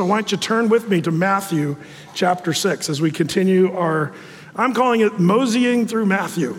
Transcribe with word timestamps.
So 0.00 0.06
why 0.06 0.16
don't 0.16 0.32
you 0.32 0.38
turn 0.38 0.70
with 0.70 0.88
me 0.88 1.02
to 1.02 1.10
Matthew 1.10 1.76
chapter 2.14 2.54
6 2.54 2.88
as 2.88 3.02
we 3.02 3.10
continue 3.10 3.70
our, 3.76 4.14
I'm 4.56 4.72
calling 4.72 5.02
it 5.02 5.20
moseying 5.20 5.86
through 5.86 6.06
Matthew, 6.06 6.58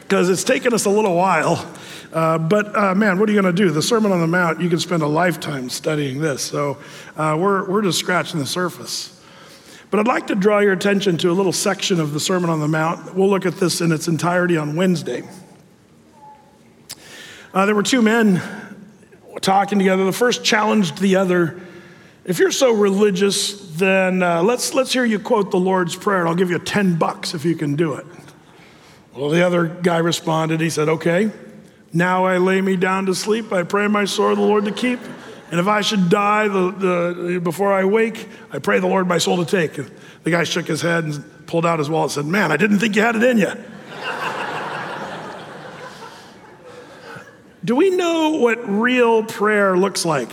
because 0.00 0.28
it's 0.28 0.44
taken 0.44 0.74
us 0.74 0.84
a 0.84 0.90
little 0.90 1.16
while. 1.16 1.66
Uh, 2.12 2.36
but 2.36 2.76
uh, 2.76 2.94
man, 2.94 3.18
what 3.18 3.30
are 3.30 3.32
you 3.32 3.40
going 3.40 3.50
to 3.50 3.62
do? 3.64 3.70
The 3.70 3.80
Sermon 3.80 4.12
on 4.12 4.20
the 4.20 4.26
Mount, 4.26 4.60
you 4.60 4.68
can 4.68 4.78
spend 4.78 5.02
a 5.02 5.06
lifetime 5.06 5.70
studying 5.70 6.20
this. 6.20 6.42
So 6.42 6.76
uh, 7.16 7.34
we're, 7.40 7.66
we're 7.66 7.80
just 7.80 7.98
scratching 7.98 8.38
the 8.38 8.46
surface. 8.46 9.18
But 9.90 10.00
I'd 10.00 10.06
like 10.06 10.26
to 10.26 10.34
draw 10.34 10.58
your 10.58 10.74
attention 10.74 11.16
to 11.16 11.30
a 11.30 11.32
little 11.32 11.50
section 11.50 11.98
of 11.98 12.12
the 12.12 12.20
Sermon 12.20 12.50
on 12.50 12.60
the 12.60 12.68
Mount. 12.68 13.14
We'll 13.14 13.30
look 13.30 13.46
at 13.46 13.54
this 13.54 13.80
in 13.80 13.90
its 13.90 14.06
entirety 14.06 14.58
on 14.58 14.76
Wednesday. 14.76 15.22
Uh, 17.54 17.64
there 17.64 17.74
were 17.74 17.82
two 17.82 18.02
men 18.02 18.42
talking 19.40 19.78
together. 19.78 20.04
The 20.04 20.12
first 20.12 20.44
challenged 20.44 20.98
the 20.98 21.16
other. 21.16 21.63
If 22.24 22.38
you're 22.38 22.52
so 22.52 22.72
religious, 22.72 23.60
then 23.76 24.22
uh, 24.22 24.42
let's, 24.42 24.72
let's 24.72 24.92
hear 24.92 25.04
you 25.04 25.18
quote 25.18 25.50
the 25.50 25.58
Lord's 25.58 25.94
Prayer, 25.94 26.20
and 26.20 26.28
I'll 26.28 26.34
give 26.34 26.50
you 26.50 26.58
10 26.58 26.96
bucks 26.96 27.34
if 27.34 27.44
you 27.44 27.54
can 27.54 27.76
do 27.76 27.94
it. 27.94 28.06
Well, 29.14 29.28
the 29.28 29.46
other 29.46 29.66
guy 29.66 29.98
responded. 29.98 30.60
He 30.60 30.70
said, 30.70 30.88
Okay, 30.88 31.30
now 31.92 32.24
I 32.24 32.38
lay 32.38 32.62
me 32.62 32.76
down 32.76 33.06
to 33.06 33.14
sleep. 33.14 33.52
I 33.52 33.62
pray 33.62 33.86
my 33.88 34.06
soul 34.06 34.34
the 34.34 34.40
Lord 34.40 34.64
to 34.64 34.72
keep. 34.72 34.98
And 35.50 35.60
if 35.60 35.68
I 35.68 35.82
should 35.82 36.08
die 36.08 36.48
the, 36.48 36.70
the, 36.70 37.40
before 37.40 37.72
I 37.72 37.84
wake, 37.84 38.26
I 38.50 38.58
pray 38.58 38.80
the 38.80 38.86
Lord 38.88 39.06
my 39.06 39.18
soul 39.18 39.44
to 39.44 39.44
take. 39.44 39.76
And 39.76 39.90
the 40.24 40.30
guy 40.30 40.44
shook 40.44 40.66
his 40.66 40.80
head 40.80 41.04
and 41.04 41.46
pulled 41.46 41.66
out 41.66 41.78
his 41.78 41.90
wallet 41.90 42.16
and 42.16 42.24
said, 42.24 42.32
Man, 42.32 42.50
I 42.50 42.56
didn't 42.56 42.78
think 42.78 42.96
you 42.96 43.02
had 43.02 43.16
it 43.16 43.22
in 43.22 43.36
you. 43.38 43.52
Do 47.64 47.76
we 47.76 47.90
know 47.90 48.30
what 48.30 48.66
real 48.66 49.22
prayer 49.22 49.76
looks 49.76 50.06
like? 50.06 50.30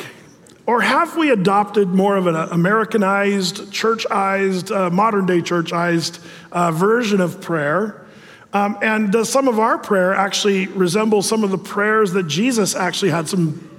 Or 0.72 0.80
have 0.80 1.18
we 1.18 1.32
adopted 1.32 1.90
more 1.90 2.16
of 2.16 2.28
an 2.28 2.36
Americanized, 2.38 3.74
churchized, 3.74 4.74
uh, 4.74 4.90
modern 4.90 5.26
day 5.26 5.42
churchized 5.42 6.26
uh, 6.50 6.72
version 6.72 7.20
of 7.20 7.42
prayer? 7.42 8.06
Um, 8.54 8.78
and 8.82 9.12
does 9.12 9.28
some 9.28 9.50
of 9.50 9.60
our 9.60 9.78
prayer 9.78 10.14
actually 10.14 10.68
resemble 10.68 11.24
some 11.24 11.44
of 11.44 11.52
the 11.52 11.58
prayers 11.58 12.14
that 12.14 12.24
Jesus 12.28 12.74
actually 12.74 13.12
had 13.12 13.28
some 13.28 13.70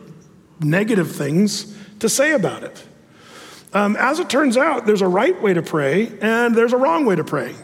negative 0.61 1.11
things 1.17 1.75
to 2.00 2.11
say 2.11 2.33
about 2.33 2.62
it. 2.62 2.84
Um, 3.72 3.97
as 3.97 4.19
it 4.19 4.28
turns 4.28 4.58
out, 4.58 4.84
there's 4.84 5.00
a 5.00 5.08
right 5.08 5.41
way 5.41 5.55
to 5.55 5.62
pray 5.62 6.12
and 6.20 6.55
there's 6.55 6.74
a 6.74 6.77
wrong 6.77 7.06
way 7.06 7.17
to 7.17 7.24
pray. 7.24 7.55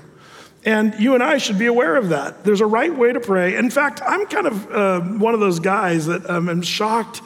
And 0.65 0.95
you 0.99 1.13
and 1.13 1.23
I 1.23 1.37
should 1.37 1.59
be 1.59 1.67
aware 1.67 1.97
of 1.97 2.09
that. 2.09 2.45
There's 2.45 2.63
a 2.63 2.67
right 2.67 2.97
way 2.97 3.13
to 3.13 3.21
pray. 3.21 3.57
In 3.57 3.69
fact, 3.69 4.01
I'm 4.07 4.25
kind 4.25 4.47
of 4.47 4.73
uh, 4.73 5.01
one 5.01 5.35
of 5.35 5.41
those 5.41 5.61
guys 5.61 6.07
that 6.07 6.31
um, 6.31 6.49
am 6.49 6.63
shocked 6.63 7.21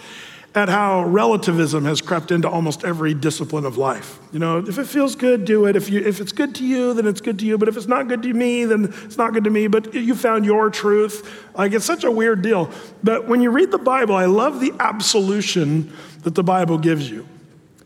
at 0.55 0.69
how 0.69 1.05
relativism 1.05 1.85
has 1.87 2.03
crept 2.03 2.31
into 2.31 2.49
almost 2.49 2.85
every 2.85 3.15
discipline 3.15 3.65
of 3.65 3.79
life. 3.79 4.19
You 4.33 4.39
know, 4.39 4.59
if 4.59 4.79
it 4.79 4.87
feels 4.87 5.17
good, 5.17 5.47
do 5.47 5.65
it. 5.65 5.77
If, 5.77 5.89
you, 5.89 6.01
if 6.01 6.21
it's 6.21 6.33
good 6.33 6.55
to 6.57 6.65
you, 6.65 6.93
then 6.93 7.07
it's 7.07 7.23
good 7.23 7.39
to 7.39 7.47
you. 7.47 7.57
But 7.57 7.69
if 7.69 7.77
it's 7.77 7.87
not 7.87 8.07
good 8.07 8.23
to 8.23 8.33
me, 8.35 8.67
then 8.67 8.93
it's 9.05 9.17
not 9.17 9.33
good 9.33 9.45
to 9.45 9.51
me. 9.51 9.67
But 9.67 9.95
you 9.95 10.15
found 10.15 10.45
your 10.45 10.69
truth. 10.69 11.49
Like, 11.55 11.73
it's 11.73 11.87
such 11.87 12.05
a 12.05 12.11
weird 12.11 12.43
deal. 12.43 12.71
But 13.03 13.27
when 13.29 13.41
you 13.41 13.51
read 13.51 13.71
the 13.71 13.79
Bible, 13.79 14.15
I 14.15 14.27
love 14.27 14.61
the 14.61 14.73
absolution 14.79 15.93
that 16.23 16.35
the 16.35 16.45
Bible 16.45 16.77
gives 16.77 17.11
you. 17.11 17.27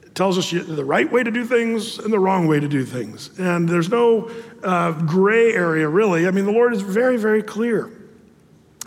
It 0.02 0.16
tells 0.16 0.36
us 0.36 0.50
the 0.50 0.84
right 0.84 1.10
way 1.10 1.22
to 1.22 1.30
do 1.30 1.44
things 1.44 1.98
and 1.98 2.12
the 2.12 2.18
wrong 2.18 2.48
way 2.48 2.58
to 2.58 2.68
do 2.68 2.84
things. 2.84 3.30
And 3.38 3.68
there's 3.68 3.90
no 3.90 4.28
uh, 4.64 4.90
gray 4.90 5.52
area, 5.52 5.88
really. 5.88 6.26
I 6.26 6.32
mean, 6.32 6.46
the 6.46 6.52
Lord 6.52 6.74
is 6.74 6.82
very, 6.82 7.16
very 7.16 7.44
clear. 7.44 7.92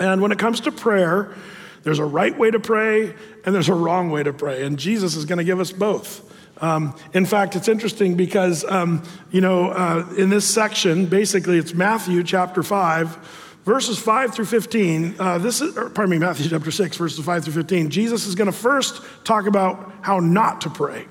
And 0.02 0.22
when 0.22 0.34
it 0.34 0.40
comes 0.40 0.60
to 0.62 0.72
prayer, 0.72 1.34
there's 1.84 2.00
a 2.00 2.06
right 2.06 2.38
way 2.38 2.52
to 2.52 2.60
pray 2.60 3.14
and 3.46 3.56
there's 3.56 3.70
a 3.70 3.74
wrong 3.74 4.10
way 4.12 4.24
to 4.24 4.34
pray. 4.34 4.64
And 4.64 4.78
Jesus 4.78 5.16
is 5.16 5.26
going 5.26 5.38
to 5.38 5.44
give 5.44 5.60
us 5.60 5.72
both. 5.72 6.26
Um, 6.62 6.96
in 7.14 7.26
fact, 7.26 7.56
it's 7.56 7.68
interesting 7.68 8.16
because, 8.16 8.66
um, 8.66 9.04
you 9.32 9.42
know, 9.42 9.70
uh, 9.70 10.06
in 10.18 10.30
this 10.30 10.46
section, 10.46 11.06
basically 11.06 11.58
it's 11.58 11.74
Matthew 11.74 12.22
chapter 12.24 12.64
5, 12.64 13.60
verses 13.64 13.98
5 13.98 14.34
through 14.34 14.46
15. 14.46 15.16
Uh, 15.18 15.38
this 15.38 15.62
is, 15.62 15.74
pardon 15.74 16.10
me, 16.10 16.18
Matthew 16.18 16.50
chapter 16.50 16.72
6, 16.72 16.98
verses 16.98 17.24
5 17.24 17.44
through 17.46 17.54
15. 17.54 17.90
Jesus 17.90 18.26
is 18.26 18.36
going 18.36 18.48
to 18.48 18.58
first 18.58 19.02
talk 19.24 19.48
about 19.48 19.94
how 20.02 20.20
not 20.20 20.62
to 20.62 20.70
pray. 20.70 21.06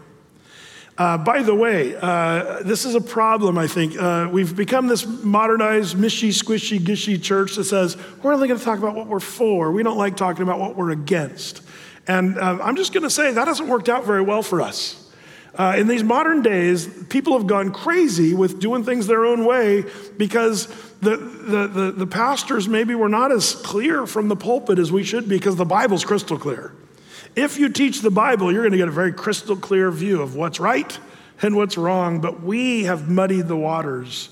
Uh, 0.98 1.16
by 1.16 1.42
the 1.44 1.54
way, 1.54 1.94
uh, 1.94 2.60
this 2.64 2.84
is 2.84 2.96
a 2.96 3.00
problem, 3.00 3.56
I 3.56 3.68
think. 3.68 3.96
Uh, 3.96 4.28
we've 4.32 4.56
become 4.56 4.88
this 4.88 5.06
modernized, 5.06 5.96
mishy, 5.96 6.30
squishy, 6.30 6.80
gishy 6.80 7.22
church 7.22 7.54
that 7.54 7.64
says 7.64 7.96
we're 8.20 8.34
only 8.34 8.48
going 8.48 8.58
to 8.58 8.64
talk 8.64 8.80
about 8.80 8.96
what 8.96 9.06
we're 9.06 9.20
for. 9.20 9.70
We 9.70 9.84
don't 9.84 9.96
like 9.96 10.16
talking 10.16 10.42
about 10.42 10.58
what 10.58 10.74
we're 10.74 10.90
against. 10.90 11.62
And 12.08 12.36
um, 12.38 12.60
I'm 12.60 12.74
just 12.74 12.92
going 12.92 13.04
to 13.04 13.10
say 13.10 13.30
that 13.30 13.46
hasn't 13.46 13.68
worked 13.68 13.88
out 13.88 14.06
very 14.06 14.22
well 14.22 14.42
for 14.42 14.60
us. 14.60 15.08
Uh, 15.54 15.76
in 15.78 15.86
these 15.86 16.02
modern 16.02 16.42
days, 16.42 16.88
people 17.04 17.38
have 17.38 17.46
gone 17.46 17.70
crazy 17.72 18.34
with 18.34 18.58
doing 18.58 18.82
things 18.82 19.06
their 19.06 19.24
own 19.24 19.44
way 19.44 19.84
because 20.16 20.66
the, 21.00 21.16
the, 21.16 21.68
the, 21.68 21.92
the 21.92 22.06
pastors 22.06 22.66
maybe 22.66 22.96
were 22.96 23.08
not 23.08 23.30
as 23.30 23.54
clear 23.54 24.04
from 24.04 24.26
the 24.26 24.36
pulpit 24.36 24.80
as 24.80 24.90
we 24.90 25.04
should 25.04 25.28
be 25.28 25.36
because 25.36 25.54
the 25.54 25.64
Bible's 25.64 26.04
crystal 26.04 26.38
clear. 26.38 26.72
If 27.38 27.56
you 27.56 27.68
teach 27.68 28.00
the 28.00 28.10
Bible, 28.10 28.52
you're 28.52 28.62
going 28.62 28.72
to 28.72 28.78
get 28.78 28.88
a 28.88 28.90
very 28.90 29.12
crystal 29.12 29.54
clear 29.54 29.92
view 29.92 30.22
of 30.22 30.34
what's 30.34 30.58
right 30.58 30.98
and 31.40 31.54
what's 31.54 31.78
wrong, 31.78 32.20
but 32.20 32.42
we 32.42 32.82
have 32.82 33.08
muddied 33.08 33.46
the 33.46 33.56
waters. 33.56 34.30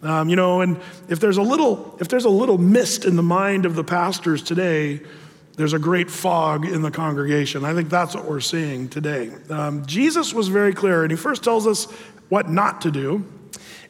Um, 0.00 0.30
you 0.30 0.36
know, 0.36 0.62
and 0.62 0.80
if 1.10 1.20
there's 1.20 1.36
a 1.36 1.42
little 1.42 1.98
if 2.00 2.08
there's 2.08 2.24
a 2.24 2.30
little 2.30 2.56
mist 2.56 3.04
in 3.04 3.14
the 3.14 3.22
mind 3.22 3.66
of 3.66 3.74
the 3.74 3.84
pastors 3.84 4.42
today, 4.42 5.02
there's 5.56 5.74
a 5.74 5.78
great 5.78 6.10
fog 6.10 6.64
in 6.64 6.80
the 6.80 6.90
congregation. 6.90 7.62
I 7.62 7.74
think 7.74 7.90
that's 7.90 8.14
what 8.14 8.24
we're 8.24 8.40
seeing 8.40 8.88
today. 8.88 9.32
Um, 9.50 9.84
Jesus 9.84 10.32
was 10.32 10.48
very 10.48 10.72
clear, 10.72 11.02
and 11.02 11.10
he 11.10 11.16
first 11.16 11.44
tells 11.44 11.66
us 11.66 11.84
what 12.30 12.48
not 12.48 12.80
to 12.80 12.90
do. 12.90 13.22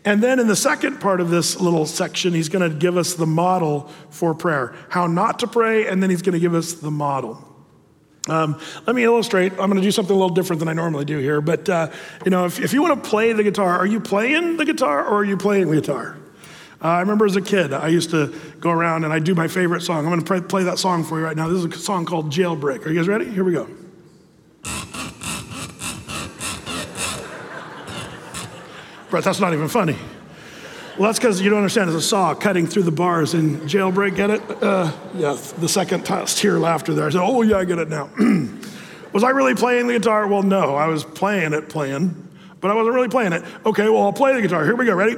And 0.04 0.20
then 0.20 0.40
in 0.40 0.48
the 0.48 0.56
second 0.56 1.00
part 1.00 1.20
of 1.20 1.30
this 1.30 1.60
little 1.60 1.86
section, 1.86 2.34
he's 2.34 2.48
going 2.48 2.68
to 2.68 2.76
give 2.76 2.96
us 2.96 3.14
the 3.14 3.26
model 3.26 3.92
for 4.10 4.34
prayer 4.34 4.74
how 4.88 5.06
not 5.06 5.38
to 5.38 5.46
pray, 5.46 5.86
and 5.86 6.02
then 6.02 6.10
he's 6.10 6.22
going 6.22 6.32
to 6.32 6.40
give 6.40 6.54
us 6.54 6.72
the 6.72 6.90
model. 6.90 7.45
Um, 8.28 8.60
let 8.86 8.96
me 8.96 9.04
illustrate. 9.04 9.52
I'm 9.52 9.70
going 9.70 9.76
to 9.76 9.82
do 9.82 9.92
something 9.92 10.14
a 10.14 10.18
little 10.18 10.34
different 10.34 10.60
than 10.60 10.68
I 10.68 10.72
normally 10.72 11.04
do 11.04 11.18
here. 11.18 11.40
But, 11.40 11.68
uh, 11.68 11.90
you 12.24 12.30
know, 12.30 12.44
if, 12.44 12.60
if 12.60 12.72
you 12.72 12.82
want 12.82 13.02
to 13.02 13.08
play 13.08 13.32
the 13.32 13.42
guitar, 13.42 13.78
are 13.78 13.86
you 13.86 14.00
playing 14.00 14.56
the 14.56 14.64
guitar 14.64 15.04
or 15.06 15.18
are 15.18 15.24
you 15.24 15.36
playing 15.36 15.70
the 15.70 15.80
guitar? 15.80 16.16
Uh, 16.82 16.88
I 16.88 17.00
remember 17.00 17.24
as 17.24 17.36
a 17.36 17.40
kid, 17.40 17.72
I 17.72 17.88
used 17.88 18.10
to 18.10 18.34
go 18.60 18.70
around 18.70 19.04
and 19.04 19.12
I 19.12 19.18
do 19.18 19.34
my 19.34 19.48
favorite 19.48 19.80
song. 19.80 19.98
I'm 19.98 20.10
going 20.10 20.20
to 20.20 20.26
play, 20.26 20.40
play 20.40 20.64
that 20.64 20.78
song 20.78 21.04
for 21.04 21.18
you 21.18 21.24
right 21.24 21.36
now. 21.36 21.48
This 21.48 21.58
is 21.58 21.64
a 21.64 21.78
song 21.78 22.04
called 22.04 22.30
Jailbreak. 22.30 22.84
Are 22.84 22.90
you 22.90 22.98
guys 22.98 23.08
ready? 23.08 23.30
Here 23.30 23.44
we 23.44 23.52
go. 23.52 23.68
Brett, 29.08 29.24
that's 29.24 29.40
not 29.40 29.52
even 29.54 29.68
funny. 29.68 29.96
Well, 30.98 31.08
that's 31.10 31.18
because 31.18 31.42
you 31.42 31.50
don't 31.50 31.58
understand. 31.58 31.90
It's 31.90 31.98
a 31.98 32.00
saw 32.00 32.34
cutting 32.34 32.66
through 32.66 32.84
the 32.84 32.90
bars 32.90 33.34
in 33.34 33.60
jailbreak. 33.60 34.16
Get 34.16 34.30
it? 34.30 34.62
Uh, 34.62 34.90
yeah, 35.14 35.36
the 35.58 35.68
second 35.68 36.04
tier 36.04 36.58
laughter 36.58 36.94
there. 36.94 37.06
I 37.06 37.10
said, 37.10 37.20
oh, 37.20 37.42
yeah, 37.42 37.58
I 37.58 37.66
get 37.66 37.78
it 37.78 37.90
now. 37.90 38.08
was 39.12 39.22
I 39.22 39.28
really 39.28 39.54
playing 39.54 39.88
the 39.88 39.92
guitar? 39.92 40.26
Well, 40.26 40.42
no, 40.42 40.74
I 40.74 40.86
was 40.86 41.04
playing 41.04 41.52
it, 41.52 41.68
playing, 41.68 42.30
but 42.62 42.70
I 42.70 42.74
wasn't 42.74 42.94
really 42.94 43.10
playing 43.10 43.34
it. 43.34 43.44
Okay, 43.66 43.90
well, 43.90 44.04
I'll 44.04 44.12
play 44.14 44.32
the 44.32 44.40
guitar. 44.40 44.64
Here 44.64 44.74
we 44.74 44.86
go. 44.86 44.94
Ready? 44.94 45.16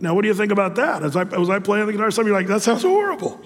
Now, 0.00 0.14
what 0.16 0.22
do 0.22 0.28
you 0.28 0.34
think 0.34 0.50
about 0.50 0.74
that? 0.76 1.04
As 1.04 1.14
I, 1.14 1.22
was 1.22 1.48
I 1.48 1.60
playing 1.60 1.86
the 1.86 1.92
guitar? 1.92 2.10
Some 2.10 2.22
of 2.22 2.26
you 2.26 2.34
are 2.34 2.38
like, 2.38 2.48
that 2.48 2.62
sounds 2.62 2.82
horrible. 2.82 3.40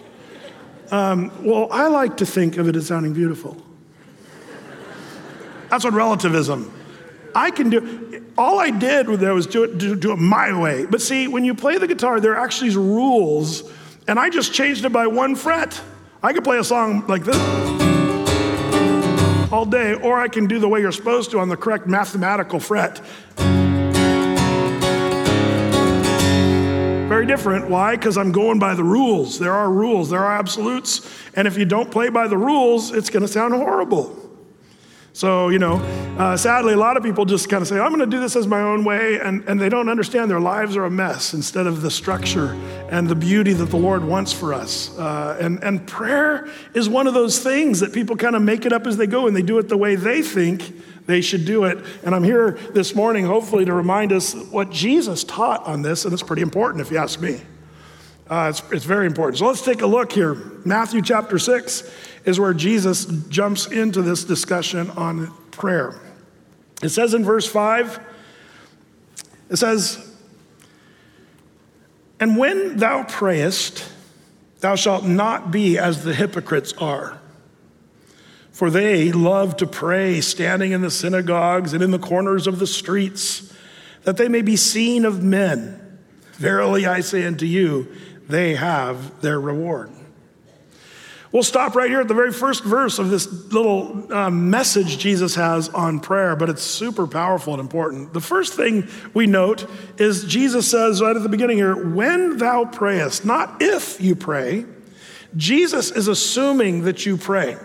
Um, 0.90 1.30
well, 1.44 1.68
I 1.70 1.88
like 1.88 2.16
to 2.18 2.24
think 2.24 2.56
of 2.56 2.66
it 2.66 2.76
as 2.76 2.86
sounding 2.86 3.12
beautiful. 3.12 3.60
That's 5.68 5.84
what 5.84 5.92
relativism 5.92 6.72
I 7.34 7.50
can 7.50 7.70
do 7.70 8.24
all 8.36 8.58
I 8.58 8.70
did 8.70 9.06
there 9.06 9.34
was 9.34 9.46
do 9.46 9.64
it, 9.64 9.78
do, 9.78 9.94
do 9.94 10.12
it 10.12 10.16
my 10.16 10.58
way. 10.58 10.86
But 10.86 11.00
see, 11.00 11.28
when 11.28 11.44
you 11.44 11.54
play 11.54 11.78
the 11.78 11.86
guitar, 11.86 12.20
there 12.20 12.32
are 12.32 12.44
actually 12.44 12.74
rules, 12.76 13.70
and 14.08 14.18
I 14.18 14.30
just 14.30 14.52
changed 14.52 14.84
it 14.84 14.92
by 14.92 15.06
one 15.06 15.34
fret. 15.34 15.80
I 16.22 16.32
could 16.32 16.44
play 16.44 16.58
a 16.58 16.64
song 16.64 17.06
like 17.06 17.24
this 17.24 17.36
all 19.52 19.66
day, 19.66 19.94
or 19.94 20.18
I 20.18 20.28
can 20.28 20.46
do 20.46 20.58
the 20.58 20.68
way 20.68 20.80
you're 20.80 20.92
supposed 20.92 21.30
to 21.32 21.38
on 21.38 21.48
the 21.48 21.56
correct 21.56 21.86
mathematical 21.86 22.58
fret. 22.58 23.00
Very 27.08 27.26
different. 27.26 27.68
Why? 27.68 27.94
Because 27.94 28.16
I'm 28.16 28.32
going 28.32 28.58
by 28.58 28.74
the 28.74 28.82
rules. 28.82 29.38
There 29.38 29.52
are 29.52 29.70
rules, 29.70 30.10
there 30.10 30.24
are 30.24 30.36
absolutes. 30.36 31.08
And 31.34 31.46
if 31.46 31.56
you 31.56 31.64
don't 31.64 31.90
play 31.90 32.08
by 32.08 32.26
the 32.26 32.36
rules, 32.36 32.90
it's 32.90 33.10
going 33.10 33.22
to 33.22 33.28
sound 33.28 33.54
horrible. 33.54 34.23
So, 35.14 35.48
you 35.48 35.60
know, 35.60 35.74
uh, 36.18 36.36
sadly, 36.36 36.74
a 36.74 36.76
lot 36.76 36.96
of 36.96 37.04
people 37.04 37.24
just 37.24 37.48
kind 37.48 37.62
of 37.62 37.68
say, 37.68 37.78
I'm 37.78 37.90
going 37.90 38.00
to 38.00 38.16
do 38.16 38.20
this 38.20 38.34
as 38.34 38.48
my 38.48 38.60
own 38.60 38.82
way, 38.82 39.20
and, 39.20 39.44
and 39.48 39.60
they 39.60 39.68
don't 39.68 39.88
understand 39.88 40.28
their 40.28 40.40
lives 40.40 40.76
are 40.76 40.86
a 40.86 40.90
mess 40.90 41.34
instead 41.34 41.68
of 41.68 41.82
the 41.82 41.90
structure 41.90 42.54
and 42.90 43.08
the 43.08 43.14
beauty 43.14 43.52
that 43.52 43.66
the 43.66 43.76
Lord 43.76 44.02
wants 44.04 44.32
for 44.32 44.52
us. 44.52 44.90
Uh, 44.98 45.38
and, 45.40 45.62
and 45.62 45.86
prayer 45.86 46.48
is 46.74 46.88
one 46.88 47.06
of 47.06 47.14
those 47.14 47.38
things 47.38 47.78
that 47.78 47.92
people 47.92 48.16
kind 48.16 48.34
of 48.34 48.42
make 48.42 48.66
it 48.66 48.72
up 48.72 48.88
as 48.88 48.96
they 48.96 49.06
go, 49.06 49.28
and 49.28 49.36
they 49.36 49.42
do 49.42 49.56
it 49.58 49.68
the 49.68 49.76
way 49.76 49.94
they 49.94 50.20
think 50.20 50.82
they 51.06 51.20
should 51.20 51.44
do 51.44 51.62
it. 51.62 51.78
And 52.02 52.12
I'm 52.12 52.24
here 52.24 52.58
this 52.72 52.96
morning, 52.96 53.24
hopefully, 53.24 53.64
to 53.66 53.72
remind 53.72 54.12
us 54.12 54.34
what 54.34 54.70
Jesus 54.70 55.22
taught 55.22 55.64
on 55.64 55.82
this, 55.82 56.04
and 56.04 56.12
it's 56.12 56.24
pretty 56.24 56.42
important 56.42 56.80
if 56.80 56.90
you 56.90 56.98
ask 56.98 57.20
me. 57.20 57.40
Uh, 58.34 58.48
it's, 58.48 58.64
it's 58.72 58.84
very 58.84 59.06
important. 59.06 59.38
So 59.38 59.46
let's 59.46 59.62
take 59.62 59.80
a 59.82 59.86
look 59.86 60.10
here. 60.10 60.34
Matthew 60.64 61.02
chapter 61.02 61.38
6 61.38 61.88
is 62.24 62.40
where 62.40 62.52
Jesus 62.52 63.04
jumps 63.28 63.66
into 63.66 64.02
this 64.02 64.24
discussion 64.24 64.90
on 64.90 65.32
prayer. 65.52 66.00
It 66.82 66.88
says 66.88 67.14
in 67.14 67.24
verse 67.24 67.46
5, 67.46 68.00
it 69.50 69.56
says, 69.56 70.16
And 72.18 72.36
when 72.36 72.76
thou 72.76 73.04
prayest, 73.04 73.88
thou 74.58 74.74
shalt 74.74 75.04
not 75.04 75.52
be 75.52 75.78
as 75.78 76.02
the 76.02 76.12
hypocrites 76.12 76.72
are. 76.72 77.20
For 78.50 78.68
they 78.68 79.12
love 79.12 79.58
to 79.58 79.66
pray 79.68 80.20
standing 80.20 80.72
in 80.72 80.80
the 80.80 80.90
synagogues 80.90 81.72
and 81.72 81.84
in 81.84 81.92
the 81.92 82.00
corners 82.00 82.48
of 82.48 82.58
the 82.58 82.66
streets, 82.66 83.54
that 84.02 84.16
they 84.16 84.26
may 84.26 84.42
be 84.42 84.56
seen 84.56 85.04
of 85.04 85.22
men. 85.22 85.80
Verily 86.32 86.84
I 86.84 86.98
say 86.98 87.24
unto 87.26 87.46
you, 87.46 87.94
they 88.28 88.54
have 88.54 89.20
their 89.20 89.40
reward. 89.40 89.90
We'll 91.34 91.42
stop 91.42 91.74
right 91.74 91.90
here 91.90 92.00
at 92.00 92.06
the 92.06 92.14
very 92.14 92.32
first 92.32 92.62
verse 92.62 93.00
of 93.00 93.10
this 93.10 93.26
little 93.52 94.12
um, 94.14 94.50
message 94.50 94.98
Jesus 94.98 95.34
has 95.34 95.68
on 95.68 95.98
prayer, 95.98 96.36
but 96.36 96.48
it's 96.48 96.62
super 96.62 97.08
powerful 97.08 97.52
and 97.52 97.60
important. 97.60 98.12
The 98.12 98.20
first 98.20 98.54
thing 98.54 98.86
we 99.14 99.26
note 99.26 99.68
is 99.98 100.24
Jesus 100.26 100.70
says 100.70 101.02
right 101.02 101.16
at 101.16 101.24
the 101.24 101.28
beginning 101.28 101.56
here, 101.56 101.74
when 101.92 102.38
thou 102.38 102.66
prayest, 102.66 103.24
not 103.24 103.60
if 103.60 104.00
you 104.00 104.14
pray. 104.14 104.64
Jesus 105.36 105.90
is 105.90 106.06
assuming 106.06 106.84
that 106.84 107.04
you 107.04 107.16
pray. 107.16 107.56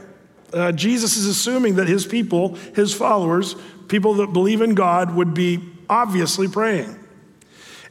Uh, 0.51 0.71
Jesus 0.71 1.15
is 1.15 1.27
assuming 1.27 1.75
that 1.75 1.87
his 1.87 2.07
people, 2.07 2.55
his 2.73 2.91
followers, 2.91 3.55
people 3.87 4.15
that 4.15 4.33
believe 4.33 4.61
in 4.61 4.73
God, 4.73 5.13
would 5.13 5.35
be 5.35 5.59
obviously 5.87 6.47
praying. 6.47 6.98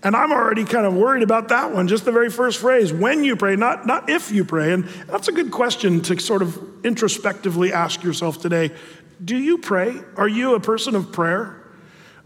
And 0.02 0.14
I'm 0.14 0.30
already 0.30 0.64
kind 0.64 0.86
of 0.86 0.94
worried 0.94 1.24
about 1.24 1.48
that 1.48 1.72
one, 1.72 1.88
just 1.88 2.04
the 2.04 2.12
very 2.12 2.30
first 2.30 2.60
phrase, 2.60 2.92
when 2.92 3.24
you 3.24 3.34
pray, 3.34 3.56
not, 3.56 3.86
not 3.86 4.08
if 4.08 4.30
you 4.30 4.44
pray. 4.44 4.72
And 4.72 4.84
that's 5.08 5.26
a 5.26 5.32
good 5.32 5.50
question 5.50 6.00
to 6.02 6.18
sort 6.20 6.40
of 6.40 6.84
introspectively 6.84 7.72
ask 7.72 8.04
yourself 8.04 8.40
today. 8.40 8.70
Do 9.24 9.36
you 9.36 9.58
pray? 9.58 9.96
Are 10.16 10.28
you 10.28 10.54
a 10.54 10.60
person 10.60 10.94
of 10.94 11.12
prayer? 11.12 11.64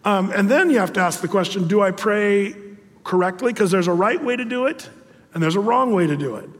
Um, 0.05 0.31
and 0.33 0.51
then 0.51 0.69
you 0.69 0.81
have 0.81 0.93
to 0.95 1.01
ask 1.01 1.21
the 1.21 1.29
question 1.29 1.69
do 1.69 1.81
I 1.81 1.93
pray 1.93 2.55
correctly? 3.05 3.53
Because 3.53 3.71
there's 3.71 3.87
a 3.87 3.93
right 3.93 4.23
way 4.23 4.37
to 4.37 4.45
do 4.45 4.67
it 4.67 4.89
and 5.33 5.43
there's 5.43 5.57
a 5.57 5.61
wrong 5.61 5.95
way 5.95 6.07
to 6.07 6.17
do 6.17 6.37
it. 6.37 6.51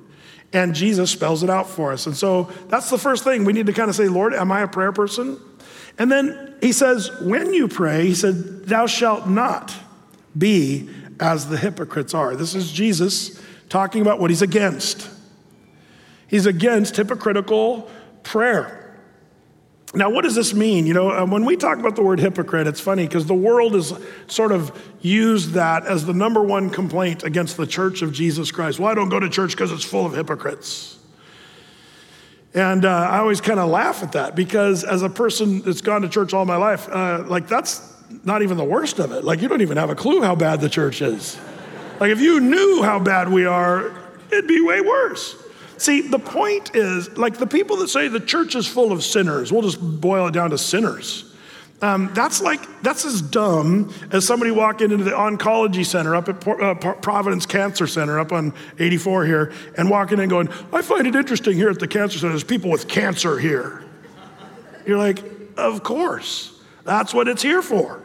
And 0.55 0.75
Jesus 0.75 1.11
spells 1.11 1.43
it 1.43 1.51
out 1.51 1.69
for 1.69 1.93
us. 1.93 2.07
And 2.07 2.17
so 2.17 2.45
that's 2.69 2.91
the 2.91 2.99
first 2.99 3.25
thing 3.25 3.45
we 3.45 3.53
need 3.53 3.67
to 3.67 3.73
kind 3.73 3.89
of 3.89 3.97
say, 3.97 4.09
Lord, 4.09 4.35
am 4.35 4.53
I 4.53 4.61
a 4.61 4.69
prayer 4.69 4.93
person? 4.93 5.39
And 5.99 6.11
then 6.11 6.57
he 6.61 6.73
says, 6.73 7.11
when 7.21 7.53
you 7.53 7.69
pray, 7.69 8.07
he 8.07 8.15
said, 8.15 8.67
thou 8.67 8.87
shalt 8.87 9.27
not 9.27 9.75
be 10.37 10.89
as 11.21 11.49
the 11.49 11.57
hypocrites 11.57 12.15
are. 12.15 12.37
This 12.37 12.55
is 12.55 12.73
Jesus 12.73 13.41
talking 13.69 14.03
about 14.03 14.21
what 14.21 14.31
he's 14.31 14.43
against. 14.43 15.09
He's 16.27 16.47
against 16.47 16.97
hypocritical 16.97 17.91
prayer. 18.23 18.83
Now, 19.95 20.09
what 20.09 20.23
does 20.23 20.35
this 20.35 20.55
mean? 20.55 20.87
You 20.87 20.95
know, 20.95 21.11
uh, 21.11 21.27
when 21.27 21.45
we 21.45 21.57
talk 21.57 21.79
about 21.79 21.97
the 21.97 22.03
word 22.03 22.19
hypocrite, 22.19 22.67
it's 22.67 22.81
funny 22.81 23.07
because 23.07 23.27
the 23.27 23.35
world 23.35 23.75
has 23.75 23.93
sort 24.27 24.51
of 24.51 24.73
used 25.03 25.53
that 25.53 25.85
as 25.85 26.07
the 26.07 26.15
number 26.15 26.43
one 26.43 26.71
complaint 26.71 27.25
against 27.25 27.59
the 27.59 27.67
church 27.67 28.01
of 28.01 28.13
Jesus 28.13 28.51
Christ. 28.51 28.79
Well, 28.79 28.91
I 28.91 28.95
don't 28.95 29.11
go 29.11 29.21
to 29.21 29.29
church 29.29 29.51
because 29.51 29.71
it's 29.71 29.85
full 29.85 30.07
of 30.07 30.15
hypocrites. 30.15 30.99
And 32.55 32.87
uh, 32.87 32.89
I 32.89 33.19
always 33.19 33.43
kind 33.43 33.61
of 33.61 33.69
laugh 33.69 34.03
at 34.03 34.13
that 34.13 34.35
because 34.35 34.85
as 34.85 35.03
a 35.03 35.11
person 35.11 35.61
that's 35.61 35.83
gone 35.83 36.03
to 36.03 36.09
church 36.09 36.33
all 36.33 36.47
my 36.47 36.57
life, 36.57 36.89
uh, 36.89 37.25
like 37.27 37.47
that's 37.47 37.92
not 38.25 38.43
even 38.43 38.57
the 38.57 38.65
worst 38.65 38.99
of 38.99 39.13
it. 39.13 39.25
Like, 39.25 39.41
you 39.41 39.49
don't 39.49 39.63
even 39.63 39.77
have 39.77 39.91
a 39.91 39.95
clue 39.95 40.23
how 40.23 40.35
bad 40.35 40.61
the 40.61 40.69
church 40.69 41.03
is. 41.03 41.39
Like, 42.01 42.11
if 42.11 42.21
you 42.21 42.41
knew 42.41 42.83
how 42.83 42.99
bad 42.99 43.29
we 43.29 43.47
are, 43.47 43.93
it'd 44.31 44.49
be 44.49 44.61
way 44.61 44.81
worse. 44.81 45.37
See, 45.79 46.01
the 46.01 46.19
point 46.19 46.77
is 46.77 47.17
like 47.19 47.39
the 47.39 47.47
people 47.47 47.77
that 47.79 47.89
say 47.89 48.07
the 48.07 48.21
church 48.21 48.55
is 48.55 48.69
full 48.69 48.93
of 48.93 49.03
sinners, 49.03 49.51
we'll 49.51 49.63
just 49.63 49.81
boil 50.01 50.29
it 50.29 50.31
down 50.33 50.51
to 50.51 50.59
sinners. 50.59 51.33
Um, 51.81 52.13
that's 52.15 52.41
like, 52.41 52.61
that's 52.83 53.05
as 53.05 53.21
dumb 53.21 53.93
as 54.13 54.25
somebody 54.25 54.53
walking 54.53 54.93
into 54.93 55.03
the 55.03 55.11
oncology 55.11 55.85
center 55.85 56.15
up 56.15 56.29
at 56.29 56.47
uh, 56.47 56.75
Providence 56.75 57.45
Cancer 57.45 57.89
Center 57.89 58.21
up 58.21 58.31
on 58.31 58.55
84 58.79 59.27
here 59.27 59.53
and 59.77 59.91
walking 59.91 60.21
in 60.21 60.29
going, 60.29 60.49
I 60.73 60.83
find 60.83 61.09
it 61.09 61.17
interesting 61.17 61.57
here 61.57 61.71
at 61.71 61.81
the 61.81 61.89
cancer 61.89 62.21
center, 62.21 62.31
there's 62.31 62.45
people 62.45 62.71
with 62.71 62.87
cancer 62.87 63.37
here. 63.41 63.83
You're 64.87 64.99
like, 64.99 65.25
of 65.57 65.83
course. 65.83 66.61
That's 66.85 67.13
what 67.13 67.27
it's 67.27 67.43
here 67.43 67.63
for. 67.63 68.02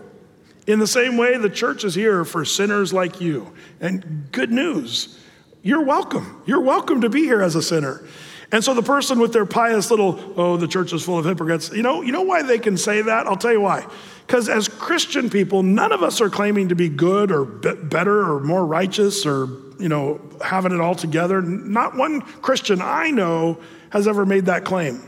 In 0.67 0.79
the 0.79 0.87
same 0.87 1.15
way, 1.15 1.37
the 1.37 1.49
church 1.49 1.85
is 1.85 1.95
here 1.95 2.25
for 2.25 2.43
sinners 2.43 2.91
like 2.91 3.21
you. 3.21 3.53
And 3.79 4.27
good 4.33 4.51
news, 4.51 5.17
you're 5.63 5.83
welcome. 5.83 6.41
You're 6.45 6.61
welcome 6.61 7.01
to 7.01 7.09
be 7.09 7.21
here 7.21 7.41
as 7.41 7.55
a 7.55 7.61
sinner. 7.61 8.05
And 8.51 8.63
so 8.63 8.73
the 8.73 8.83
person 8.83 9.19
with 9.19 9.33
their 9.33 9.45
pious 9.45 9.89
little, 9.89 10.33
oh, 10.37 10.57
the 10.57 10.67
church 10.67 10.93
is 10.93 11.03
full 11.03 11.17
of 11.17 11.25
hypocrites, 11.25 11.71
you 11.73 11.83
know, 11.83 12.01
you 12.01 12.11
know 12.11 12.21
why 12.21 12.43
they 12.43 12.59
can 12.59 12.77
say 12.77 13.01
that? 13.01 13.27
I'll 13.27 13.37
tell 13.37 13.51
you 13.51 13.61
why. 13.61 13.85
Because 14.25 14.49
as 14.49 14.67
Christian 14.67 15.29
people, 15.29 15.63
none 15.63 15.91
of 15.93 16.03
us 16.03 16.19
are 16.19 16.29
claiming 16.29 16.69
to 16.69 16.75
be 16.75 16.89
good 16.89 17.31
or 17.31 17.45
be- 17.45 17.73
better 17.75 18.29
or 18.29 18.41
more 18.41 18.65
righteous 18.65 19.25
or, 19.25 19.47
you 19.79 19.89
know, 19.89 20.21
having 20.43 20.73
it 20.73 20.81
all 20.81 20.95
together. 20.95 21.41
Not 21.41 21.95
one 21.95 22.21
Christian 22.21 22.81
I 22.81 23.09
know 23.09 23.59
has 23.89 24.07
ever 24.07 24.25
made 24.25 24.45
that 24.45 24.65
claim. 24.65 25.01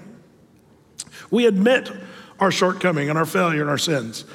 We 1.32 1.46
admit 1.46 1.92
our 2.40 2.52
shortcoming 2.52 3.10
and 3.10 3.18
our 3.18 3.26
failure 3.26 3.62
and 3.62 3.70
our 3.70 3.78
sins. 3.78 4.26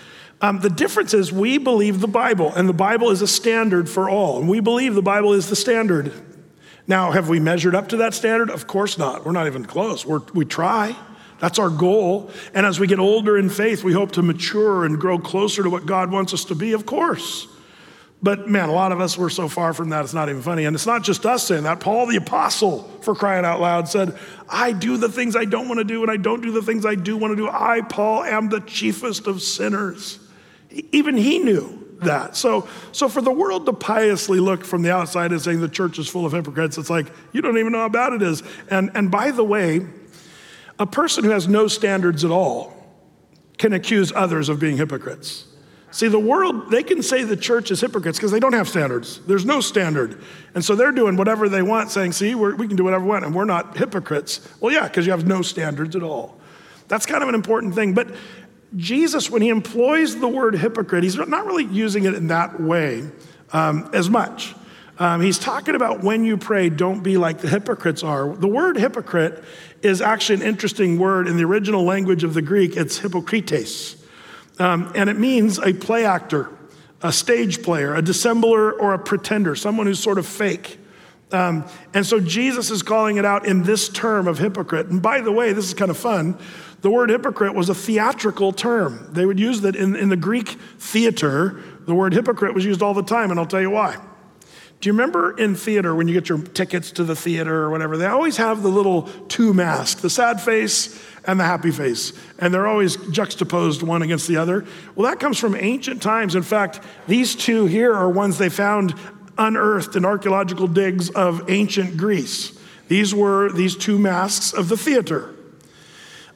Um, 0.44 0.60
the 0.60 0.68
difference 0.68 1.14
is 1.14 1.32
we 1.32 1.56
believe 1.56 2.02
the 2.02 2.06
Bible, 2.06 2.52
and 2.54 2.68
the 2.68 2.74
Bible 2.74 3.08
is 3.08 3.22
a 3.22 3.26
standard 3.26 3.88
for 3.88 4.10
all. 4.10 4.38
And 4.38 4.46
we 4.46 4.60
believe 4.60 4.94
the 4.94 5.00
Bible 5.00 5.32
is 5.32 5.48
the 5.48 5.56
standard. 5.56 6.12
Now, 6.86 7.12
have 7.12 7.30
we 7.30 7.40
measured 7.40 7.74
up 7.74 7.88
to 7.88 7.96
that 7.96 8.12
standard? 8.12 8.50
Of 8.50 8.66
course 8.66 8.98
not. 8.98 9.24
We're 9.24 9.32
not 9.32 9.46
even 9.46 9.64
close. 9.64 10.04
We're, 10.04 10.20
we 10.34 10.44
try. 10.44 10.94
That's 11.38 11.58
our 11.58 11.70
goal. 11.70 12.30
And 12.52 12.66
as 12.66 12.78
we 12.78 12.86
get 12.86 12.98
older 12.98 13.38
in 13.38 13.48
faith, 13.48 13.84
we 13.84 13.94
hope 13.94 14.12
to 14.12 14.22
mature 14.22 14.84
and 14.84 15.00
grow 15.00 15.18
closer 15.18 15.62
to 15.62 15.70
what 15.70 15.86
God 15.86 16.12
wants 16.12 16.34
us 16.34 16.44
to 16.46 16.54
be, 16.54 16.74
of 16.74 16.84
course. 16.84 17.48
But 18.22 18.46
man, 18.46 18.68
a 18.68 18.72
lot 18.72 18.92
of 18.92 19.00
us 19.00 19.16
were 19.16 19.30
so 19.30 19.48
far 19.48 19.72
from 19.72 19.88
that, 19.90 20.04
it's 20.04 20.12
not 20.12 20.28
even 20.28 20.42
funny. 20.42 20.66
And 20.66 20.76
it's 20.76 20.84
not 20.84 21.04
just 21.04 21.24
us 21.24 21.46
saying 21.46 21.62
that. 21.62 21.80
Paul 21.80 22.04
the 22.04 22.16
Apostle, 22.16 22.82
for 23.00 23.14
crying 23.14 23.46
out 23.46 23.62
loud, 23.62 23.88
said, 23.88 24.18
I 24.46 24.72
do 24.72 24.98
the 24.98 25.08
things 25.08 25.36
I 25.36 25.46
don't 25.46 25.68
want 25.68 25.78
to 25.78 25.84
do, 25.84 26.02
and 26.02 26.10
I 26.10 26.18
don't 26.18 26.42
do 26.42 26.52
the 26.52 26.60
things 26.60 26.84
I 26.84 26.96
do 26.96 27.16
want 27.16 27.32
to 27.32 27.36
do. 27.36 27.48
I, 27.48 27.80
Paul, 27.80 28.24
am 28.24 28.50
the 28.50 28.60
chiefest 28.60 29.26
of 29.26 29.40
sinners. 29.40 30.18
Even 30.92 31.16
he 31.16 31.38
knew 31.38 31.96
that. 32.00 32.36
So, 32.36 32.68
so 32.92 33.08
for 33.08 33.22
the 33.22 33.30
world 33.30 33.66
to 33.66 33.72
piously 33.72 34.40
look 34.40 34.64
from 34.64 34.82
the 34.82 34.92
outside 34.92 35.32
and 35.32 35.40
saying 35.40 35.60
the 35.60 35.68
church 35.68 35.98
is 35.98 36.08
full 36.08 36.26
of 36.26 36.32
hypocrites, 36.32 36.78
it's 36.78 36.90
like, 36.90 37.06
you 37.32 37.40
don't 37.40 37.58
even 37.58 37.72
know 37.72 37.78
how 37.78 37.88
bad 37.88 38.12
it 38.12 38.22
is. 38.22 38.42
And, 38.70 38.90
and 38.94 39.10
by 39.10 39.30
the 39.30 39.44
way, 39.44 39.86
a 40.78 40.86
person 40.86 41.24
who 41.24 41.30
has 41.30 41.48
no 41.48 41.68
standards 41.68 42.24
at 42.24 42.30
all 42.30 42.72
can 43.58 43.72
accuse 43.72 44.12
others 44.12 44.48
of 44.48 44.58
being 44.58 44.76
hypocrites. 44.76 45.46
See, 45.92 46.08
the 46.08 46.18
world, 46.18 46.72
they 46.72 46.82
can 46.82 47.04
say 47.04 47.22
the 47.22 47.36
church 47.36 47.70
is 47.70 47.80
hypocrites 47.80 48.18
because 48.18 48.32
they 48.32 48.40
don't 48.40 48.52
have 48.52 48.68
standards. 48.68 49.20
There's 49.28 49.44
no 49.44 49.60
standard. 49.60 50.20
And 50.56 50.64
so 50.64 50.74
they're 50.74 50.90
doing 50.90 51.16
whatever 51.16 51.48
they 51.48 51.62
want, 51.62 51.92
saying, 51.92 52.12
see, 52.12 52.34
we 52.34 52.66
can 52.66 52.74
do 52.74 52.82
whatever 52.82 53.04
we 53.04 53.10
want, 53.10 53.24
and 53.24 53.32
we're 53.32 53.44
not 53.44 53.76
hypocrites. 53.76 54.40
Well, 54.58 54.74
yeah, 54.74 54.88
because 54.88 55.06
you 55.06 55.12
have 55.12 55.24
no 55.24 55.40
standards 55.40 55.94
at 55.94 56.02
all. 56.02 56.36
That's 56.88 57.06
kind 57.06 57.22
of 57.22 57.28
an 57.28 57.36
important 57.36 57.76
thing. 57.76 57.94
But 57.94 58.08
Jesus, 58.76 59.30
when 59.30 59.42
he 59.42 59.48
employs 59.48 60.18
the 60.18 60.28
word 60.28 60.54
hypocrite, 60.54 61.04
he's 61.04 61.16
not 61.16 61.46
really 61.46 61.64
using 61.64 62.04
it 62.04 62.14
in 62.14 62.28
that 62.28 62.60
way 62.60 63.08
um, 63.52 63.88
as 63.92 64.10
much. 64.10 64.54
Um, 64.98 65.20
he's 65.20 65.38
talking 65.38 65.74
about 65.74 66.04
when 66.04 66.24
you 66.24 66.36
pray, 66.36 66.68
don't 66.68 67.02
be 67.02 67.16
like 67.16 67.38
the 67.38 67.48
hypocrites 67.48 68.02
are. 68.02 68.34
The 68.34 68.48
word 68.48 68.76
hypocrite 68.76 69.42
is 69.82 70.00
actually 70.00 70.36
an 70.36 70.42
interesting 70.42 70.98
word 70.98 71.26
in 71.26 71.36
the 71.36 71.44
original 71.44 71.84
language 71.84 72.22
of 72.22 72.34
the 72.34 72.42
Greek. 72.42 72.76
It's 72.76 73.00
hypokrites. 73.00 74.00
Um, 74.60 74.92
and 74.94 75.10
it 75.10 75.18
means 75.18 75.58
a 75.58 75.72
play 75.72 76.04
actor, 76.04 76.48
a 77.02 77.12
stage 77.12 77.62
player, 77.62 77.94
a 77.94 78.02
dissembler, 78.02 78.72
or 78.78 78.94
a 78.94 78.98
pretender, 78.98 79.56
someone 79.56 79.86
who's 79.86 79.98
sort 79.98 80.18
of 80.18 80.26
fake. 80.26 80.78
Um, 81.32 81.64
and 81.92 82.06
so 82.06 82.20
Jesus 82.20 82.70
is 82.70 82.82
calling 82.82 83.16
it 83.16 83.24
out 83.24 83.46
in 83.46 83.64
this 83.64 83.88
term 83.88 84.28
of 84.28 84.38
hypocrite. 84.38 84.86
And 84.86 85.02
by 85.02 85.20
the 85.20 85.32
way, 85.32 85.52
this 85.52 85.66
is 85.66 85.74
kind 85.74 85.90
of 85.90 85.96
fun. 85.96 86.38
The 86.84 86.90
word 86.90 87.08
hypocrite 87.08 87.54
was 87.54 87.70
a 87.70 87.74
theatrical 87.74 88.52
term. 88.52 89.08
They 89.10 89.24
would 89.24 89.40
use 89.40 89.62
that 89.62 89.74
in, 89.74 89.96
in 89.96 90.10
the 90.10 90.18
Greek 90.18 90.48
theater. 90.78 91.62
The 91.86 91.94
word 91.94 92.12
hypocrite 92.12 92.54
was 92.54 92.66
used 92.66 92.82
all 92.82 92.92
the 92.92 93.02
time, 93.02 93.30
and 93.30 93.40
I'll 93.40 93.46
tell 93.46 93.62
you 93.62 93.70
why. 93.70 93.96
Do 94.82 94.90
you 94.90 94.92
remember 94.92 95.34
in 95.34 95.54
theater 95.54 95.94
when 95.94 96.08
you 96.08 96.12
get 96.12 96.28
your 96.28 96.42
tickets 96.42 96.90
to 96.90 97.04
the 97.04 97.16
theater 97.16 97.62
or 97.62 97.70
whatever? 97.70 97.96
They 97.96 98.04
always 98.04 98.36
have 98.36 98.62
the 98.62 98.68
little 98.68 99.04
two 99.28 99.54
masks 99.54 100.02
the 100.02 100.10
sad 100.10 100.42
face 100.42 101.02
and 101.26 101.40
the 101.40 101.44
happy 101.44 101.70
face. 101.70 102.12
And 102.38 102.52
they're 102.52 102.66
always 102.66 102.96
juxtaposed 102.96 103.82
one 103.82 104.02
against 104.02 104.28
the 104.28 104.36
other. 104.36 104.66
Well, 104.94 105.10
that 105.10 105.18
comes 105.18 105.38
from 105.38 105.54
ancient 105.54 106.02
times. 106.02 106.34
In 106.34 106.42
fact, 106.42 106.80
these 107.06 107.34
two 107.34 107.64
here 107.64 107.94
are 107.94 108.10
ones 108.10 108.36
they 108.36 108.50
found 108.50 108.94
unearthed 109.38 109.96
in 109.96 110.04
archaeological 110.04 110.66
digs 110.66 111.08
of 111.08 111.48
ancient 111.50 111.96
Greece. 111.96 112.52
These 112.88 113.14
were 113.14 113.50
these 113.52 113.74
two 113.74 113.98
masks 113.98 114.52
of 114.52 114.68
the 114.68 114.76
theater. 114.76 115.33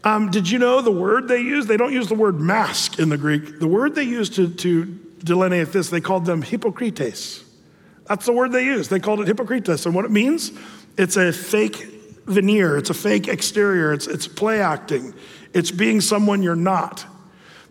Um, 0.04 0.30
did 0.30 0.48
you 0.48 0.58
know 0.58 0.80
the 0.80 0.92
word 0.92 1.28
they 1.28 1.40
use? 1.40 1.66
They 1.66 1.76
don't 1.76 1.92
use 1.92 2.08
the 2.08 2.14
word 2.14 2.40
mask 2.40 2.98
in 2.98 3.08
the 3.08 3.18
Greek. 3.18 3.58
The 3.58 3.66
word 3.66 3.94
they 3.94 4.04
use 4.04 4.30
to, 4.30 4.48
to 4.48 4.84
delineate 5.24 5.72
this, 5.72 5.90
they 5.90 6.00
called 6.00 6.24
them 6.24 6.42
hypocrites. 6.42 7.44
That's 8.06 8.24
the 8.24 8.32
word 8.32 8.52
they 8.52 8.64
use. 8.64 8.88
They 8.88 9.00
called 9.00 9.20
it 9.20 9.26
hypocrites. 9.26 9.84
And 9.86 9.94
what 9.94 10.04
it 10.04 10.10
means, 10.10 10.52
it's 10.96 11.16
a 11.16 11.32
fake 11.32 11.76
veneer, 12.26 12.76
it's 12.76 12.90
a 12.90 12.94
fake 12.94 13.28
exterior, 13.28 13.92
it's, 13.92 14.06
it's 14.06 14.28
play 14.28 14.60
acting, 14.60 15.14
it's 15.52 15.70
being 15.70 16.00
someone 16.00 16.42
you're 16.42 16.56
not. 16.56 17.04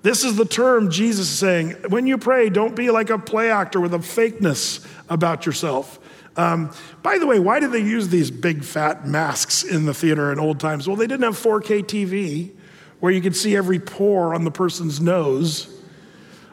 This 0.03 0.24
is 0.24 0.36
the 0.36 0.46
term 0.46 0.91
Jesus 0.91 1.29
is 1.29 1.39
saying. 1.39 1.72
When 1.89 2.07
you 2.07 2.17
pray, 2.17 2.50
don't 2.50 2.75
be 2.75 2.91
like 2.91 3.10
a 3.10 3.17
play 3.17 3.51
actor 3.51 3.79
with 3.79 3.93
a 3.93 4.00
fakeness 4.00 4.86
about 5.10 5.46
yourself. 5.46 6.00
Um, 6.38 6.72
by 7.01 7.17
the 7.17 7.25
way, 7.25 7.39
why 7.39 7.60
did 7.60 7.72
they 7.72 7.82
use 7.82 8.10
these 8.10 8.29
big 8.29 8.63
fat 8.63 9.08
masks 9.08 9.63
in 9.63 9.86
the 9.86 9.94
theater 9.94 10.32
in 10.32 10.39
old 10.39 10.60
times? 10.60 10.88
Well, 10.88 10.96
they 10.96 11.08
didn't 11.08 11.24
have 11.24 11.36
4K 11.36 11.84
TV 11.84 12.51
where 13.00 13.12
you 13.12 13.22
could 13.22 13.36
see 13.36 13.56
every 13.56 13.79
pore 13.79 14.34
on 14.34 14.44
the 14.44 14.51
person's 14.51 15.01
nose. 15.01 15.74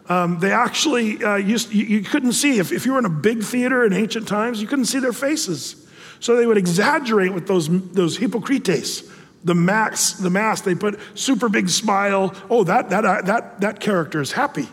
Um, 0.08 0.38
they 0.38 0.52
actually 0.52 1.22
uh, 1.22 1.36
used, 1.36 1.72
you, 1.72 1.84
you, 1.84 2.02
couldn't 2.02 2.32
see, 2.32 2.58
if, 2.58 2.72
if 2.72 2.84
you 2.84 2.92
were 2.92 2.98
in 2.98 3.06
a 3.06 3.10
big 3.10 3.42
theater 3.42 3.84
in 3.84 3.92
ancient 3.92 4.28
times, 4.28 4.60
you 4.60 4.66
couldn't 4.66 4.86
see 4.86 4.98
their 4.98 5.14
faces. 5.14 5.86
So 6.20 6.36
they 6.36 6.46
would 6.46 6.58
exaggerate 6.58 7.32
with 7.32 7.46
those, 7.46 7.68
those 7.92 8.16
hypocrites, 8.16 9.02
the 9.44 9.54
mask, 9.54 10.18
the 10.18 10.30
mask. 10.30 10.64
They 10.64 10.74
put 10.74 10.98
super 11.14 11.48
big 11.48 11.68
smile. 11.68 12.34
Oh, 12.50 12.64
that, 12.64 12.90
that, 12.90 13.04
uh, 13.04 13.22
that, 13.22 13.60
that 13.60 13.80
character 13.80 14.20
is 14.20 14.32
happy. 14.32 14.68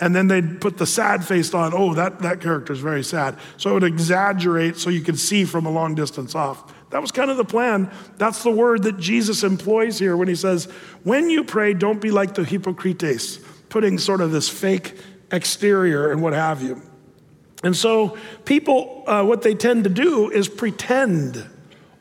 And 0.00 0.14
then 0.14 0.26
they'd 0.26 0.60
put 0.60 0.76
the 0.76 0.86
sad 0.86 1.24
face 1.24 1.54
on. 1.54 1.72
Oh, 1.74 1.94
that, 1.94 2.20
that 2.20 2.40
character 2.40 2.72
is 2.72 2.80
very 2.80 3.04
sad. 3.04 3.38
So 3.56 3.70
it 3.70 3.74
would 3.74 3.84
exaggerate 3.84 4.76
so 4.76 4.90
you 4.90 5.02
could 5.02 5.18
see 5.18 5.44
from 5.44 5.66
a 5.66 5.70
long 5.70 5.94
distance 5.94 6.34
off. 6.34 6.72
That 6.90 7.00
was 7.00 7.10
kind 7.10 7.30
of 7.30 7.36
the 7.36 7.44
plan. 7.44 7.90
That's 8.18 8.42
the 8.42 8.50
word 8.50 8.84
that 8.84 8.98
Jesus 8.98 9.42
employs 9.42 9.98
here 9.98 10.16
when 10.16 10.28
he 10.28 10.34
says, 10.34 10.66
When 11.02 11.30
you 11.30 11.44
pray, 11.44 11.74
don't 11.74 12.00
be 12.00 12.10
like 12.10 12.34
the 12.34 12.44
hypocrites, 12.44 13.38
putting 13.68 13.98
sort 13.98 14.20
of 14.20 14.30
this 14.30 14.48
fake 14.48 14.98
exterior 15.30 16.10
and 16.10 16.22
what 16.22 16.32
have 16.32 16.62
you. 16.62 16.82
And 17.62 17.76
so, 17.76 18.18
people, 18.44 19.04
uh, 19.06 19.24
what 19.24 19.42
they 19.42 19.54
tend 19.54 19.84
to 19.84 19.90
do 19.90 20.30
is 20.30 20.48
pretend 20.48 21.44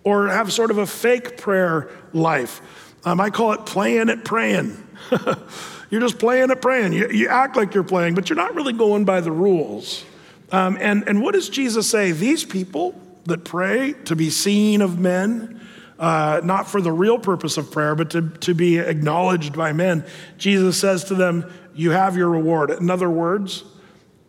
or 0.03 0.27
have 0.27 0.51
sort 0.51 0.71
of 0.71 0.77
a 0.77 0.85
fake 0.85 1.37
prayer 1.37 1.89
life. 2.11 2.61
Um, 3.05 3.19
I 3.19 3.29
call 3.29 3.53
it 3.53 3.65
playing 3.65 4.09
at 4.09 4.25
praying. 4.25 4.77
you're 5.93 6.01
just 6.01 6.17
playing 6.17 6.49
it 6.49 6.59
praying. 6.59 6.93
You, 6.93 7.07
you, 7.09 7.27
act 7.27 7.55
like 7.55 7.75
you're 7.75 7.83
playing, 7.83 8.15
but 8.15 8.27
you're 8.27 8.35
not 8.35 8.55
really 8.55 8.73
going 8.73 9.05
by 9.05 9.21
the 9.21 9.31
rules. 9.31 10.03
Um, 10.51 10.75
and, 10.81 11.07
and 11.07 11.21
what 11.21 11.35
does 11.35 11.49
Jesus 11.49 11.87
say? 11.87 12.11
These 12.11 12.45
people 12.45 12.99
that 13.25 13.43
pray 13.43 13.93
to 14.05 14.15
be 14.15 14.31
seen 14.31 14.81
of 14.81 14.97
men, 14.97 15.61
uh, 15.99 16.41
not 16.43 16.67
for 16.67 16.81
the 16.81 16.91
real 16.91 17.19
purpose 17.19 17.57
of 17.57 17.71
prayer, 17.71 17.93
but 17.93 18.09
to, 18.09 18.27
to 18.27 18.55
be 18.55 18.79
acknowledged 18.79 19.55
by 19.55 19.71
men, 19.71 20.03
Jesus 20.39 20.79
says 20.79 21.03
to 21.03 21.13
them, 21.13 21.53
You 21.75 21.91
have 21.91 22.17
your 22.17 22.31
reward. 22.31 22.71
In 22.71 22.89
other 22.89 23.09
words, 23.11 23.63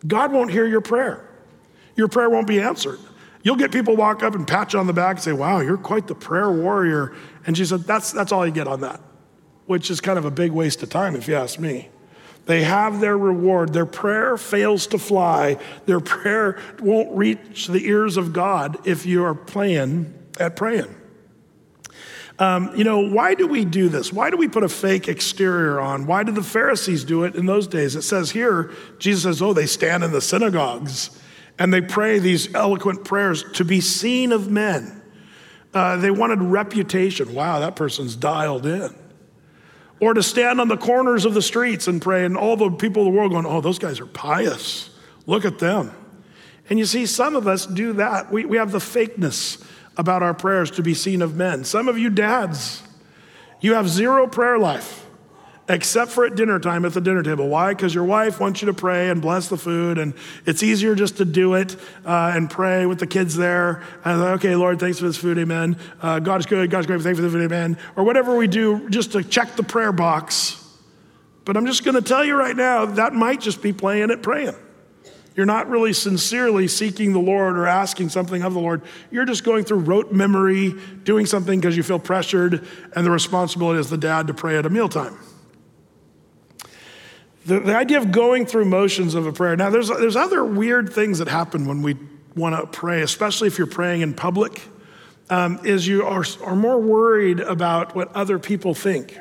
God 0.05 0.31
won't 0.31 0.51
hear 0.51 0.67
your 0.67 0.81
prayer. 0.81 1.27
Your 1.95 2.09
prayer 2.09 2.29
won't 2.29 2.45
be 2.45 2.61
answered. 2.61 2.99
You'll 3.41 3.55
get 3.55 3.71
people 3.71 3.95
walk 3.95 4.21
up 4.21 4.35
and 4.35 4.47
pat 4.47 4.73
you 4.73 4.79
on 4.79 4.85
the 4.85 4.93
back 4.93 5.15
and 5.15 5.23
say, 5.23 5.33
Wow, 5.33 5.61
you're 5.61 5.77
quite 5.77 6.05
the 6.05 6.13
prayer 6.13 6.51
warrior. 6.51 7.15
And 7.47 7.57
she 7.57 7.65
said, 7.65 7.85
That's, 7.85 8.11
that's 8.11 8.31
all 8.31 8.45
you 8.45 8.53
get 8.53 8.67
on 8.67 8.81
that, 8.81 9.01
which 9.65 9.89
is 9.89 10.01
kind 10.01 10.17
of 10.17 10.25
a 10.25 10.31
big 10.31 10.51
waste 10.51 10.83
of 10.83 10.89
time, 10.89 11.15
if 11.15 11.27
you 11.27 11.35
ask 11.35 11.59
me. 11.59 11.89
They 12.45 12.63
have 12.63 12.99
their 12.99 13.17
reward. 13.17 13.73
Their 13.73 13.87
prayer 13.87 14.37
fails 14.37 14.87
to 14.87 14.99
fly. 14.99 15.57
Their 15.85 15.99
prayer 15.99 16.59
won't 16.79 17.15
reach 17.15 17.67
the 17.67 17.87
ears 17.87 18.17
of 18.17 18.33
God 18.33 18.87
if 18.87 19.05
you 19.05 19.23
are 19.23 19.33
playing 19.33 20.13
at 20.39 20.55
praying. 20.55 20.93
Um, 22.37 22.71
you 22.75 22.83
know, 22.83 22.99
why 22.99 23.33
do 23.33 23.47
we 23.47 23.63
do 23.63 23.87
this? 23.87 24.11
Why 24.11 24.29
do 24.29 24.37
we 24.37 24.47
put 24.47 24.63
a 24.63 24.69
fake 24.69 25.07
exterior 25.07 25.79
on? 25.79 26.05
Why 26.05 26.23
did 26.23 26.35
the 26.35 26.43
Pharisees 26.43 27.05
do 27.05 27.23
it 27.23 27.35
in 27.35 27.45
those 27.45 27.65
days? 27.65 27.95
It 27.95 28.01
says 28.01 28.31
here, 28.31 28.71
Jesus 28.99 29.23
says, 29.23 29.41
oh, 29.41 29.53
they 29.53 29.65
stand 29.65 30.03
in 30.03 30.11
the 30.11 30.21
synagogues 30.21 31.17
and 31.57 31.73
they 31.73 31.81
pray 31.81 32.19
these 32.19 32.53
eloquent 32.53 33.05
prayers 33.05 33.43
to 33.53 33.63
be 33.63 33.79
seen 33.79 34.33
of 34.33 34.51
men. 34.51 35.01
Uh, 35.73 35.97
they 35.97 36.11
wanted 36.11 36.41
reputation. 36.41 37.33
Wow, 37.33 37.59
that 37.59 37.77
person's 37.77 38.15
dialed 38.15 38.65
in. 38.65 38.93
Or 39.99 40.13
to 40.13 40.21
stand 40.21 40.59
on 40.59 40.67
the 40.67 40.77
corners 40.77 41.25
of 41.25 41.33
the 41.33 41.41
streets 41.41 41.87
and 41.87 42.01
pray, 42.01 42.25
and 42.25 42.35
all 42.35 42.57
the 42.57 42.69
people 42.69 43.07
of 43.07 43.13
the 43.13 43.17
world 43.17 43.31
going, 43.31 43.45
oh, 43.45 43.61
those 43.61 43.79
guys 43.79 43.99
are 43.99 44.05
pious. 44.05 44.89
Look 45.25 45.45
at 45.45 45.59
them. 45.59 45.91
And 46.69 46.79
you 46.79 46.85
see, 46.85 47.05
some 47.05 47.35
of 47.35 47.47
us 47.47 47.65
do 47.65 47.93
that. 47.93 48.31
We, 48.31 48.45
we 48.45 48.57
have 48.57 48.71
the 48.71 48.79
fakeness 48.79 49.63
about 49.97 50.23
our 50.23 50.33
prayers 50.33 50.71
to 50.71 50.83
be 50.83 50.93
seen 50.93 51.21
of 51.21 51.35
men. 51.35 51.63
Some 51.63 51.87
of 51.87 51.97
you 51.97 52.09
dads, 52.09 52.83
you 53.61 53.75
have 53.75 53.87
zero 53.87 54.27
prayer 54.27 54.57
life 54.57 55.04
except 55.67 56.11
for 56.11 56.25
at 56.25 56.35
dinner 56.35 56.59
time 56.59 56.85
at 56.85 56.93
the 56.93 57.01
dinner 57.01 57.23
table. 57.23 57.47
Why? 57.47 57.73
Because 57.73 57.93
your 57.93 58.03
wife 58.03 58.39
wants 58.39 58.61
you 58.61 58.67
to 58.67 58.73
pray 58.73 59.09
and 59.09 59.21
bless 59.21 59.47
the 59.47 59.57
food, 59.57 59.97
and 59.97 60.13
it's 60.45 60.61
easier 60.61 60.95
just 60.95 61.17
to 61.17 61.25
do 61.25 61.55
it 61.55 61.75
uh, 62.05 62.33
and 62.35 62.49
pray 62.49 62.85
with 62.85 62.99
the 62.99 63.07
kids 63.07 63.35
there. 63.35 63.83
And 64.03 64.21
okay, 64.21 64.55
Lord, 64.55 64.79
thanks 64.79 64.99
for 64.99 65.05
this 65.05 65.17
food, 65.17 65.37
amen. 65.37 65.77
Uh, 66.01 66.19
God 66.19 66.39
is 66.39 66.45
good, 66.45 66.69
God's 66.69 66.87
great, 66.87 67.01
thanks 67.01 67.17
for 67.17 67.23
the 67.23 67.29
food, 67.29 67.45
amen. 67.45 67.77
Or 67.95 68.03
whatever 68.03 68.35
we 68.35 68.47
do 68.47 68.89
just 68.89 69.13
to 69.13 69.23
check 69.23 69.55
the 69.55 69.63
prayer 69.63 69.91
box. 69.91 70.61
But 71.45 71.57
I'm 71.57 71.65
just 71.65 71.83
going 71.83 71.95
to 71.95 72.01
tell 72.01 72.23
you 72.23 72.35
right 72.35 72.55
now, 72.55 72.85
that 72.85 73.13
might 73.13 73.41
just 73.41 73.61
be 73.61 73.73
playing 73.73 74.09
it 74.09 74.23
praying. 74.23 74.55
You're 75.35 75.45
not 75.45 75.69
really 75.69 75.91
sincerely 75.91 76.67
seeking 76.67 77.11
the 77.11 77.19
Lord 77.19 77.57
or 77.57 77.67
asking 77.67 78.09
something 78.09 78.41
of 78.41 78.53
the 78.53 78.59
Lord. 78.59 78.81
You're 79.11 79.25
just 79.25 79.43
going 79.43 79.65
through 79.65 79.79
rote 79.79 80.11
memory, 80.13 80.73
doing 81.03 81.25
something 81.25 81.59
because 81.59 81.75
you 81.75 81.83
feel 81.83 81.99
pressured, 81.99 82.65
and 82.95 83.05
the 83.05 83.11
responsibility 83.11 83.79
is 83.79 83.89
the 83.89 83.97
dad 83.97 84.27
to 84.27 84.33
pray 84.33 84.57
at 84.57 84.65
a 84.65 84.69
mealtime. 84.69 85.17
The, 87.45 87.59
the 87.59 87.75
idea 87.75 87.99
of 87.99 88.11
going 88.11 88.45
through 88.45 88.65
motions 88.65 89.13
of 89.13 89.27
a 89.27 89.31
prayer. 89.31 89.55
Now, 89.55 89.69
there's, 89.69 89.89
there's 89.89 90.15
other 90.15 90.43
weird 90.43 90.91
things 90.91 91.19
that 91.19 91.27
happen 91.27 91.67
when 91.67 91.83
we 91.83 91.95
want 92.35 92.55
to 92.55 92.67
pray, 92.67 93.01
especially 93.01 93.47
if 93.47 93.57
you're 93.57 93.67
praying 93.67 94.01
in 94.01 94.13
public, 94.13 94.61
um, 95.29 95.59
is 95.63 95.87
you 95.87 96.03
are, 96.03 96.25
are 96.43 96.55
more 96.55 96.79
worried 96.79 97.39
about 97.39 97.95
what 97.95 98.11
other 98.15 98.39
people 98.39 98.73
think. 98.73 99.17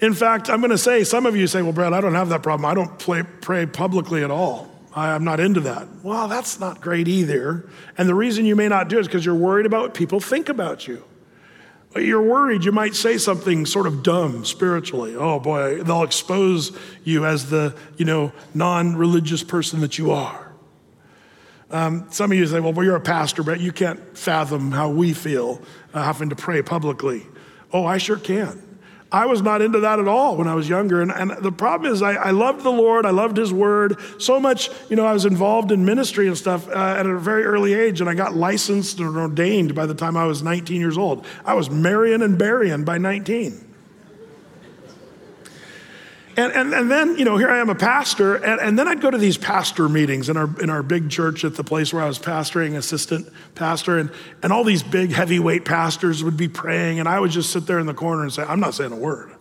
In 0.00 0.14
fact, 0.14 0.50
I'm 0.50 0.60
going 0.60 0.70
to 0.70 0.78
say, 0.78 1.04
some 1.04 1.26
of 1.26 1.36
you 1.36 1.46
say, 1.46 1.62
well, 1.62 1.72
Brad, 1.72 1.92
I 1.92 2.00
don't 2.00 2.14
have 2.14 2.28
that 2.30 2.42
problem. 2.42 2.68
I 2.68 2.74
don't 2.74 2.98
play, 2.98 3.22
pray 3.22 3.66
publicly 3.66 4.24
at 4.24 4.30
all. 4.30 4.68
I'm 4.94 5.24
not 5.24 5.40
into 5.40 5.60
that. 5.60 5.88
Well, 6.02 6.28
that's 6.28 6.60
not 6.60 6.80
great 6.80 7.08
either. 7.08 7.68
And 7.96 8.08
the 8.08 8.14
reason 8.14 8.44
you 8.44 8.56
may 8.56 8.68
not 8.68 8.88
do 8.88 8.98
it 8.98 9.02
is 9.02 9.06
because 9.06 9.24
you're 9.24 9.34
worried 9.34 9.64
about 9.64 9.82
what 9.82 9.94
people 9.94 10.20
think 10.20 10.48
about 10.48 10.86
you. 10.86 11.04
You're 11.94 12.22
worried 12.22 12.64
you 12.64 12.72
might 12.72 12.94
say 12.94 13.18
something 13.18 13.66
sort 13.66 13.86
of 13.86 14.02
dumb 14.02 14.44
spiritually. 14.44 15.14
Oh 15.14 15.38
boy, 15.38 15.82
they'll 15.82 16.04
expose 16.04 16.76
you 17.04 17.26
as 17.26 17.50
the, 17.50 17.76
you 17.96 18.04
know, 18.04 18.32
non-religious 18.54 19.42
person 19.42 19.80
that 19.80 19.98
you 19.98 20.10
are. 20.10 20.52
Um, 21.70 22.06
some 22.10 22.32
of 22.32 22.38
you 22.38 22.46
say, 22.46 22.60
well, 22.60 22.72
well, 22.72 22.84
you're 22.84 22.96
a 22.96 23.00
pastor, 23.00 23.42
but 23.42 23.60
you 23.60 23.72
can't 23.72 24.16
fathom 24.16 24.72
how 24.72 24.90
we 24.90 25.12
feel 25.12 25.60
uh, 25.94 26.02
having 26.02 26.28
to 26.30 26.36
pray 26.36 26.62
publicly. 26.62 27.26
Oh, 27.72 27.84
I 27.84 27.98
sure 27.98 28.18
can. 28.18 28.71
I 29.12 29.26
was 29.26 29.42
not 29.42 29.60
into 29.60 29.80
that 29.80 29.98
at 29.98 30.08
all 30.08 30.36
when 30.36 30.48
I 30.48 30.54
was 30.54 30.68
younger. 30.68 31.02
And, 31.02 31.12
and 31.12 31.32
the 31.42 31.52
problem 31.52 31.92
is, 31.92 32.00
I, 32.00 32.14
I, 32.14 32.30
loved 32.30 32.62
the 32.62 32.70
Lord, 32.70 33.04
I 33.04 33.10
loved 33.10 33.36
His 33.36 33.52
Word 33.52 33.98
so 34.18 34.40
much. 34.40 34.70
You 34.88 34.96
know, 34.96 35.04
I 35.04 35.12
was 35.12 35.26
involved 35.26 35.70
in 35.70 35.84
ministry 35.84 36.26
and 36.26 36.36
stuff 36.36 36.66
uh, 36.68 36.96
at 36.98 37.04
a 37.04 37.18
very 37.18 37.44
early 37.44 37.74
age, 37.74 38.00
and 38.00 38.08
I 38.08 38.14
got 38.14 38.34
licensed 38.34 38.98
and 39.00 39.16
ordained 39.16 39.74
by 39.74 39.84
the 39.84 39.94
time 39.94 40.16
I 40.16 40.24
was 40.24 40.42
19 40.42 40.80
years 40.80 40.96
old. 40.96 41.26
I 41.44 41.54
was 41.54 41.70
marrying 41.70 42.22
and 42.22 42.38
burying 42.38 42.84
by 42.84 42.98
19. 42.98 43.71
And, 46.34 46.52
and, 46.52 46.72
and 46.72 46.90
then, 46.90 47.18
you 47.18 47.26
know, 47.26 47.36
here 47.36 47.50
I 47.50 47.58
am 47.58 47.68
a 47.68 47.74
pastor, 47.74 48.36
and, 48.36 48.58
and 48.58 48.78
then 48.78 48.88
I'd 48.88 49.02
go 49.02 49.10
to 49.10 49.18
these 49.18 49.36
pastor 49.36 49.86
meetings 49.86 50.30
in 50.30 50.38
our, 50.38 50.48
in 50.62 50.70
our 50.70 50.82
big 50.82 51.10
church 51.10 51.44
at 51.44 51.56
the 51.56 51.64
place 51.64 51.92
where 51.92 52.02
I 52.02 52.06
was 52.06 52.18
pastoring, 52.18 52.74
assistant 52.76 53.28
pastor, 53.54 53.98
and, 53.98 54.10
and 54.42 54.50
all 54.50 54.64
these 54.64 54.82
big 54.82 55.12
heavyweight 55.12 55.66
pastors 55.66 56.24
would 56.24 56.38
be 56.38 56.48
praying, 56.48 57.00
and 57.00 57.08
I 57.08 57.20
would 57.20 57.32
just 57.32 57.50
sit 57.50 57.66
there 57.66 57.78
in 57.78 57.86
the 57.86 57.92
corner 57.92 58.22
and 58.22 58.32
say, 58.32 58.44
I'm 58.44 58.60
not 58.60 58.72
saying 58.74 58.92
a 58.92 58.96
word. 58.96 59.32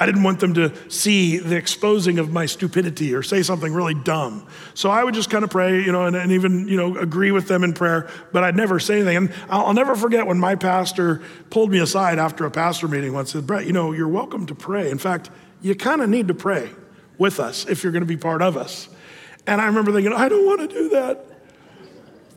I 0.00 0.06
didn't 0.06 0.22
want 0.22 0.38
them 0.38 0.54
to 0.54 0.72
see 0.90 1.38
the 1.38 1.56
exposing 1.56 2.18
of 2.18 2.30
my 2.30 2.46
stupidity 2.46 3.14
or 3.14 3.22
say 3.22 3.42
something 3.42 3.72
really 3.72 3.94
dumb. 3.94 4.46
So 4.74 4.90
I 4.90 5.02
would 5.02 5.14
just 5.14 5.28
kind 5.28 5.42
of 5.42 5.50
pray, 5.50 5.82
you 5.82 5.90
know, 5.90 6.04
and, 6.04 6.14
and 6.14 6.30
even, 6.30 6.68
you 6.68 6.76
know, 6.76 6.96
agree 6.96 7.32
with 7.32 7.48
them 7.48 7.64
in 7.64 7.72
prayer, 7.72 8.08
but 8.32 8.44
I'd 8.44 8.54
never 8.54 8.78
say 8.78 8.96
anything. 8.96 9.16
And 9.16 9.34
I'll, 9.48 9.66
I'll 9.66 9.74
never 9.74 9.96
forget 9.96 10.26
when 10.26 10.38
my 10.38 10.54
pastor 10.54 11.20
pulled 11.50 11.72
me 11.72 11.78
aside 11.78 12.18
after 12.20 12.44
a 12.44 12.50
pastor 12.50 12.86
meeting 12.86 13.12
once 13.12 13.34
and 13.34 13.42
said, 13.42 13.46
Brett, 13.48 13.66
you 13.66 13.72
know, 13.72 13.92
you're 13.92 14.06
welcome 14.06 14.46
to 14.46 14.54
pray. 14.54 14.88
In 14.88 14.98
fact, 14.98 15.30
you 15.60 15.74
kind 15.74 16.00
of 16.00 16.08
need 16.08 16.28
to 16.28 16.34
pray 16.34 16.70
with 17.18 17.40
us 17.40 17.66
if 17.66 17.82
you're 17.82 17.92
going 17.92 18.02
to 18.02 18.06
be 18.06 18.16
part 18.16 18.42
of 18.42 18.56
us. 18.56 18.88
And 19.46 19.60
I 19.60 19.66
remember 19.66 19.92
thinking, 19.92 20.12
I 20.12 20.28
don't 20.28 20.46
want 20.46 20.60
to 20.60 20.68
do 20.68 20.88
that. 20.90 21.24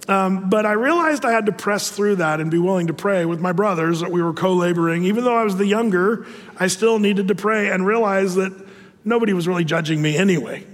Um, 0.07 0.49
but 0.49 0.65
I 0.65 0.71
realized 0.73 1.25
I 1.25 1.31
had 1.31 1.45
to 1.45 1.51
press 1.51 1.91
through 1.91 2.17
that 2.17 2.39
and 2.39 2.49
be 2.49 2.57
willing 2.57 2.87
to 2.87 2.93
pray 2.93 3.25
with 3.25 3.39
my 3.39 3.51
brothers 3.51 3.99
that 3.99 4.11
we 4.11 4.21
were 4.21 4.33
co 4.33 4.53
laboring. 4.53 5.03
Even 5.05 5.23
though 5.23 5.35
I 5.35 5.43
was 5.43 5.57
the 5.57 5.65
younger, 5.65 6.25
I 6.57 6.67
still 6.67 6.99
needed 6.99 7.27
to 7.27 7.35
pray 7.35 7.69
and 7.69 7.85
realize 7.85 8.35
that 8.35 8.51
nobody 9.05 9.33
was 9.33 9.47
really 9.47 9.63
judging 9.63 10.01
me 10.01 10.17
anyway. 10.17 10.65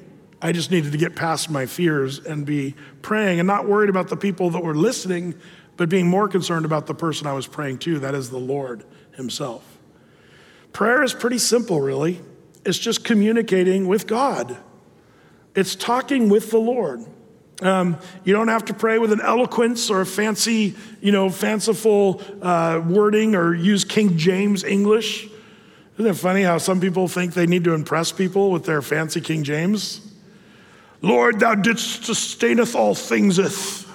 I 0.41 0.51
just 0.51 0.71
needed 0.71 0.91
to 0.91 0.97
get 0.97 1.15
past 1.15 1.49
my 1.49 1.65
fears 1.65 2.19
and 2.19 2.45
be 2.45 2.75
praying 3.01 3.39
and 3.39 3.47
not 3.47 3.67
worried 3.67 3.89
about 3.89 4.07
the 4.07 4.17
people 4.17 4.51
that 4.51 4.63
were 4.63 4.75
listening, 4.75 5.35
but 5.75 5.89
being 5.89 6.07
more 6.07 6.27
concerned 6.27 6.65
about 6.65 6.85
the 6.85 6.93
person 6.93 7.27
I 7.27 7.33
was 7.33 7.47
praying 7.47 7.79
to, 7.79 7.99
that 7.99 8.13
is 8.13 8.29
the 8.29 8.37
Lord 8.37 8.83
Himself. 9.15 9.77
Prayer 10.73 11.03
is 11.03 11.13
pretty 11.13 11.39
simple, 11.39 11.81
really. 11.81 12.21
It's 12.67 12.77
just 12.77 13.05
communicating 13.05 13.87
with 13.87 14.07
God, 14.07 14.57
it's 15.55 15.73
talking 15.73 16.27
with 16.27 16.51
the 16.51 16.57
Lord. 16.57 17.05
Um, 17.61 17.97
you 18.25 18.33
don't 18.33 18.49
have 18.49 18.65
to 18.65 18.73
pray 18.73 18.99
with 18.99 19.11
an 19.11 19.21
eloquence 19.21 19.89
or 19.89 20.01
a 20.01 20.05
fancy, 20.05 20.75
you 21.01 21.11
know, 21.11 21.29
fanciful 21.29 22.21
uh, 22.41 22.83
wording 22.85 23.35
or 23.35 23.55
use 23.55 23.83
King 23.83 24.15
James 24.17 24.63
English. 24.63 25.27
Isn't 25.97 26.11
it 26.11 26.13
funny 26.15 26.43
how 26.43 26.59
some 26.59 26.79
people 26.79 27.07
think 27.07 27.33
they 27.33 27.47
need 27.47 27.63
to 27.63 27.73
impress 27.73 28.11
people 28.11 28.51
with 28.51 28.65
their 28.65 28.83
fancy 28.83 29.21
King 29.21 29.43
James? 29.43 30.13
Lord, 31.01 31.39
thou 31.39 31.55
didst 31.55 32.03
sustaineth 32.03 32.75
all 32.75 32.93
thingseth. 32.93 33.89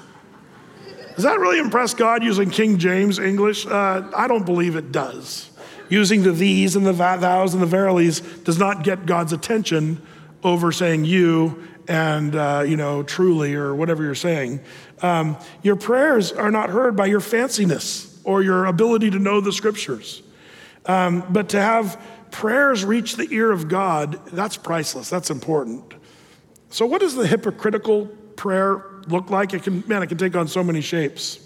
Does 1.14 1.24
that 1.24 1.38
really 1.38 1.58
impress 1.58 1.92
God 1.94 2.24
using 2.24 2.50
King 2.50 2.78
James 2.78 3.18
English? 3.18 3.66
Uh, 3.66 4.10
I 4.16 4.26
don't 4.26 4.46
believe 4.46 4.76
it 4.76 4.90
does. 4.90 5.51
Using 5.92 6.22
the 6.22 6.32
these 6.32 6.75
and 6.75 6.87
the 6.87 6.94
thous 6.94 7.52
and 7.52 7.61
the 7.61 7.66
verilies 7.66 8.20
does 8.20 8.58
not 8.58 8.82
get 8.82 9.04
God's 9.04 9.34
attention 9.34 10.00
over 10.42 10.72
saying 10.72 11.04
you 11.04 11.68
and, 11.87 12.34
uh, 12.34 12.64
you 12.66 12.78
know, 12.78 13.02
truly 13.02 13.52
or 13.52 13.75
whatever 13.75 14.02
you're 14.02 14.14
saying. 14.14 14.61
Um, 15.02 15.37
your 15.62 15.76
prayers 15.76 16.32
are 16.32 16.50
not 16.50 16.70
heard 16.70 16.96
by 16.96 17.04
your 17.04 17.20
fanciness 17.20 18.18
or 18.25 18.42
your 18.42 18.64
ability 18.64 19.11
to 19.11 19.18
know 19.18 19.42
the 19.42 19.52
scriptures. 19.52 20.22
Um, 20.87 21.26
but 21.28 21.50
to 21.50 21.61
have 21.61 22.02
prayers 22.30 22.87
reach 22.87 23.16
the 23.16 23.28
ear 23.30 23.52
of 23.52 23.68
God, 23.68 24.18
that's 24.28 24.56
priceless. 24.56 25.11
That's 25.11 25.28
important. 25.28 25.92
So, 26.70 26.87
what 26.87 27.02
does 27.02 27.16
the 27.16 27.26
hypocritical 27.26 28.06
prayer 28.37 28.82
look 29.08 29.28
like? 29.28 29.52
It 29.52 29.62
can, 29.62 29.84
man, 29.87 30.02
it 30.02 30.06
can 30.06 30.16
take 30.16 30.37
on 30.37 30.49
so 30.49 30.64
many 30.64 30.80
shapes. 30.80 31.38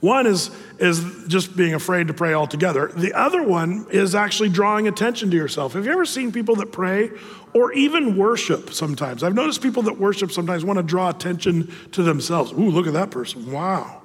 One 0.00 0.26
is, 0.26 0.50
is 0.78 1.04
just 1.26 1.56
being 1.56 1.74
afraid 1.74 2.06
to 2.08 2.14
pray 2.14 2.34
altogether. 2.34 2.88
The 2.94 3.12
other 3.12 3.42
one 3.42 3.86
is 3.90 4.14
actually 4.14 4.48
drawing 4.48 4.86
attention 4.86 5.30
to 5.30 5.36
yourself. 5.36 5.72
Have 5.72 5.84
you 5.84 5.92
ever 5.92 6.04
seen 6.04 6.30
people 6.30 6.56
that 6.56 6.70
pray 6.70 7.10
or 7.52 7.72
even 7.72 8.16
worship 8.16 8.72
sometimes? 8.72 9.22
I've 9.22 9.34
noticed 9.34 9.60
people 9.60 9.82
that 9.84 9.98
worship 9.98 10.30
sometimes 10.30 10.64
want 10.64 10.78
to 10.78 10.82
draw 10.84 11.10
attention 11.10 11.72
to 11.92 12.02
themselves. 12.02 12.52
Ooh, 12.52 12.70
look 12.70 12.86
at 12.86 12.92
that 12.92 13.10
person. 13.10 13.50
Wow. 13.50 14.02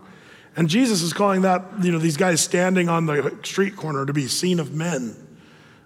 And 0.55 0.69
Jesus 0.69 1.01
is 1.01 1.13
calling 1.13 1.41
that, 1.41 1.63
you 1.81 1.91
know, 1.91 1.99
these 1.99 2.17
guys 2.17 2.41
standing 2.41 2.89
on 2.89 3.05
the 3.05 3.37
street 3.43 3.75
corner 3.75 4.05
to 4.05 4.13
be 4.13 4.27
seen 4.27 4.59
of 4.59 4.73
men. 4.73 5.15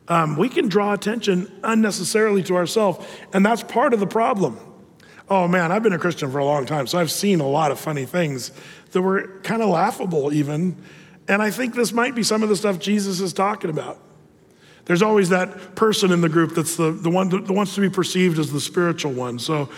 Um, 0.09 0.37
we 0.37 0.47
can 0.47 0.69
draw 0.69 0.93
attention 0.93 1.51
unnecessarily 1.63 2.43
to 2.43 2.55
ourselves, 2.55 3.05
and 3.33 3.45
that's 3.45 3.63
part 3.63 3.93
of 3.93 3.99
the 3.99 4.07
problem. 4.07 4.57
Oh 5.29 5.47
man, 5.47 5.71
I've 5.71 5.83
been 5.83 5.93
a 5.93 5.99
Christian 5.99 6.31
for 6.31 6.39
a 6.39 6.45
long 6.45 6.65
time, 6.65 6.87
so 6.87 6.97
I've 6.97 7.11
seen 7.11 7.41
a 7.41 7.47
lot 7.47 7.71
of 7.71 7.79
funny 7.79 8.05
things 8.05 8.51
that 8.91 9.01
were 9.01 9.27
kind 9.43 9.61
of 9.61 9.69
laughable, 9.69 10.31
even. 10.33 10.77
And 11.27 11.41
I 11.41 11.51
think 11.51 11.75
this 11.75 11.91
might 11.91 12.15
be 12.15 12.23
some 12.23 12.43
of 12.43 12.49
the 12.49 12.55
stuff 12.55 12.79
Jesus 12.79 13.19
is 13.19 13.33
talking 13.33 13.69
about. 13.69 13.99
There's 14.85 15.01
always 15.01 15.29
that 15.29 15.75
person 15.75 16.13
in 16.13 16.21
the 16.21 16.29
group 16.29 16.55
that's 16.55 16.77
the, 16.77 16.91
the 16.91 17.09
one 17.09 17.27
that 17.29 17.49
wants 17.51 17.75
to 17.75 17.81
be 17.81 17.89
perceived 17.89 18.39
as 18.39 18.53
the 18.53 18.61
spiritual 18.61 19.11
one. 19.11 19.37
So, 19.37 19.69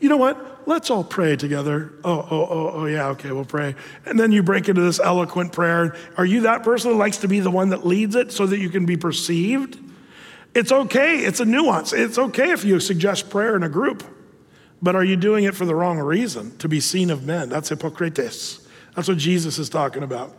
you 0.00 0.08
know 0.08 0.16
what? 0.16 0.66
Let's 0.66 0.88
all 0.90 1.04
pray 1.04 1.36
together. 1.36 1.92
Oh, 2.02 2.26
oh, 2.30 2.46
oh, 2.46 2.70
oh, 2.72 2.86
yeah, 2.86 3.08
okay, 3.08 3.30
we'll 3.32 3.44
pray. 3.44 3.74
And 4.06 4.18
then 4.18 4.32
you 4.32 4.42
break 4.42 4.70
into 4.70 4.80
this 4.80 4.98
eloquent 4.98 5.52
prayer. 5.52 5.94
Are 6.16 6.24
you 6.24 6.42
that 6.42 6.62
person 6.62 6.92
that 6.92 6.96
likes 6.96 7.18
to 7.18 7.28
be 7.28 7.40
the 7.40 7.50
one 7.50 7.68
that 7.70 7.86
leads 7.86 8.16
it 8.16 8.32
so 8.32 8.46
that 8.46 8.58
you 8.58 8.70
can 8.70 8.86
be 8.86 8.96
perceived? 8.96 9.78
It's 10.54 10.72
okay, 10.72 11.18
it's 11.18 11.40
a 11.40 11.44
nuance. 11.44 11.92
It's 11.92 12.16
okay 12.16 12.52
if 12.52 12.64
you 12.64 12.80
suggest 12.80 13.28
prayer 13.28 13.56
in 13.56 13.64
a 13.64 13.68
group. 13.68 14.02
But 14.84 14.94
are 14.94 15.02
you 15.02 15.16
doing 15.16 15.44
it 15.44 15.54
for 15.54 15.64
the 15.64 15.74
wrong 15.74 15.98
reason? 15.98 16.54
To 16.58 16.68
be 16.68 16.78
seen 16.78 17.08
of 17.08 17.24
men. 17.24 17.48
That's 17.48 17.70
hypocrites. 17.70 18.60
That's 18.94 19.08
what 19.08 19.16
Jesus 19.16 19.58
is 19.58 19.70
talking 19.70 20.02
about. 20.02 20.36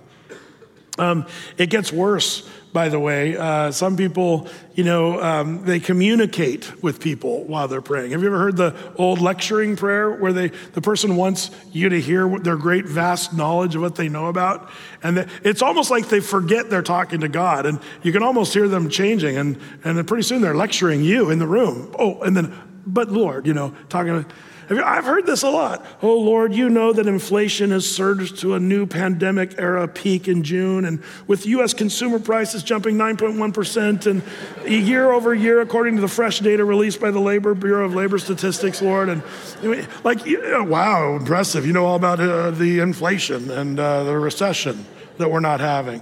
Um, 0.99 1.25
it 1.57 1.71
gets 1.71 1.91
worse, 1.91 2.47
by 2.71 2.89
the 2.89 2.99
way. 2.99 3.35
Uh, 3.35 3.71
some 3.71 3.97
people, 3.97 4.47
you 4.75 4.83
know, 4.83 5.19
um, 5.19 5.65
they 5.65 5.79
communicate 5.79 6.83
with 6.83 6.99
people 6.99 7.43
while 7.45 7.67
they're 7.67 7.81
praying. 7.81 8.11
Have 8.11 8.21
you 8.21 8.27
ever 8.27 8.37
heard 8.37 8.55
the 8.55 8.75
old 8.97 9.19
lecturing 9.19 9.75
prayer 9.75 10.11
where 10.11 10.31
they, 10.31 10.49
the 10.49 10.81
person 10.81 11.15
wants 11.15 11.49
you 11.71 11.89
to 11.89 11.99
hear 11.99 12.37
their 12.37 12.55
great, 12.55 12.85
vast 12.85 13.33
knowledge 13.33 13.75
of 13.75 13.81
what 13.81 13.95
they 13.95 14.09
know 14.09 14.27
about? 14.27 14.69
And 15.01 15.27
it's 15.43 15.63
almost 15.63 15.89
like 15.89 16.07
they 16.09 16.19
forget 16.19 16.69
they're 16.69 16.83
talking 16.83 17.21
to 17.21 17.29
God. 17.29 17.65
And 17.65 17.79
you 18.03 18.11
can 18.11 18.21
almost 18.21 18.53
hear 18.53 18.67
them 18.67 18.91
changing. 18.91 19.37
And, 19.37 19.59
and 19.83 20.07
pretty 20.07 20.23
soon 20.23 20.41
they're 20.43 20.55
lecturing 20.55 21.03
you 21.03 21.31
in 21.31 21.39
the 21.39 21.47
room. 21.47 21.93
Oh, 21.97 22.21
and 22.21 22.37
then 22.37 22.53
but 22.85 23.09
Lord, 23.09 23.47
you 23.47 23.53
know, 23.53 23.73
talking 23.89 24.25
I've 24.69 25.05
heard 25.05 25.27
this 25.27 25.43
a 25.43 25.49
lot. 25.49 25.85
Oh, 26.01 26.17
Lord, 26.17 26.53
you 26.53 26.69
know 26.69 26.91
that 26.91 27.05
inflation 27.05 27.69
has 27.69 27.89
surged 27.89 28.39
to 28.39 28.55
a 28.55 28.59
new 28.59 28.87
pandemic 28.87 29.59
era 29.59 29.87
peak 29.87 30.27
in 30.27 30.43
June, 30.43 30.85
and 30.85 31.03
with 31.27 31.45
U.S. 31.45 31.73
consumer 31.73 32.17
prices 32.17 32.63
jumping 32.63 32.95
9.1% 32.95 34.07
and 34.07 34.23
year 34.67 35.11
over 35.11 35.35
year, 35.35 35.61
according 35.61 35.95
to 35.95 36.01
the 36.01 36.07
fresh 36.07 36.39
data 36.39 36.65
released 36.65 36.99
by 36.99 37.11
the 37.11 37.19
Labor 37.19 37.53
Bureau 37.53 37.85
of 37.85 37.93
Labor 37.93 38.17
Statistics, 38.17 38.81
Lord. 38.81 39.09
And 39.09 39.21
like, 40.03 40.25
wow, 40.25 41.15
impressive. 41.15 41.67
You 41.67 41.73
know 41.73 41.85
all 41.85 41.95
about 41.95 42.19
uh, 42.19 42.49
the 42.51 42.79
inflation 42.79 43.51
and 43.51 43.79
uh, 43.79 44.03
the 44.03 44.17
recession 44.17 44.83
that 45.17 45.29
we're 45.29 45.41
not 45.41 45.59
having. 45.59 46.01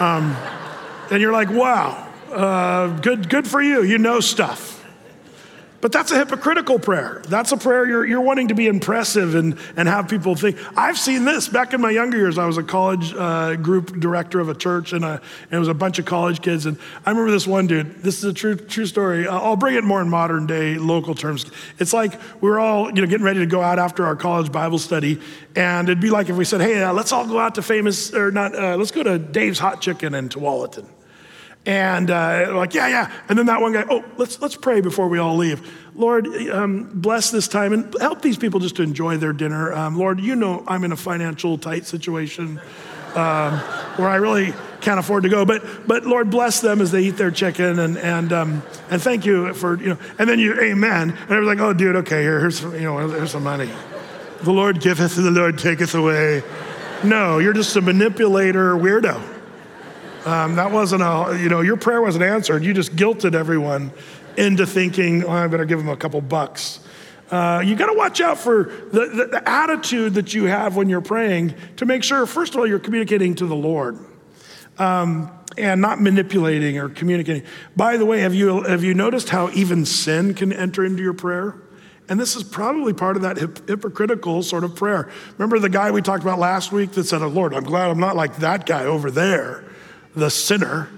Um, 0.00 0.36
and 1.12 1.20
you're 1.20 1.32
like, 1.32 1.50
wow, 1.50 2.11
uh, 2.32 3.00
good, 3.00 3.28
good 3.28 3.46
for 3.46 3.62
you. 3.62 3.82
You 3.82 3.98
know 3.98 4.20
stuff. 4.20 4.82
But 5.82 5.90
that's 5.90 6.12
a 6.12 6.16
hypocritical 6.16 6.78
prayer. 6.78 7.22
That's 7.26 7.50
a 7.50 7.56
prayer 7.56 7.84
you're, 7.84 8.06
you're 8.06 8.20
wanting 8.20 8.48
to 8.48 8.54
be 8.54 8.68
impressive 8.68 9.34
and, 9.34 9.58
and 9.76 9.88
have 9.88 10.08
people 10.08 10.36
think. 10.36 10.56
I've 10.78 10.96
seen 10.96 11.24
this 11.24 11.48
back 11.48 11.74
in 11.74 11.80
my 11.80 11.90
younger 11.90 12.16
years. 12.16 12.38
I 12.38 12.46
was 12.46 12.56
a 12.56 12.62
college 12.62 13.12
uh, 13.12 13.56
group 13.56 13.98
director 13.98 14.38
of 14.38 14.48
a 14.48 14.54
church, 14.54 14.92
and, 14.92 15.04
a, 15.04 15.14
and, 15.14 15.20
it 15.50 15.58
was 15.58 15.66
a 15.66 15.74
bunch 15.74 15.98
of 15.98 16.04
college 16.04 16.40
kids. 16.40 16.66
And 16.66 16.78
I 17.04 17.10
remember 17.10 17.32
this 17.32 17.48
one 17.48 17.66
dude. 17.66 18.00
This 18.00 18.18
is 18.18 18.24
a 18.24 18.32
true, 18.32 18.54
true 18.54 18.86
story. 18.86 19.26
I'll 19.26 19.56
bring 19.56 19.74
it 19.74 19.82
more 19.82 20.00
in 20.00 20.08
modern 20.08 20.46
day 20.46 20.76
local 20.78 21.16
terms. 21.16 21.50
It's 21.80 21.92
like 21.92 22.12
we 22.40 22.48
were 22.48 22.60
all 22.60 22.86
you 22.86 23.02
know, 23.02 23.08
getting 23.08 23.26
ready 23.26 23.40
to 23.40 23.46
go 23.46 23.60
out 23.60 23.80
after 23.80 24.06
our 24.06 24.14
college 24.14 24.52
Bible 24.52 24.78
study. 24.78 25.20
And 25.56 25.88
it'd 25.88 26.00
be 26.00 26.10
like 26.10 26.28
if 26.28 26.36
we 26.36 26.44
said, 26.44 26.60
hey, 26.60 26.80
uh, 26.80 26.92
let's 26.92 27.10
all 27.10 27.26
go 27.26 27.40
out 27.40 27.56
to 27.56 27.62
famous, 27.62 28.14
or 28.14 28.30
not, 28.30 28.54
uh, 28.54 28.76
let's 28.76 28.92
go 28.92 29.02
to 29.02 29.18
Dave's 29.18 29.58
Hot 29.58 29.80
Chicken 29.80 30.14
in 30.14 30.28
Tualatin. 30.28 30.86
And 31.64 32.10
uh, 32.10 32.52
like, 32.54 32.74
yeah, 32.74 32.88
yeah. 32.88 33.12
And 33.28 33.38
then 33.38 33.46
that 33.46 33.60
one 33.60 33.72
guy, 33.72 33.84
oh, 33.88 34.04
let's, 34.16 34.40
let's 34.40 34.56
pray 34.56 34.80
before 34.80 35.08
we 35.08 35.18
all 35.18 35.36
leave. 35.36 35.70
Lord, 35.94 36.26
um, 36.50 36.90
bless 36.92 37.30
this 37.30 37.46
time 37.46 37.72
and 37.72 37.94
help 38.00 38.20
these 38.20 38.36
people 38.36 38.58
just 38.58 38.76
to 38.76 38.82
enjoy 38.82 39.16
their 39.18 39.32
dinner. 39.32 39.72
Um, 39.72 39.96
Lord, 39.96 40.20
you 40.20 40.34
know 40.34 40.64
I'm 40.66 40.82
in 40.82 40.90
a 40.90 40.96
financial 40.96 41.58
tight 41.58 41.86
situation 41.86 42.60
um, 43.14 43.58
where 43.96 44.08
I 44.08 44.16
really 44.16 44.54
can't 44.80 44.98
afford 44.98 45.22
to 45.22 45.28
go. 45.28 45.44
But, 45.44 45.86
but 45.86 46.04
Lord, 46.04 46.30
bless 46.30 46.60
them 46.60 46.80
as 46.80 46.90
they 46.90 47.02
eat 47.02 47.16
their 47.16 47.30
chicken 47.30 47.78
and, 47.78 47.96
and, 47.96 48.32
um, 48.32 48.62
and 48.90 49.00
thank 49.00 49.24
you 49.24 49.54
for, 49.54 49.78
you 49.80 49.90
know, 49.90 49.98
and 50.18 50.28
then 50.28 50.40
you, 50.40 50.58
amen. 50.60 51.10
And 51.10 51.30
I 51.30 51.38
was 51.38 51.46
like, 51.46 51.60
oh, 51.60 51.72
dude, 51.72 51.94
okay, 51.96 52.22
here, 52.22 52.40
here's, 52.40 52.62
you 52.62 52.80
know, 52.80 53.08
here's 53.08 53.30
some 53.30 53.44
money. 53.44 53.70
The 54.42 54.52
Lord 54.52 54.80
giveth 54.80 55.16
and 55.16 55.26
the 55.26 55.30
Lord 55.30 55.58
taketh 55.58 55.94
away. 55.94 56.42
No, 57.04 57.38
you're 57.38 57.52
just 57.52 57.76
a 57.76 57.80
manipulator 57.80 58.74
weirdo. 58.74 59.22
Um, 60.24 60.54
that 60.54 60.70
wasn't 60.70 61.02
a, 61.02 61.36
you 61.40 61.48
know, 61.48 61.62
your 61.62 61.76
prayer 61.76 62.00
wasn't 62.00 62.24
answered. 62.24 62.64
You 62.64 62.72
just 62.72 62.94
guilted 62.94 63.34
everyone 63.34 63.92
into 64.36 64.66
thinking, 64.66 65.24
oh, 65.24 65.30
I 65.30 65.46
better 65.48 65.64
give 65.64 65.78
them 65.78 65.88
a 65.88 65.96
couple 65.96 66.20
bucks. 66.20 66.80
Uh, 67.30 67.60
you 67.64 67.74
got 67.74 67.86
to 67.86 67.94
watch 67.94 68.20
out 68.20 68.38
for 68.38 68.64
the, 68.92 69.06
the, 69.06 69.26
the, 69.32 69.48
attitude 69.48 70.14
that 70.14 70.34
you 70.34 70.44
have 70.44 70.76
when 70.76 70.88
you're 70.88 71.00
praying 71.00 71.54
to 71.76 71.86
make 71.86 72.04
sure, 72.04 72.26
first 72.26 72.54
of 72.54 72.60
all, 72.60 72.66
you're 72.66 72.78
communicating 72.78 73.34
to 73.34 73.46
the 73.46 73.56
Lord 73.56 73.98
um, 74.78 75.32
and 75.56 75.80
not 75.80 76.00
manipulating 76.00 76.78
or 76.78 76.90
communicating. 76.90 77.42
By 77.74 77.96
the 77.96 78.04
way, 78.04 78.20
have 78.20 78.34
you, 78.34 78.62
have 78.62 78.84
you 78.84 78.92
noticed 78.92 79.30
how 79.30 79.50
even 79.50 79.86
sin 79.86 80.34
can 80.34 80.52
enter 80.52 80.84
into 80.84 81.02
your 81.02 81.14
prayer? 81.14 81.56
And 82.08 82.20
this 82.20 82.36
is 82.36 82.44
probably 82.44 82.92
part 82.92 83.16
of 83.16 83.22
that 83.22 83.38
hip, 83.38 83.66
hypocritical 83.66 84.42
sort 84.42 84.62
of 84.62 84.76
prayer. 84.76 85.10
Remember 85.38 85.58
the 85.58 85.70
guy 85.70 85.90
we 85.90 86.02
talked 86.02 86.22
about 86.22 86.38
last 86.38 86.70
week 86.70 86.92
that 86.92 87.04
said, 87.04 87.22
oh, 87.22 87.28
Lord, 87.28 87.54
I'm 87.54 87.64
glad 87.64 87.90
I'm 87.90 88.00
not 88.00 88.14
like 88.14 88.36
that 88.36 88.66
guy 88.66 88.84
over 88.84 89.10
there 89.10 89.71
the 90.14 90.30
sinner, 90.30 90.88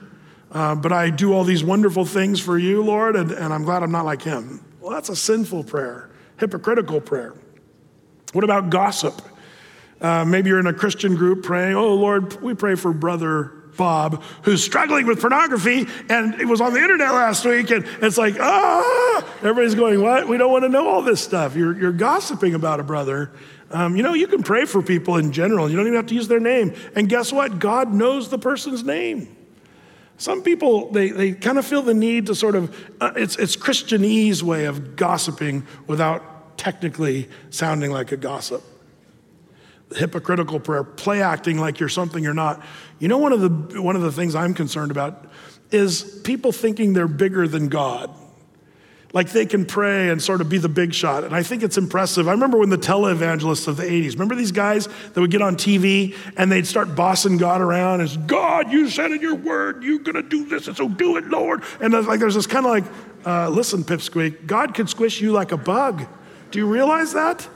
uh, 0.53 0.75
but 0.75 0.93
I 0.93 1.11
do 1.11 1.33
all 1.33 1.45
these 1.45 1.65
wonderful 1.65 2.05
things 2.05 2.41
for 2.41 2.59
you, 2.59 2.83
Lord, 2.83 3.17
and, 3.17 3.31
and 3.31 3.53
I'm 3.53 3.65
glad 3.65 3.83
I'm 3.83 3.93
not 3.93 4.05
like 4.05 4.23
him. 4.23 4.65
Well, 4.81 4.93
that's 4.93 5.09
a 5.09 5.17
sinful 5.17 5.65
prayer, 5.65 6.11
hypocritical 6.39 7.01
prayer. 7.01 7.35
What 8.33 8.45
about 8.45 8.71
gossip? 8.71 9.23
Uh, 10.01 10.25
maybe 10.25 10.51
you're 10.51 10.61
in 10.61 10.67
a 10.67 10.75
Christian 10.75 11.15
group 11.15 11.45
praying, 11.45 11.75
oh, 11.75 11.95
Lord, 11.95 12.41
we 12.43 12.55
pray 12.55 12.75
for 12.75 12.93
brother 12.93 13.53
Bob, 13.77 14.23
who's 14.43 14.63
struggling 14.63 15.07
with 15.07 15.21
pornography, 15.21 15.87
and 16.09 16.41
it 16.41 16.47
was 16.47 16.61
on 16.61 16.73
the 16.73 16.81
internet 16.81 17.13
last 17.13 17.45
week, 17.45 17.71
and 17.71 17.85
it's 18.01 18.19
like, 18.19 18.37
ah, 18.39 19.25
everybody's 19.39 19.75
going, 19.75 20.01
what? 20.01 20.29
We 20.29 20.37
don't 20.37 20.53
want 20.53 20.65
to 20.65 20.69
know 20.69 20.89
all 20.89 21.03
this 21.03 21.21
stuff. 21.21 21.57
You're, 21.57 21.77
you're 21.77 21.93
gossiping 21.93 22.55
about 22.55 22.81
a 22.81 22.83
brother, 22.83 23.31
um, 23.75 23.97
you 23.97 24.05
know, 24.05 24.15
you 24.15 24.29
can 24.29 24.45
pray 24.45 24.67
for 24.67 24.81
people 24.83 25.17
in 25.17 25.33
general. 25.33 25.69
You 25.69 25.77
don't 25.77 25.87
even 25.87 25.97
have 25.97 26.07
to 26.07 26.15
use 26.15 26.29
their 26.29 26.39
name. 26.39 26.75
And 26.95 27.09
guess 27.09 27.33
what? 27.33 27.59
God 27.59 27.93
knows 27.93 28.29
the 28.29 28.39
person's 28.39 28.85
name. 28.85 29.37
Some 30.17 30.43
people, 30.43 30.93
they, 30.93 31.11
they 31.11 31.33
kind 31.33 31.59
of 31.59 31.67
feel 31.67 31.83
the 31.83 31.93
need 31.93 32.27
to 32.27 32.37
sort 32.37 32.55
of, 32.55 32.75
uh, 33.01 33.13
it's, 33.17 33.37
it's 33.37 33.57
Christianese 33.57 34.43
way 34.43 34.67
of 34.67 34.95
gossiping 34.95 35.67
without 35.89 36.57
technically 36.57 37.29
sounding 37.51 37.91
like 37.91 38.13
a 38.13 38.17
gossip. 38.17 38.63
Hypocritical 39.97 40.61
prayer, 40.61 40.85
play 40.85 41.21
acting 41.21 41.59
like 41.59 41.81
you're 41.81 41.89
something 41.89 42.23
you're 42.23 42.33
not. 42.33 42.63
You 43.01 43.09
know, 43.09 43.19
one 43.19 43.33
of 43.33 43.41
the, 43.41 43.83
one 43.83 43.97
of 43.97 44.03
the 44.03 44.13
things 44.13 44.37
I'm 44.37 44.55
concerned 44.55 44.93
about 44.93 45.27
is 45.73 46.21
people 46.23 46.53
thinking 46.53 46.93
they're 46.93 47.09
bigger 47.09 47.49
than 47.49 47.69
God. 47.69 48.15
Like 49.15 49.31
they 49.31 49.47
can 49.47 49.65
pray 49.65 50.11
and 50.11 50.21
sort 50.21 50.41
of 50.41 50.49
be 50.49 50.59
the 50.59 50.69
big 50.69 50.93
shot. 50.93 51.23
And 51.23 51.37
I 51.37 51.45
think 51.45 51.63
it's 51.63 51.79
impressive. 51.79 52.27
I 52.27 52.33
remember 52.33 52.59
when 52.59 52.69
the 52.69 52.77
televangelists 52.77 53.69
of 53.69 53.77
the 53.77 53.85
80s, 53.85 54.15
remember 54.15 54.35
these 54.35 54.51
guys 54.51 54.89
that 54.89 55.21
would 55.21 55.31
get 55.31 55.41
on 55.41 55.55
TV 55.55 56.17
and 56.37 56.51
they'd 56.51 56.67
start 56.67 56.97
bossing 56.97 57.37
God 57.37 57.61
around 57.61 58.01
as 58.01 58.17
God, 58.17 58.73
you 58.73 58.91
said 58.91 59.13
in 59.13 59.23
your 59.23 59.37
word, 59.37 59.85
you're 59.85 60.01
going 60.01 60.17
to 60.17 60.23
do 60.23 60.47
this, 60.47 60.67
and 60.67 60.77
so 60.77 60.89
do 60.89 61.17
it, 61.17 61.29
Lord. 61.29 61.63
And 61.81 61.93
like 61.93 62.19
there's 62.19 62.35
this 62.35 62.49
kind 62.49 62.67
of 62.67 62.73
like, 62.73 62.85
uh, 63.25 63.51
listen, 63.51 63.85
Pipsqueak, 63.85 64.47
God 64.47 64.75
could 64.75 64.91
squish 64.91 65.21
you 65.21 65.31
like 65.31 65.53
a 65.53 65.57
bug. 65.57 66.05
Do 66.51 66.59
you 66.59 66.67
realize 66.67 67.13
that? 67.13 67.49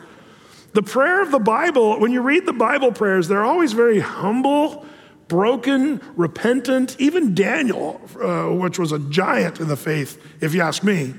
The 0.74 0.82
prayer 0.82 1.20
of 1.22 1.32
the 1.32 1.40
Bible, 1.40 1.98
when 1.98 2.12
you 2.12 2.22
read 2.22 2.46
the 2.46 2.52
Bible 2.52 2.92
prayers, 2.92 3.26
they're 3.26 3.44
always 3.44 3.72
very 3.72 3.98
humble, 3.98 4.86
broken, 5.26 6.00
repentant. 6.14 6.94
Even 7.00 7.34
Daniel, 7.34 8.00
uh, 8.22 8.44
which 8.44 8.78
was 8.78 8.92
a 8.92 9.00
giant 9.00 9.58
in 9.58 9.66
the 9.66 9.76
faith, 9.76 10.22
if 10.40 10.54
you 10.54 10.60
ask 10.60 10.84
me, 10.84 11.14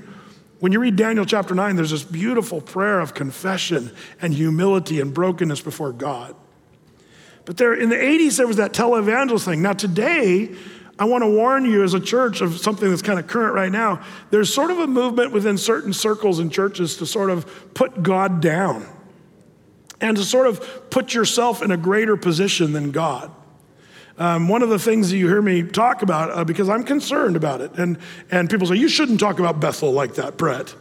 when 0.60 0.72
you 0.72 0.80
read 0.80 0.96
Daniel 0.96 1.24
chapter 1.24 1.54
9, 1.54 1.76
there's 1.76 1.90
this 1.90 2.02
beautiful 2.04 2.60
prayer 2.60 3.00
of 3.00 3.14
confession 3.14 3.90
and 4.20 4.32
humility 4.32 5.00
and 5.00 5.12
brokenness 5.12 5.62
before 5.62 5.92
God. 5.92 6.36
But 7.46 7.56
there, 7.56 7.74
in 7.74 7.88
the 7.88 7.96
80s, 7.96 8.36
there 8.36 8.46
was 8.46 8.58
that 8.58 8.72
televangelist 8.72 9.46
thing. 9.46 9.62
Now, 9.62 9.72
today, 9.72 10.54
I 10.98 11.04
want 11.04 11.22
to 11.22 11.30
warn 11.30 11.64
you 11.64 11.82
as 11.82 11.94
a 11.94 12.00
church 12.00 12.42
of 12.42 12.58
something 12.58 12.90
that's 12.90 13.00
kind 13.00 13.18
of 13.18 13.26
current 13.26 13.54
right 13.54 13.72
now. 13.72 14.02
There's 14.30 14.52
sort 14.52 14.70
of 14.70 14.78
a 14.78 14.86
movement 14.86 15.32
within 15.32 15.56
certain 15.56 15.94
circles 15.94 16.38
and 16.38 16.52
churches 16.52 16.98
to 16.98 17.06
sort 17.06 17.30
of 17.30 17.72
put 17.72 18.02
God 18.02 18.42
down 18.42 18.86
and 19.98 20.14
to 20.18 20.24
sort 20.24 20.46
of 20.46 20.90
put 20.90 21.14
yourself 21.14 21.62
in 21.62 21.70
a 21.70 21.76
greater 21.78 22.18
position 22.18 22.74
than 22.74 22.90
God. 22.90 23.30
Um, 24.20 24.48
one 24.48 24.62
of 24.62 24.68
the 24.68 24.78
things 24.78 25.10
that 25.10 25.16
you 25.16 25.28
hear 25.28 25.40
me 25.40 25.62
talk 25.62 26.02
about, 26.02 26.30
uh, 26.30 26.44
because 26.44 26.68
I'm 26.68 26.84
concerned 26.84 27.36
about 27.36 27.62
it, 27.62 27.72
and, 27.78 27.96
and 28.30 28.50
people 28.50 28.66
say, 28.66 28.76
you 28.76 28.88
shouldn't 28.88 29.18
talk 29.18 29.38
about 29.38 29.60
Bethel 29.60 29.92
like 29.92 30.16
that, 30.16 30.36
Brett. 30.36 30.74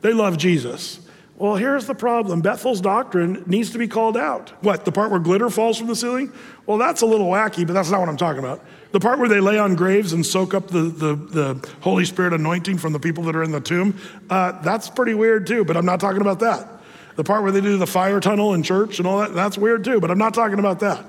They 0.00 0.14
love 0.14 0.38
Jesus. 0.38 1.00
Well, 1.36 1.56
here's 1.56 1.84
the 1.84 1.94
problem 1.94 2.40
Bethel's 2.40 2.80
doctrine 2.80 3.44
needs 3.46 3.70
to 3.72 3.78
be 3.78 3.86
called 3.86 4.16
out. 4.16 4.48
What, 4.64 4.86
the 4.86 4.92
part 4.92 5.10
where 5.10 5.20
glitter 5.20 5.50
falls 5.50 5.76
from 5.76 5.88
the 5.88 5.94
ceiling? 5.94 6.32
Well, 6.64 6.78
that's 6.78 7.02
a 7.02 7.06
little 7.06 7.26
wacky, 7.26 7.66
but 7.66 7.74
that's 7.74 7.90
not 7.90 8.00
what 8.00 8.08
I'm 8.08 8.16
talking 8.16 8.38
about. 8.38 8.64
The 8.92 9.00
part 9.00 9.18
where 9.18 9.28
they 9.28 9.40
lay 9.40 9.58
on 9.58 9.74
graves 9.74 10.14
and 10.14 10.24
soak 10.24 10.54
up 10.54 10.68
the, 10.68 10.84
the, 10.84 11.14
the 11.16 11.68
Holy 11.82 12.06
Spirit 12.06 12.32
anointing 12.32 12.78
from 12.78 12.94
the 12.94 12.98
people 12.98 13.24
that 13.24 13.36
are 13.36 13.42
in 13.42 13.52
the 13.52 13.60
tomb, 13.60 14.00
uh, 14.30 14.52
that's 14.62 14.88
pretty 14.88 15.12
weird 15.12 15.46
too, 15.46 15.66
but 15.66 15.76
I'm 15.76 15.84
not 15.84 16.00
talking 16.00 16.22
about 16.22 16.40
that. 16.40 16.66
The 17.16 17.24
part 17.24 17.42
where 17.42 17.52
they 17.52 17.60
do 17.60 17.76
the 17.76 17.86
fire 17.86 18.20
tunnel 18.20 18.54
in 18.54 18.62
church 18.62 18.98
and 18.98 19.06
all 19.06 19.18
that, 19.18 19.34
that's 19.34 19.58
weird 19.58 19.84
too, 19.84 20.00
but 20.00 20.10
I'm 20.10 20.18
not 20.18 20.32
talking 20.32 20.58
about 20.58 20.80
that. 20.80 21.04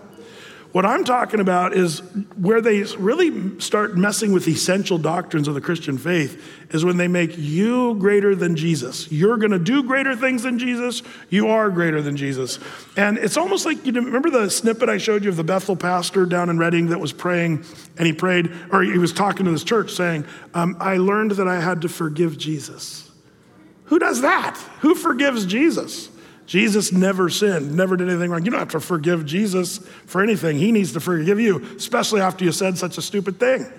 What 0.74 0.86
I'm 0.86 1.06
talking 1.06 1.40
about 1.40 1.74
is 1.74 2.00
where 2.36 2.62
they 2.62 2.84
really 2.84 3.60
start 3.60 3.98
messing 3.98 4.34
with 4.34 4.48
essential 4.48 4.98
doctrines 4.98 5.48
of 5.48 5.54
the 5.54 5.62
Christian 5.62 5.98
faith 5.98 6.44
is 6.72 6.84
when 6.84 6.98
they 6.98 7.08
make 7.08 7.38
you 7.38 7.96
greater 7.96 8.36
than 8.36 8.56
Jesus. 8.56 9.10
You're 9.12 9.38
going 9.38 9.52
to 9.52 9.60
do 9.60 9.84
greater 9.84 10.16
things 10.16 10.44
than 10.44 10.60
Jesus. 10.60 11.04
You 11.30 11.48
are 11.48 11.70
greater 11.70 12.02
than 12.02 12.18
Jesus. 12.18 12.60
And 12.98 13.18
it's 13.18 13.38
almost 13.38 13.66
like 13.66 13.86
you 13.86 13.94
remember 13.94 14.30
the 14.30 14.50
snippet 14.50 14.90
I 14.90 14.98
showed 14.98 15.24
you 15.24 15.30
of 15.30 15.38
the 15.38 15.44
Bethel 15.44 15.78
pastor 15.78 16.26
down 16.26 16.50
in 16.50 16.60
Redding 16.60 16.88
that 16.88 17.00
was 17.00 17.14
praying 17.14 17.64
and 17.98 18.06
he 18.06 18.12
prayed, 18.12 18.52
or 18.72 18.84
he 18.84 18.98
was 18.98 19.14
talking 19.14 19.46
to 19.46 19.52
this 19.52 19.64
church 19.64 19.92
saying, 19.92 20.26
um, 20.54 20.76
I 20.80 20.98
learned 20.98 21.32
that 21.32 21.48
I 21.48 21.62
had 21.62 21.82
to 21.84 21.90
forgive 21.90 22.38
Jesus. 22.38 23.10
Who 23.86 24.00
does 24.00 24.22
that? 24.22 24.58
Who 24.82 24.96
forgives 24.96 25.46
Jesus? 25.46 26.10
Jesus 26.48 26.94
never 26.94 27.30
sinned, 27.30 27.76
never 27.76 27.98
did 27.98 28.10
anything 28.10 28.32
wrong. 28.32 28.44
You 28.46 28.52
don't 28.52 28.62
have 28.62 28.70
to 28.70 28.80
forgive 28.80 29.26
Jesus 29.26 29.80
for 30.06 30.24
anything. 30.24 30.58
He 30.58 30.72
needs 30.72 30.94
to 30.94 31.00
forgive 31.02 31.40
you, 31.40 31.64
especially 31.76 32.22
after 32.22 32.46
you 32.46 32.54
said 32.54 32.78
such 32.78 32.98
a 32.98 33.02
stupid 33.02 33.40
thing. 33.40 33.66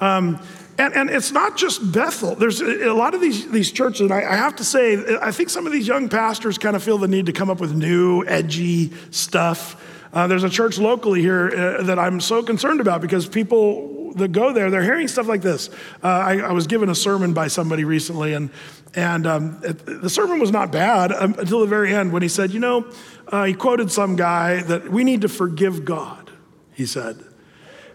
Um, 0.00 0.40
and, 0.78 0.94
and 0.94 1.10
it's 1.10 1.32
not 1.32 1.56
just 1.56 1.90
Bethel. 1.90 2.36
There's 2.36 2.60
a, 2.60 2.92
lot 2.92 3.12
of 3.12 3.20
these, 3.20 3.50
these 3.50 3.72
churches, 3.72 4.02
and 4.02 4.12
I, 4.12 4.18
I 4.18 4.36
have 4.36 4.54
to 4.56 4.64
say, 4.64 5.18
I 5.20 5.32
think 5.32 5.50
some 5.50 5.66
of 5.66 5.72
these 5.72 5.88
young 5.88 6.08
pastors 6.08 6.56
kind 6.56 6.76
of 6.76 6.84
feel 6.84 6.98
the 6.98 7.08
need 7.08 7.26
to 7.26 7.32
come 7.32 7.50
up 7.50 7.58
with 7.58 7.74
new, 7.74 8.24
edgy 8.24 8.92
stuff. 9.10 9.84
Uh, 10.12 10.28
there's 10.28 10.44
a 10.44 10.48
church 10.48 10.78
locally 10.78 11.20
here 11.20 11.48
uh, 11.48 11.82
that 11.82 11.98
I'm 11.98 12.20
so 12.20 12.44
concerned 12.44 12.80
about 12.80 13.00
because 13.00 13.26
people 13.26 13.98
that 14.14 14.32
go 14.32 14.52
there, 14.52 14.70
they're 14.70 14.82
hearing 14.82 15.08
stuff 15.08 15.26
like 15.26 15.42
this. 15.42 15.68
Uh, 16.02 16.08
I, 16.08 16.38
I, 16.38 16.52
was 16.52 16.66
given 16.66 16.88
a 16.88 16.94
sermon 16.94 17.34
by 17.34 17.48
somebody 17.48 17.84
recently, 17.84 18.34
and 18.34 18.50
and 18.94 19.26
um, 19.26 19.60
the 19.60 20.08
sermon 20.08 20.38
was 20.38 20.50
not 20.50 20.72
bad 20.72 21.12
um, 21.12 21.34
until 21.38 21.60
the 21.60 21.66
very 21.66 21.94
end 21.94 22.12
when 22.12 22.22
he 22.22 22.28
said, 22.28 22.52
You 22.52 22.60
know, 22.60 22.90
uh, 23.28 23.44
he 23.44 23.54
quoted 23.54 23.90
some 23.90 24.16
guy 24.16 24.62
that 24.62 24.90
we 24.90 25.04
need 25.04 25.22
to 25.22 25.28
forgive 25.28 25.84
God, 25.84 26.30
he 26.72 26.86
said. 26.86 27.22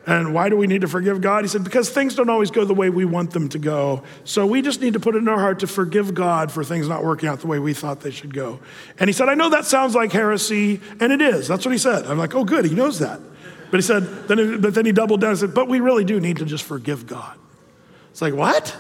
And 0.06 0.34
why 0.34 0.50
do 0.50 0.58
we 0.58 0.68
need 0.68 0.82
to 0.82 0.88
forgive 0.88 1.22
God? 1.22 1.46
He 1.46 1.48
said, 1.48 1.64
Because 1.64 1.90
things 1.90 2.16
don't 2.16 2.30
always 2.30 2.52
go 2.52 2.66
the 2.66 2.74
way 2.74 2.90
we 2.90 3.06
want 3.06 3.32
them 3.32 3.48
to 3.50 3.60
go. 3.60 4.04
So 4.26 4.46
we 4.46 4.62
just 4.62 4.82
need 4.82 4.94
to 4.94 5.00
put 5.00 5.16
it 5.16 5.20
in 5.20 5.30
our 5.30 5.40
heart 5.40 5.60
to 5.60 5.68
forgive 5.68 6.14
God 6.14 6.52
for 6.52 6.64
things 6.64 6.88
not 6.88 7.04
working 7.04 7.30
out 7.30 7.40
the 7.40 7.48
way 7.48 7.58
we 7.58 7.74
thought 7.74 8.02
they 8.02 8.12
should 8.12 8.34
go. 8.34 8.60
And 9.00 9.08
he 9.08 9.14
said, 9.14 9.30
I 9.30 9.34
know 9.34 9.50
that 9.50 9.66
sounds 9.66 9.96
like 9.96 10.12
heresy, 10.12 10.82
and 11.00 11.14
it 11.14 11.22
is. 11.22 11.48
That's 11.48 11.66
what 11.66 11.72
he 11.72 11.78
said. 11.78 12.06
I'm 12.06 12.18
like, 12.18 12.36
Oh, 12.36 12.44
good, 12.44 12.66
he 12.66 12.76
knows 12.76 13.00
that. 13.00 13.20
But 13.72 13.78
he 13.78 13.82
said, 13.82 14.28
then, 14.28 14.62
but 14.62 14.76
then 14.76 14.86
he 14.86 14.92
doubled 14.92 15.22
down 15.22 15.32
and 15.32 15.40
said, 15.40 15.56
But 15.56 15.70
we 15.70 15.80
really 15.80 16.04
do 16.04 16.20
need 16.20 16.38
to 16.38 16.46
just 16.46 16.66
forgive 16.66 17.08
God. 17.08 17.38
It's 18.12 18.22
like, 18.22 18.34
What? 18.34 18.76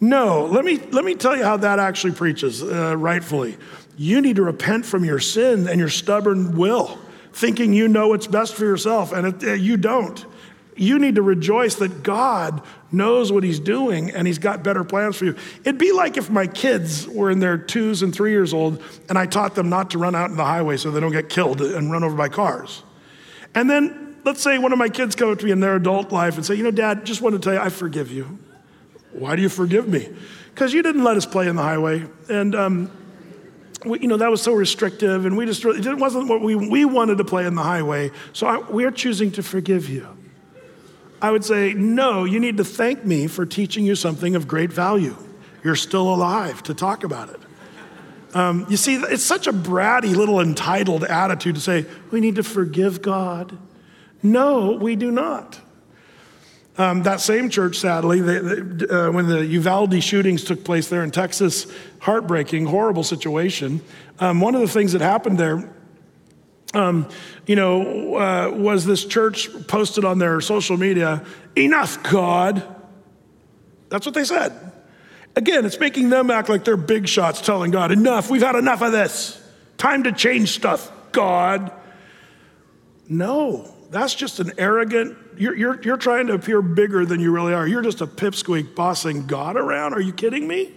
No, 0.00 0.46
let 0.46 0.64
me, 0.64 0.78
let 0.78 1.04
me 1.04 1.14
tell 1.14 1.36
you 1.36 1.44
how 1.44 1.58
that 1.58 1.78
actually 1.78 2.14
preaches 2.14 2.62
uh, 2.62 2.96
rightfully. 2.96 3.56
You 3.98 4.22
need 4.22 4.36
to 4.36 4.42
repent 4.42 4.86
from 4.86 5.04
your 5.04 5.18
sin 5.18 5.68
and 5.68 5.78
your 5.78 5.90
stubborn 5.90 6.56
will, 6.56 6.98
thinking 7.32 7.74
you 7.74 7.86
know 7.86 8.08
what's 8.08 8.26
best 8.26 8.54
for 8.54 8.64
yourself, 8.64 9.12
and 9.12 9.42
it, 9.42 9.60
you 9.60 9.76
don't. 9.76 10.24
You 10.74 10.98
need 10.98 11.16
to 11.16 11.22
rejoice 11.22 11.74
that 11.76 12.02
God 12.02 12.62
knows 12.90 13.30
what 13.30 13.44
He's 13.44 13.60
doing 13.60 14.10
and 14.10 14.26
He's 14.26 14.38
got 14.38 14.62
better 14.62 14.84
plans 14.84 15.16
for 15.16 15.26
you. 15.26 15.36
It'd 15.62 15.76
be 15.76 15.92
like 15.92 16.16
if 16.16 16.30
my 16.30 16.46
kids 16.46 17.06
were 17.06 17.30
in 17.30 17.38
their 17.40 17.58
twos 17.58 18.02
and 18.02 18.14
three 18.14 18.30
years 18.30 18.54
old 18.54 18.82
and 19.10 19.18
I 19.18 19.26
taught 19.26 19.54
them 19.54 19.68
not 19.68 19.90
to 19.90 19.98
run 19.98 20.14
out 20.14 20.30
in 20.30 20.36
the 20.36 20.44
highway 20.44 20.78
so 20.78 20.90
they 20.90 21.00
don't 21.00 21.12
get 21.12 21.28
killed 21.28 21.60
and 21.60 21.92
run 21.92 22.02
over 22.02 22.16
by 22.16 22.30
cars. 22.30 22.82
And 23.54 23.68
then 23.68 24.16
let's 24.24 24.40
say 24.40 24.56
one 24.56 24.72
of 24.72 24.78
my 24.78 24.88
kids 24.88 25.14
come 25.14 25.30
up 25.30 25.38
to 25.40 25.44
me 25.44 25.50
in 25.50 25.60
their 25.60 25.76
adult 25.76 26.10
life 26.12 26.36
and 26.36 26.46
say, 26.46 26.54
You 26.54 26.62
know, 26.62 26.70
Dad, 26.70 27.04
just 27.04 27.20
want 27.20 27.34
to 27.34 27.38
tell 27.38 27.52
you, 27.52 27.60
I 27.60 27.68
forgive 27.68 28.10
you. 28.10 28.38
Why 29.12 29.36
do 29.36 29.42
you 29.42 29.48
forgive 29.48 29.88
me? 29.88 30.08
Because 30.54 30.72
you 30.72 30.82
didn't 30.82 31.04
let 31.04 31.16
us 31.16 31.26
play 31.26 31.48
in 31.48 31.56
the 31.56 31.62
highway. 31.62 32.04
And, 32.28 32.54
um, 32.54 32.90
we, 33.84 34.00
you 34.00 34.08
know, 34.08 34.18
that 34.18 34.30
was 34.30 34.42
so 34.42 34.52
restrictive, 34.52 35.24
and 35.24 35.36
we 35.36 35.46
just, 35.46 35.64
it 35.64 35.98
wasn't 35.98 36.28
what 36.28 36.42
we, 36.42 36.54
we 36.54 36.84
wanted 36.84 37.18
to 37.18 37.24
play 37.24 37.46
in 37.46 37.54
the 37.54 37.62
highway. 37.62 38.10
So 38.32 38.46
I, 38.46 38.58
we're 38.58 38.90
choosing 38.90 39.32
to 39.32 39.42
forgive 39.42 39.88
you. 39.88 40.06
I 41.22 41.30
would 41.30 41.44
say, 41.44 41.74
no, 41.74 42.24
you 42.24 42.40
need 42.40 42.56
to 42.58 42.64
thank 42.64 43.04
me 43.04 43.26
for 43.26 43.44
teaching 43.46 43.84
you 43.84 43.94
something 43.94 44.36
of 44.36 44.48
great 44.48 44.72
value. 44.72 45.16
You're 45.62 45.76
still 45.76 46.12
alive 46.12 46.62
to 46.64 46.74
talk 46.74 47.04
about 47.04 47.30
it. 47.30 47.40
Um, 48.34 48.66
you 48.70 48.76
see, 48.76 48.94
it's 48.94 49.24
such 49.24 49.46
a 49.46 49.52
bratty 49.52 50.14
little 50.14 50.40
entitled 50.40 51.04
attitude 51.04 51.56
to 51.56 51.60
say, 51.60 51.84
we 52.10 52.20
need 52.20 52.36
to 52.36 52.42
forgive 52.42 53.02
God. 53.02 53.58
No, 54.22 54.72
we 54.72 54.96
do 54.96 55.10
not. 55.10 55.60
Um, 56.80 57.02
that 57.02 57.20
same 57.20 57.50
church, 57.50 57.76
sadly, 57.76 58.22
they, 58.22 58.38
they, 58.38 58.88
uh, 58.88 59.12
when 59.12 59.26
the 59.26 59.44
Uvalde 59.44 60.02
shootings 60.02 60.44
took 60.44 60.64
place 60.64 60.88
there 60.88 61.04
in 61.04 61.10
Texas, 61.10 61.66
heartbreaking, 61.98 62.64
horrible 62.64 63.04
situation. 63.04 63.82
Um, 64.18 64.40
one 64.40 64.54
of 64.54 64.62
the 64.62 64.68
things 64.68 64.92
that 64.92 65.02
happened 65.02 65.36
there, 65.36 65.70
um, 66.72 67.06
you 67.46 67.54
know, 67.54 68.16
uh, 68.16 68.50
was 68.56 68.86
this 68.86 69.04
church 69.04 69.50
posted 69.66 70.06
on 70.06 70.18
their 70.20 70.40
social 70.40 70.78
media, 70.78 71.22
enough, 71.54 72.02
God. 72.02 72.62
That's 73.90 74.06
what 74.06 74.14
they 74.14 74.24
said. 74.24 74.72
Again, 75.36 75.66
it's 75.66 75.78
making 75.78 76.08
them 76.08 76.30
act 76.30 76.48
like 76.48 76.64
they're 76.64 76.78
big 76.78 77.06
shots 77.08 77.42
telling 77.42 77.72
God, 77.72 77.92
enough, 77.92 78.30
we've 78.30 78.40
had 78.40 78.54
enough 78.54 78.80
of 78.80 78.90
this. 78.90 79.38
Time 79.76 80.04
to 80.04 80.12
change 80.12 80.52
stuff, 80.52 80.90
God. 81.12 81.72
No, 83.06 83.70
that's 83.90 84.14
just 84.14 84.40
an 84.40 84.52
arrogant, 84.56 85.18
you're, 85.40 85.56
you're, 85.56 85.82
you're 85.82 85.96
trying 85.96 86.26
to 86.26 86.34
appear 86.34 86.60
bigger 86.60 87.06
than 87.06 87.18
you 87.18 87.32
really 87.32 87.54
are. 87.54 87.66
You're 87.66 87.80
just 87.80 88.02
a 88.02 88.06
pipsqueak 88.06 88.74
bossing 88.74 89.26
God 89.26 89.56
around. 89.56 89.94
Are 89.94 90.00
you 90.00 90.12
kidding 90.12 90.46
me? 90.46 90.70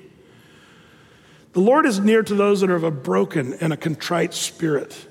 The 1.52 1.60
Lord 1.60 1.86
is 1.86 2.00
near 2.00 2.24
to 2.24 2.34
those 2.34 2.62
that 2.62 2.70
are 2.70 2.76
of 2.76 2.86
a 2.86 2.90
broken 2.90 3.56
and 3.56 3.74
a 3.74 3.78
contrite 3.78 4.34
spirit. 4.34 5.08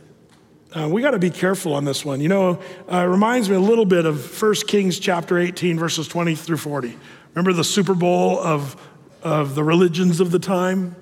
Uh, 0.72 0.88
we 0.90 1.02
got 1.02 1.10
to 1.10 1.18
be 1.18 1.28
careful 1.28 1.74
on 1.74 1.84
this 1.84 2.02
one. 2.02 2.22
You 2.22 2.28
know, 2.28 2.60
uh, 2.90 2.96
it 2.96 3.08
reminds 3.08 3.50
me 3.50 3.56
a 3.56 3.60
little 3.60 3.84
bit 3.84 4.06
of 4.06 4.42
1 4.42 4.54
Kings 4.66 4.98
chapter 4.98 5.38
18, 5.38 5.78
verses 5.78 6.08
20 6.08 6.34
through 6.34 6.56
40. 6.56 6.96
Remember 7.34 7.52
the 7.52 7.62
Super 7.62 7.94
Bowl 7.94 8.38
of, 8.38 8.74
of 9.22 9.54
the 9.54 9.62
religions 9.62 10.20
of 10.20 10.30
the 10.30 10.38
time? 10.38 10.96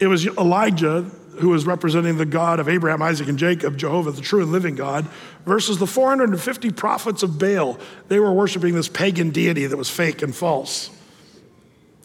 It 0.00 0.06
was 0.06 0.26
Elijah 0.26 1.10
who 1.38 1.48
was 1.48 1.66
representing 1.66 2.16
the 2.18 2.26
God 2.26 2.60
of 2.60 2.68
Abraham, 2.68 3.02
Isaac, 3.02 3.28
and 3.28 3.38
Jacob, 3.38 3.76
Jehovah, 3.76 4.12
the 4.12 4.22
true 4.22 4.42
and 4.42 4.52
living 4.52 4.74
God, 4.74 5.06
versus 5.44 5.78
the 5.78 5.86
450 5.86 6.70
prophets 6.72 7.22
of 7.22 7.38
Baal. 7.38 7.78
They 8.08 8.20
were 8.20 8.32
worshiping 8.32 8.74
this 8.74 8.88
pagan 8.88 9.30
deity 9.30 9.66
that 9.66 9.76
was 9.76 9.90
fake 9.90 10.22
and 10.22 10.34
false. 10.34 10.90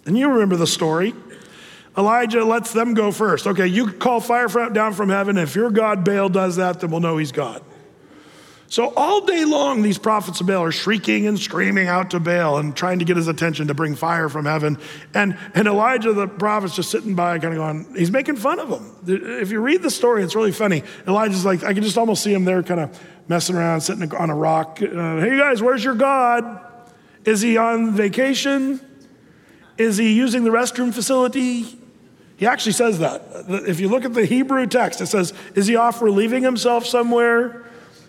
And 0.06 0.18
you 0.18 0.30
remember 0.30 0.56
the 0.56 0.68
story. 0.68 1.14
Elijah 1.98 2.46
lets 2.46 2.72
them 2.74 2.94
go 2.94 3.12
first. 3.12 3.48
Okay, 3.48 3.68
you 3.68 3.92
call 3.92 4.20
fire 4.20 4.48
down 4.70 4.94
from 4.94 5.10
heaven. 5.10 5.38
If 5.38 5.56
your 5.56 5.72
God 5.72 6.06
Baal 6.06 6.30
does 6.30 6.56
that, 6.58 6.80
then 6.80 6.92
we'll 6.92 7.00
know 7.00 7.18
he's 7.18 7.32
God. 7.32 7.62
So 8.70 8.94
all 8.98 9.26
day 9.26 9.46
long, 9.46 9.82
these 9.82 9.98
prophets 9.98 10.42
of 10.42 10.48
Baal 10.48 10.64
are 10.64 10.74
shrieking 10.74 11.26
and 11.26 11.40
screaming 11.40 11.88
out 11.88 12.12
to 12.12 12.20
Baal 12.20 12.58
and 12.58 12.76
trying 12.76 13.00
to 13.00 13.06
get 13.06 13.16
his 13.16 13.30
attention 13.30 13.68
to 13.68 13.74
bring 13.74 13.96
fire 13.96 14.28
from 14.28 14.46
heaven. 14.46 14.78
And, 15.14 15.38
and 15.54 15.70
Elijah, 15.70 16.12
the 16.12 16.28
prophet's 16.28 16.76
just 16.76 16.92
sitting 16.92 17.16
by, 17.16 17.40
kind 17.40 17.54
of 17.54 17.58
going, 17.58 17.96
he's 17.96 18.12
making 18.12 18.36
fun 18.36 18.60
of 18.60 18.70
them. 18.70 18.94
If 19.08 19.52
you 19.52 19.62
read 19.62 19.82
the 19.82 19.90
story, 19.90 20.22
it's 20.22 20.36
really 20.36 20.52
funny. 20.52 20.84
Elijah's 21.08 21.46
like, 21.46 21.64
I 21.64 21.74
can 21.74 21.82
just 21.82 21.98
almost 21.98 22.24
see 22.24 22.34
him 22.34 22.44
there 22.44 22.62
kind 22.62 22.82
of 22.82 23.00
messing 23.30 23.56
around, 23.56 23.82
sitting 23.82 24.14
on 24.14 24.30
a 24.30 24.36
rock. 24.36 24.82
Uh, 24.82 25.20
hey 25.20 25.32
you 25.32 25.38
guys, 25.38 25.62
where's 25.62 25.84
your 25.84 25.96
God? 25.96 26.62
Is 27.24 27.42
he 27.42 27.56
on 27.58 27.94
vacation? 27.94 28.82
Is 29.78 29.96
he 29.96 30.14
using 30.14 30.44
the 30.44 30.50
restroom 30.50 30.94
facility? 30.94 31.66
He 32.36 32.46
actually 32.46 32.74
says 32.74 33.00
that. 33.00 33.24
If 33.48 33.80
you 33.80 33.88
look 33.88 34.04
at 34.04 34.14
the 34.14 34.26
Hebrew 34.26 34.68
text, 34.68 35.00
it 35.02 35.08
says, 35.08 35.34
Is 35.56 35.68
he 35.68 35.76
off 35.76 36.02
relieving 36.02 36.44
himself 36.44 36.86
somewhere? 36.86 37.67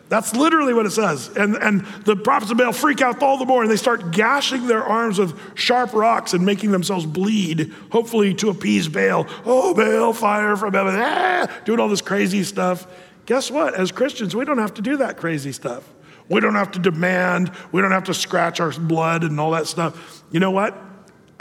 That's 0.08 0.34
literally 0.34 0.72
what 0.72 0.86
it 0.86 0.90
says. 0.90 1.28
And, 1.36 1.56
and 1.56 1.84
the 2.04 2.16
prophets 2.16 2.50
of 2.50 2.56
Baal 2.56 2.72
freak 2.72 3.02
out 3.02 3.22
all 3.22 3.36
the 3.36 3.44
more 3.44 3.62
and 3.62 3.70
they 3.70 3.76
start 3.76 4.10
gashing 4.10 4.66
their 4.66 4.82
arms 4.82 5.18
with 5.18 5.38
sharp 5.54 5.92
rocks 5.92 6.32
and 6.32 6.44
making 6.46 6.70
themselves 6.70 7.04
bleed, 7.04 7.72
hopefully 7.90 8.32
to 8.34 8.48
appease 8.48 8.88
Baal. 8.88 9.26
Oh, 9.44 9.74
Baal, 9.74 10.12
fire 10.14 10.56
from 10.56 10.72
heaven, 10.72 10.94
ah, 10.96 11.46
doing 11.64 11.78
all 11.78 11.88
this 11.88 12.00
crazy 12.00 12.42
stuff. 12.42 12.86
Guess 13.26 13.50
what? 13.50 13.74
As 13.74 13.92
Christians, 13.92 14.34
we 14.34 14.46
don't 14.46 14.58
have 14.58 14.74
to 14.74 14.82
do 14.82 14.96
that 14.98 15.18
crazy 15.18 15.52
stuff. 15.52 15.86
We 16.30 16.40
don't 16.40 16.54
have 16.54 16.72
to 16.72 16.78
demand, 16.78 17.52
we 17.72 17.82
don't 17.82 17.90
have 17.90 18.04
to 18.04 18.14
scratch 18.14 18.60
our 18.60 18.70
blood 18.72 19.24
and 19.24 19.38
all 19.38 19.50
that 19.52 19.66
stuff. 19.66 20.22
You 20.30 20.40
know 20.40 20.50
what? 20.50 20.76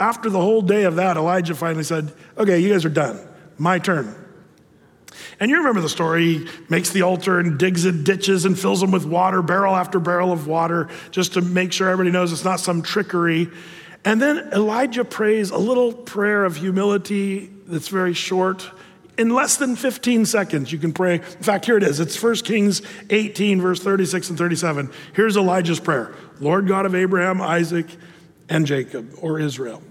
After 0.00 0.30
the 0.30 0.40
whole 0.40 0.62
day 0.62 0.84
of 0.84 0.96
that, 0.96 1.16
Elijah 1.16 1.54
finally 1.54 1.84
said, 1.84 2.12
Okay, 2.36 2.58
you 2.58 2.70
guys 2.70 2.84
are 2.84 2.90
done. 2.90 3.26
My 3.56 3.78
turn. 3.78 4.27
And 5.40 5.50
you 5.50 5.58
remember 5.58 5.80
the 5.80 5.88
story. 5.88 6.38
He 6.38 6.48
makes 6.68 6.90
the 6.90 7.02
altar 7.02 7.38
and 7.38 7.58
digs 7.58 7.84
in 7.84 8.02
ditches 8.02 8.44
and 8.44 8.58
fills 8.58 8.80
them 8.80 8.90
with 8.90 9.04
water, 9.04 9.40
barrel 9.42 9.76
after 9.76 10.00
barrel 10.00 10.32
of 10.32 10.46
water, 10.46 10.88
just 11.10 11.34
to 11.34 11.40
make 11.40 11.72
sure 11.72 11.88
everybody 11.88 12.12
knows 12.12 12.32
it's 12.32 12.44
not 12.44 12.60
some 12.60 12.82
trickery. 12.82 13.48
And 14.04 14.20
then 14.20 14.50
Elijah 14.52 15.04
prays 15.04 15.50
a 15.50 15.58
little 15.58 15.92
prayer 15.92 16.44
of 16.44 16.56
humility 16.56 17.50
that's 17.66 17.88
very 17.88 18.14
short. 18.14 18.68
In 19.16 19.30
less 19.30 19.56
than 19.56 19.74
15 19.74 20.26
seconds, 20.26 20.72
you 20.72 20.78
can 20.78 20.92
pray. 20.92 21.14
In 21.16 21.20
fact, 21.20 21.66
here 21.66 21.76
it 21.76 21.82
is. 21.82 21.98
It's 21.98 22.20
1 22.20 22.36
Kings 22.36 22.82
18, 23.10 23.60
verse 23.60 23.80
36 23.80 24.30
and 24.30 24.38
37. 24.38 24.90
Here's 25.12 25.36
Elijah's 25.36 25.80
prayer 25.80 26.14
Lord 26.40 26.66
God 26.66 26.86
of 26.86 26.94
Abraham, 26.94 27.40
Isaac, 27.40 27.86
and 28.48 28.66
Jacob, 28.66 29.12
or 29.20 29.40
Israel. 29.40 29.82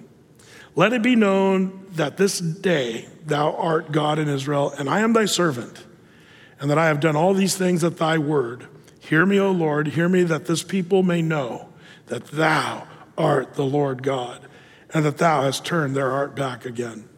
Let 0.78 0.94
it 0.94 1.02
be 1.02 1.16
known 1.16 1.88
that 1.94 2.18
this 2.18 2.38
day 2.40 3.08
thou 3.26 3.52
art 3.54 3.92
God 3.92 4.20
in 4.20 4.30
Israel, 4.30 4.72
and 4.78 4.88
I 4.88 5.00
am 5.00 5.12
thy 5.12 5.26
servant, 5.26 5.84
and 6.60 6.70
that 6.70 6.78
I 6.78 6.86
have 6.86 7.00
done 7.00 7.16
all 7.16 7.34
these 7.34 7.58
things 7.58 7.84
at 7.84 7.98
thy 7.98 8.20
word. 8.20 8.68
Hear 9.00 9.26
me, 9.26 9.40
O 9.40 9.50
Lord, 9.50 9.88
hear 9.88 10.08
me, 10.08 10.22
that 10.22 10.46
this 10.46 10.62
people 10.62 11.02
may 11.02 11.24
know 11.24 11.70
that 12.06 12.28
thou 12.28 12.86
art 13.18 13.56
the 13.56 13.66
Lord 13.66 14.04
God, 14.04 14.48
and 14.94 15.04
that 15.04 15.18
thou 15.18 15.42
hast 15.42 15.66
turned 15.66 15.96
their 15.96 16.12
heart 16.12 16.36
back 16.36 16.64
again. 16.64 17.10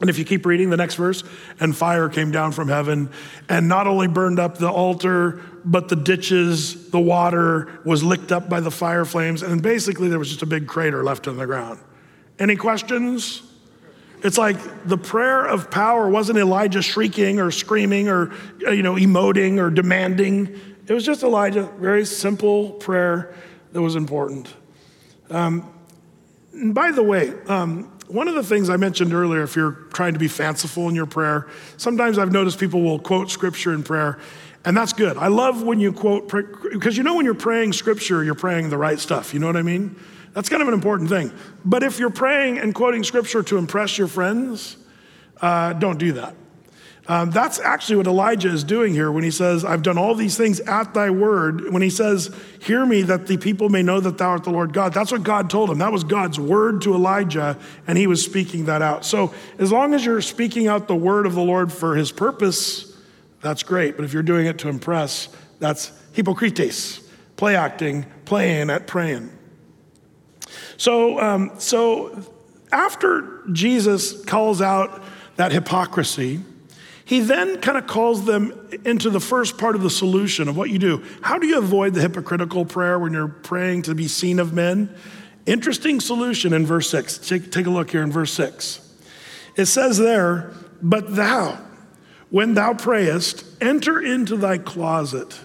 And 0.00 0.08
if 0.08 0.16
you 0.16 0.24
keep 0.24 0.46
reading 0.46 0.70
the 0.70 0.76
next 0.76 0.94
verse, 0.94 1.24
and 1.58 1.76
fire 1.76 2.08
came 2.08 2.30
down 2.30 2.52
from 2.52 2.68
heaven 2.68 3.10
and 3.48 3.66
not 3.66 3.88
only 3.88 4.06
burned 4.06 4.38
up 4.38 4.58
the 4.58 4.70
altar, 4.70 5.40
but 5.64 5.88
the 5.88 5.96
ditches, 5.96 6.90
the 6.90 7.00
water 7.00 7.80
was 7.84 8.04
licked 8.04 8.30
up 8.30 8.48
by 8.48 8.60
the 8.60 8.70
fire 8.70 9.04
flames. 9.04 9.42
And 9.42 9.60
basically, 9.60 10.06
there 10.06 10.20
was 10.20 10.28
just 10.28 10.42
a 10.42 10.46
big 10.46 10.68
crater 10.68 11.02
left 11.02 11.26
in 11.26 11.36
the 11.36 11.46
ground. 11.46 11.80
Any 12.42 12.56
questions? 12.56 13.40
It's 14.24 14.36
like 14.36 14.56
the 14.84 14.98
prayer 14.98 15.46
of 15.46 15.70
power 15.70 16.08
wasn't 16.08 16.38
Elijah 16.38 16.82
shrieking 16.82 17.38
or 17.38 17.52
screaming 17.52 18.08
or 18.08 18.34
you 18.58 18.82
know 18.82 18.96
emoting 18.96 19.60
or 19.60 19.70
demanding. 19.70 20.60
It 20.88 20.92
was 20.92 21.06
just 21.06 21.22
Elijah, 21.22 21.70
very 21.78 22.04
simple 22.04 22.70
prayer 22.70 23.32
that 23.70 23.80
was 23.80 23.94
important. 23.94 24.52
Um, 25.30 25.72
and 26.52 26.74
by 26.74 26.90
the 26.90 27.04
way, 27.04 27.32
um, 27.46 27.84
one 28.08 28.26
of 28.26 28.34
the 28.34 28.42
things 28.42 28.70
I 28.70 28.76
mentioned 28.76 29.14
earlier, 29.14 29.44
if 29.44 29.54
you're 29.54 29.86
trying 29.94 30.14
to 30.14 30.18
be 30.18 30.26
fanciful 30.26 30.88
in 30.88 30.96
your 30.96 31.06
prayer, 31.06 31.46
sometimes 31.76 32.18
I've 32.18 32.32
noticed 32.32 32.58
people 32.58 32.82
will 32.82 32.98
quote 32.98 33.30
scripture 33.30 33.72
in 33.72 33.84
prayer, 33.84 34.18
and 34.64 34.76
that's 34.76 34.92
good. 34.92 35.16
I 35.16 35.28
love 35.28 35.62
when 35.62 35.78
you 35.78 35.92
quote, 35.92 36.28
because 36.72 36.96
you 36.96 37.04
know 37.04 37.14
when 37.14 37.24
you're 37.24 37.34
praying 37.34 37.72
scripture, 37.74 38.24
you're 38.24 38.34
praying 38.34 38.70
the 38.70 38.78
right 38.78 38.98
stuff. 38.98 39.32
You 39.32 39.38
know 39.38 39.46
what 39.46 39.56
I 39.56 39.62
mean? 39.62 39.94
That's 40.34 40.48
kind 40.48 40.62
of 40.62 40.68
an 40.68 40.74
important 40.74 41.10
thing. 41.10 41.32
But 41.64 41.82
if 41.82 41.98
you're 41.98 42.10
praying 42.10 42.58
and 42.58 42.74
quoting 42.74 43.04
scripture 43.04 43.42
to 43.44 43.58
impress 43.58 43.98
your 43.98 44.08
friends, 44.08 44.76
uh, 45.40 45.74
don't 45.74 45.98
do 45.98 46.12
that. 46.12 46.34
Um, 47.08 47.30
that's 47.32 47.58
actually 47.58 47.96
what 47.96 48.06
Elijah 48.06 48.48
is 48.48 48.62
doing 48.62 48.92
here 48.92 49.10
when 49.10 49.24
he 49.24 49.32
says, 49.32 49.64
I've 49.64 49.82
done 49.82 49.98
all 49.98 50.14
these 50.14 50.36
things 50.36 50.60
at 50.60 50.94
thy 50.94 51.10
word. 51.10 51.72
When 51.72 51.82
he 51.82 51.90
says, 51.90 52.32
Hear 52.60 52.86
me, 52.86 53.02
that 53.02 53.26
the 53.26 53.36
people 53.36 53.68
may 53.68 53.82
know 53.82 53.98
that 53.98 54.18
thou 54.18 54.30
art 54.30 54.44
the 54.44 54.50
Lord 54.50 54.72
God. 54.72 54.94
That's 54.94 55.10
what 55.10 55.24
God 55.24 55.50
told 55.50 55.68
him. 55.68 55.78
That 55.78 55.90
was 55.90 56.04
God's 56.04 56.38
word 56.38 56.80
to 56.82 56.94
Elijah, 56.94 57.58
and 57.88 57.98
he 57.98 58.06
was 58.06 58.24
speaking 58.24 58.66
that 58.66 58.82
out. 58.82 59.04
So 59.04 59.34
as 59.58 59.72
long 59.72 59.94
as 59.94 60.04
you're 60.04 60.20
speaking 60.20 60.68
out 60.68 60.86
the 60.86 60.94
word 60.94 61.26
of 61.26 61.34
the 61.34 61.42
Lord 61.42 61.72
for 61.72 61.96
his 61.96 62.12
purpose, 62.12 62.96
that's 63.40 63.64
great. 63.64 63.96
But 63.96 64.04
if 64.04 64.12
you're 64.12 64.22
doing 64.22 64.46
it 64.46 64.58
to 64.60 64.68
impress, 64.68 65.28
that's 65.58 65.90
hypocrites, 66.12 67.00
play 67.36 67.56
acting, 67.56 68.06
playing 68.26 68.70
at 68.70 68.86
praying. 68.86 69.30
So, 70.76 71.20
um, 71.20 71.52
so 71.58 72.24
after 72.72 73.42
Jesus 73.52 74.24
calls 74.24 74.62
out 74.62 75.02
that 75.36 75.52
hypocrisy, 75.52 76.40
he 77.04 77.20
then 77.20 77.60
kind 77.60 77.76
of 77.76 77.86
calls 77.86 78.24
them 78.24 78.52
into 78.84 79.10
the 79.10 79.20
first 79.20 79.58
part 79.58 79.74
of 79.74 79.82
the 79.82 79.90
solution 79.90 80.48
of 80.48 80.56
what 80.56 80.70
you 80.70 80.78
do. 80.78 81.04
How 81.20 81.38
do 81.38 81.46
you 81.46 81.58
avoid 81.58 81.94
the 81.94 82.00
hypocritical 82.00 82.64
prayer 82.64 82.98
when 82.98 83.12
you're 83.12 83.28
praying 83.28 83.82
to 83.82 83.94
be 83.94 84.08
seen 84.08 84.38
of 84.38 84.52
men? 84.52 84.94
Interesting 85.44 86.00
solution 86.00 86.52
in 86.52 86.64
verse 86.64 86.88
6. 86.88 87.18
Take, 87.18 87.50
take 87.50 87.66
a 87.66 87.70
look 87.70 87.90
here 87.90 88.02
in 88.02 88.12
verse 88.12 88.32
6. 88.32 88.80
It 89.56 89.66
says 89.66 89.98
there, 89.98 90.52
But 90.80 91.14
thou, 91.14 91.58
when 92.30 92.54
thou 92.54 92.74
prayest, 92.74 93.44
enter 93.60 94.00
into 94.00 94.36
thy 94.36 94.58
closet. 94.58 95.38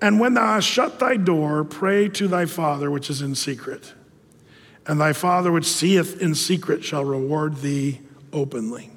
And 0.00 0.18
when 0.18 0.34
thou 0.34 0.54
hast 0.54 0.66
shut 0.66 0.98
thy 0.98 1.16
door, 1.16 1.62
pray 1.64 2.08
to 2.10 2.26
thy 2.26 2.46
Father 2.46 2.90
which 2.90 3.10
is 3.10 3.20
in 3.20 3.34
secret 3.34 3.92
and 4.88 4.98
thy 4.98 5.12
Father 5.12 5.52
which 5.52 5.66
seeth 5.66 6.20
in 6.20 6.34
secret 6.34 6.82
shall 6.82 7.04
reward 7.04 7.56
thee 7.56 8.00
openly. 8.32 8.90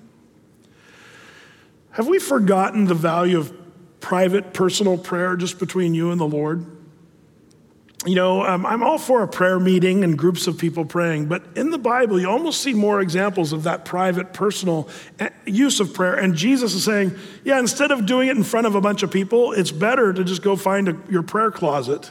Have 1.91 2.08
we 2.08 2.17
forgotten 2.17 2.86
the 2.86 2.95
value 2.95 3.38
of 3.38 3.54
private, 3.99 4.54
personal 4.54 4.97
prayer 4.97 5.36
just 5.36 5.60
between 5.60 5.93
you 5.93 6.12
and 6.12 6.19
the 6.19 6.27
Lord? 6.27 6.65
You 8.06 8.15
know, 8.15 8.43
um, 8.43 8.65
I'm 8.65 8.82
all 8.82 8.97
for 8.97 9.21
a 9.21 9.27
prayer 9.27 9.60
meeting 9.60 10.04
and 10.04 10.17
groups 10.17 10.47
of 10.47 10.58
people 10.58 10.86
praying, 10.86 11.25
but 11.25 11.43
in 11.56 11.69
the 11.69 11.77
Bible, 11.77 12.19
you 12.19 12.27
almost 12.27 12.62
see 12.62 12.73
more 12.73 12.99
examples 12.99 13.54
of 13.54 13.63
that 13.63 13.86
private, 13.86 14.34
personal 14.34 14.89
eh, 15.19 15.30
use 15.45 15.80
of 15.80 15.93
prayer. 15.93 16.15
And 16.15 16.34
Jesus 16.34 16.73
is 16.73 16.84
saying, 16.84 17.15
yeah, 17.43 17.60
instead 17.60 17.91
of 17.91 18.08
doing 18.08 18.30
it 18.30 18.38
in 18.38 18.43
front 18.43 18.65
of 18.65 18.73
a 18.73 18.82
bunch 18.82 19.04
of 19.04 19.12
people, 19.12 19.51
it's 19.51 19.71
better 19.71 20.13
to 20.13 20.23
just 20.23 20.41
go 20.41 20.56
find 20.56 20.89
a, 20.89 20.97
your 21.10 21.21
prayer 21.21 21.51
closet 21.51 22.10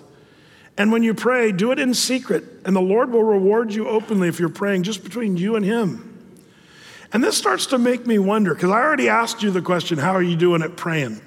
and 0.81 0.91
when 0.91 1.03
you 1.03 1.13
pray, 1.13 1.53
do 1.53 1.73
it 1.73 1.79
in 1.79 1.93
secret, 1.93 2.43
and 2.65 2.75
the 2.75 2.81
Lord 2.81 3.13
will 3.13 3.23
reward 3.23 3.71
you 3.71 3.87
openly 3.87 4.29
if 4.29 4.41
you're 4.41 4.49
praying 4.49 4.85
just 4.85 5.05
between 5.05 5.37
you 5.37 5.55
and 5.55 5.63
Him. 5.63 6.35
And 7.13 7.23
this 7.23 7.37
starts 7.37 7.67
to 7.67 7.77
make 7.77 8.07
me 8.07 8.19
wonder, 8.19 8.55
because 8.55 8.71
I 8.71 8.81
already 8.81 9.07
asked 9.07 9.43
you 9.43 9.51
the 9.51 9.61
question, 9.61 9.99
How 9.99 10.13
are 10.13 10.23
you 10.23 10.37
doing 10.37 10.63
at 10.63 10.79
praying? 10.79 11.21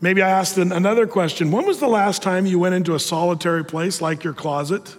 Maybe 0.00 0.22
I 0.22 0.28
asked 0.28 0.58
another 0.58 1.06
question 1.06 1.52
When 1.52 1.66
was 1.66 1.78
the 1.78 1.86
last 1.86 2.20
time 2.20 2.46
you 2.46 2.58
went 2.58 2.74
into 2.74 2.96
a 2.96 2.98
solitary 2.98 3.64
place 3.64 4.02
like 4.02 4.24
your 4.24 4.34
closet 4.34 4.96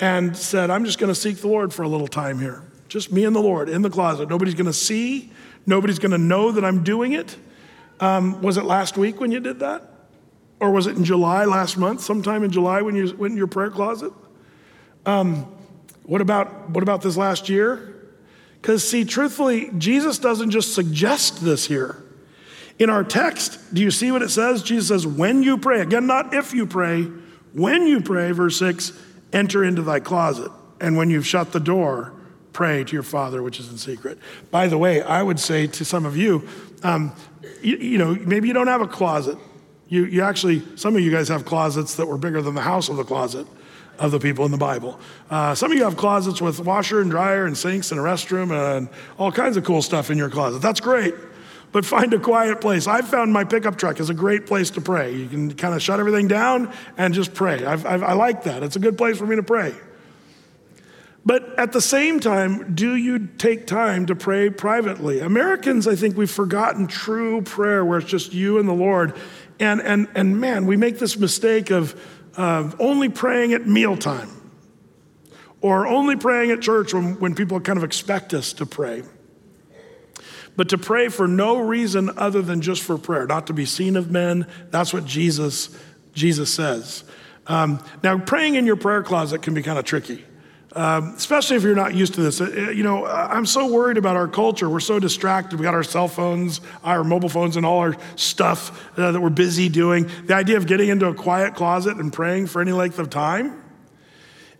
and 0.00 0.36
said, 0.36 0.70
I'm 0.70 0.84
just 0.84 0.98
going 0.98 1.12
to 1.12 1.14
seek 1.14 1.36
the 1.36 1.46
Lord 1.46 1.72
for 1.72 1.84
a 1.84 1.88
little 1.88 2.08
time 2.08 2.40
here? 2.40 2.64
Just 2.88 3.12
me 3.12 3.24
and 3.24 3.36
the 3.36 3.42
Lord 3.42 3.68
in 3.68 3.82
the 3.82 3.90
closet. 3.90 4.28
Nobody's 4.28 4.54
going 4.54 4.66
to 4.66 4.72
see, 4.72 5.30
nobody's 5.66 6.00
going 6.00 6.10
to 6.10 6.18
know 6.18 6.50
that 6.50 6.64
I'm 6.64 6.82
doing 6.82 7.12
it. 7.12 7.36
Um, 8.00 8.42
was 8.42 8.56
it 8.56 8.64
last 8.64 8.96
week 8.96 9.20
when 9.20 9.30
you 9.30 9.38
did 9.38 9.60
that? 9.60 9.93
Or 10.60 10.70
was 10.70 10.86
it 10.86 10.96
in 10.96 11.04
July 11.04 11.44
last 11.44 11.76
month, 11.76 12.00
sometime 12.00 12.42
in 12.42 12.50
July 12.50 12.82
when 12.82 12.94
you 12.94 13.14
went 13.16 13.32
in 13.32 13.36
your 13.36 13.46
prayer 13.46 13.70
closet? 13.70 14.12
Um, 15.04 15.46
what, 16.04 16.20
about, 16.20 16.70
what 16.70 16.82
about 16.82 17.02
this 17.02 17.16
last 17.16 17.48
year? 17.48 17.94
Because, 18.60 18.88
see, 18.88 19.04
truthfully, 19.04 19.70
Jesus 19.76 20.18
doesn't 20.18 20.50
just 20.50 20.74
suggest 20.74 21.44
this 21.44 21.66
here. 21.66 22.02
In 22.78 22.90
our 22.90 23.04
text, 23.04 23.74
do 23.74 23.82
you 23.82 23.90
see 23.90 24.10
what 24.10 24.22
it 24.22 24.30
says? 24.30 24.62
Jesus 24.62 24.88
says, 24.88 25.06
when 25.06 25.42
you 25.42 25.58
pray, 25.58 25.80
again, 25.80 26.06
not 26.06 26.34
if 26.34 26.52
you 26.54 26.66
pray, 26.66 27.02
when 27.52 27.86
you 27.86 28.00
pray, 28.00 28.32
verse 28.32 28.58
6, 28.58 28.92
enter 29.32 29.62
into 29.62 29.82
thy 29.82 30.00
closet. 30.00 30.50
And 30.80 30.96
when 30.96 31.10
you've 31.10 31.26
shut 31.26 31.52
the 31.52 31.60
door, 31.60 32.14
pray 32.52 32.84
to 32.84 32.92
your 32.92 33.02
Father 33.02 33.42
which 33.42 33.60
is 33.60 33.68
in 33.68 33.78
secret. 33.78 34.18
By 34.50 34.66
the 34.68 34.78
way, 34.78 35.02
I 35.02 35.22
would 35.22 35.38
say 35.38 35.66
to 35.66 35.84
some 35.84 36.06
of 36.06 36.16
you, 36.16 36.48
um, 36.82 37.14
you, 37.62 37.76
you 37.76 37.98
know, 37.98 38.14
maybe 38.14 38.48
you 38.48 38.54
don't 38.54 38.66
have 38.66 38.80
a 38.80 38.88
closet. 38.88 39.38
You, 39.88 40.04
you 40.06 40.22
actually, 40.22 40.62
some 40.76 40.96
of 40.96 41.02
you 41.02 41.10
guys 41.10 41.28
have 41.28 41.44
closets 41.44 41.96
that 41.96 42.06
were 42.06 42.18
bigger 42.18 42.40
than 42.42 42.54
the 42.54 42.62
house 42.62 42.88
of 42.88 42.96
the 42.96 43.04
closet 43.04 43.46
of 43.98 44.10
the 44.10 44.18
people 44.18 44.44
in 44.44 44.50
the 44.50 44.58
Bible. 44.58 44.98
Uh, 45.30 45.54
some 45.54 45.70
of 45.70 45.78
you 45.78 45.84
have 45.84 45.96
closets 45.96 46.40
with 46.40 46.58
washer 46.60 47.00
and 47.00 47.10
dryer 47.10 47.44
and 47.44 47.56
sinks 47.56 47.92
and 47.92 48.00
a 48.00 48.02
restroom 48.02 48.50
and 48.50 48.88
all 49.18 49.30
kinds 49.30 49.56
of 49.56 49.64
cool 49.64 49.82
stuff 49.82 50.10
in 50.10 50.18
your 50.18 50.30
closet. 50.30 50.60
That's 50.60 50.80
great. 50.80 51.14
but 51.74 51.84
find 51.84 52.14
a 52.14 52.20
quiet 52.20 52.60
place. 52.60 52.86
I've 52.86 53.08
found 53.08 53.32
my 53.32 53.42
pickup 53.42 53.76
truck 53.76 53.98
is 53.98 54.08
a 54.08 54.14
great 54.14 54.46
place 54.46 54.70
to 54.70 54.80
pray. 54.80 55.12
You 55.12 55.26
can 55.26 55.52
kind 55.54 55.74
of 55.74 55.82
shut 55.82 55.98
everything 55.98 56.28
down 56.28 56.72
and 56.96 57.12
just 57.12 57.34
pray. 57.34 57.64
I've, 57.64 57.84
I've, 57.84 58.04
I 58.04 58.12
like 58.12 58.44
that. 58.44 58.62
It's 58.62 58.76
a 58.76 58.78
good 58.78 58.96
place 58.96 59.18
for 59.18 59.26
me 59.26 59.34
to 59.34 59.42
pray. 59.42 59.74
But 61.26 61.58
at 61.58 61.72
the 61.72 61.80
same 61.80 62.20
time, 62.20 62.76
do 62.76 62.94
you 62.94 63.26
take 63.26 63.66
time 63.66 64.06
to 64.06 64.14
pray 64.14 64.50
privately? 64.50 65.18
Americans, 65.18 65.88
I 65.88 65.96
think 65.96 66.16
we've 66.16 66.30
forgotten 66.30 66.86
true 66.86 67.42
prayer 67.42 67.84
where 67.84 67.98
it's 67.98 68.08
just 68.08 68.32
you 68.32 68.60
and 68.60 68.68
the 68.68 68.72
Lord. 68.72 69.16
And, 69.60 69.80
and, 69.80 70.08
and 70.14 70.40
man, 70.40 70.66
we 70.66 70.76
make 70.76 70.98
this 70.98 71.18
mistake 71.18 71.70
of 71.70 71.94
only 72.36 73.08
praying 73.08 73.52
at 73.52 73.66
mealtime 73.66 74.30
or 75.60 75.86
only 75.86 76.16
praying 76.16 76.50
at 76.50 76.60
church 76.60 76.92
when, 76.92 77.18
when 77.20 77.34
people 77.34 77.58
kind 77.60 77.78
of 77.78 77.84
expect 77.84 78.34
us 78.34 78.52
to 78.52 78.66
pray. 78.66 79.02
But 80.56 80.68
to 80.68 80.78
pray 80.78 81.08
for 81.08 81.26
no 81.26 81.58
reason 81.58 82.10
other 82.16 82.42
than 82.42 82.60
just 82.60 82.82
for 82.82 82.98
prayer, 82.98 83.26
not 83.26 83.46
to 83.48 83.52
be 83.52 83.64
seen 83.64 83.96
of 83.96 84.10
men. 84.10 84.46
That's 84.70 84.92
what 84.92 85.04
Jesus, 85.04 85.76
Jesus 86.12 86.52
says. 86.52 87.04
Um, 87.46 87.82
now, 88.02 88.18
praying 88.18 88.54
in 88.54 88.66
your 88.66 88.76
prayer 88.76 89.02
closet 89.02 89.42
can 89.42 89.54
be 89.54 89.62
kind 89.62 89.78
of 89.78 89.84
tricky. 89.84 90.24
Um, 90.74 91.14
especially 91.16 91.56
if 91.56 91.62
you're 91.62 91.76
not 91.76 91.94
used 91.94 92.14
to 92.14 92.20
this. 92.20 92.40
Uh, 92.40 92.70
you 92.74 92.82
know, 92.82 93.06
I'm 93.06 93.46
so 93.46 93.72
worried 93.72 93.96
about 93.96 94.16
our 94.16 94.26
culture. 94.26 94.68
We're 94.68 94.80
so 94.80 94.98
distracted. 94.98 95.60
We 95.60 95.62
got 95.62 95.74
our 95.74 95.84
cell 95.84 96.08
phones, 96.08 96.60
our 96.82 97.04
mobile 97.04 97.28
phones, 97.28 97.56
and 97.56 97.64
all 97.64 97.78
our 97.78 97.96
stuff 98.16 98.90
uh, 98.98 99.12
that 99.12 99.20
we're 99.20 99.30
busy 99.30 99.68
doing. 99.68 100.10
The 100.26 100.34
idea 100.34 100.56
of 100.56 100.66
getting 100.66 100.88
into 100.88 101.06
a 101.06 101.14
quiet 101.14 101.54
closet 101.54 101.96
and 101.98 102.12
praying 102.12 102.48
for 102.48 102.60
any 102.60 102.72
length 102.72 102.98
of 102.98 103.08
time. 103.08 103.62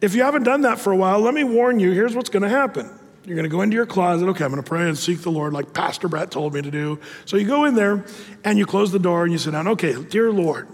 If 0.00 0.14
you 0.14 0.22
haven't 0.22 0.44
done 0.44 0.60
that 0.60 0.78
for 0.78 0.92
a 0.92 0.96
while, 0.96 1.18
let 1.20 1.34
me 1.34 1.42
warn 1.42 1.80
you 1.80 1.90
here's 1.90 2.14
what's 2.14 2.30
going 2.30 2.42
to 2.42 2.48
happen. 2.48 2.90
You're 3.24 3.36
going 3.36 3.44
to 3.44 3.50
go 3.50 3.62
into 3.62 3.74
your 3.74 3.86
closet. 3.86 4.28
Okay, 4.28 4.44
I'm 4.44 4.50
going 4.50 4.62
to 4.62 4.68
pray 4.68 4.86
and 4.86 4.98
seek 4.98 5.22
the 5.22 5.30
Lord 5.30 5.52
like 5.52 5.72
Pastor 5.72 6.08
Brett 6.08 6.30
told 6.30 6.52
me 6.52 6.60
to 6.60 6.70
do. 6.70 7.00
So 7.24 7.38
you 7.38 7.46
go 7.46 7.64
in 7.64 7.74
there 7.74 8.04
and 8.44 8.58
you 8.58 8.66
close 8.66 8.92
the 8.92 8.98
door 8.98 9.22
and 9.24 9.32
you 9.32 9.38
sit 9.38 9.52
down. 9.52 9.66
Okay, 9.66 10.00
dear 10.00 10.30
Lord, 10.30 10.68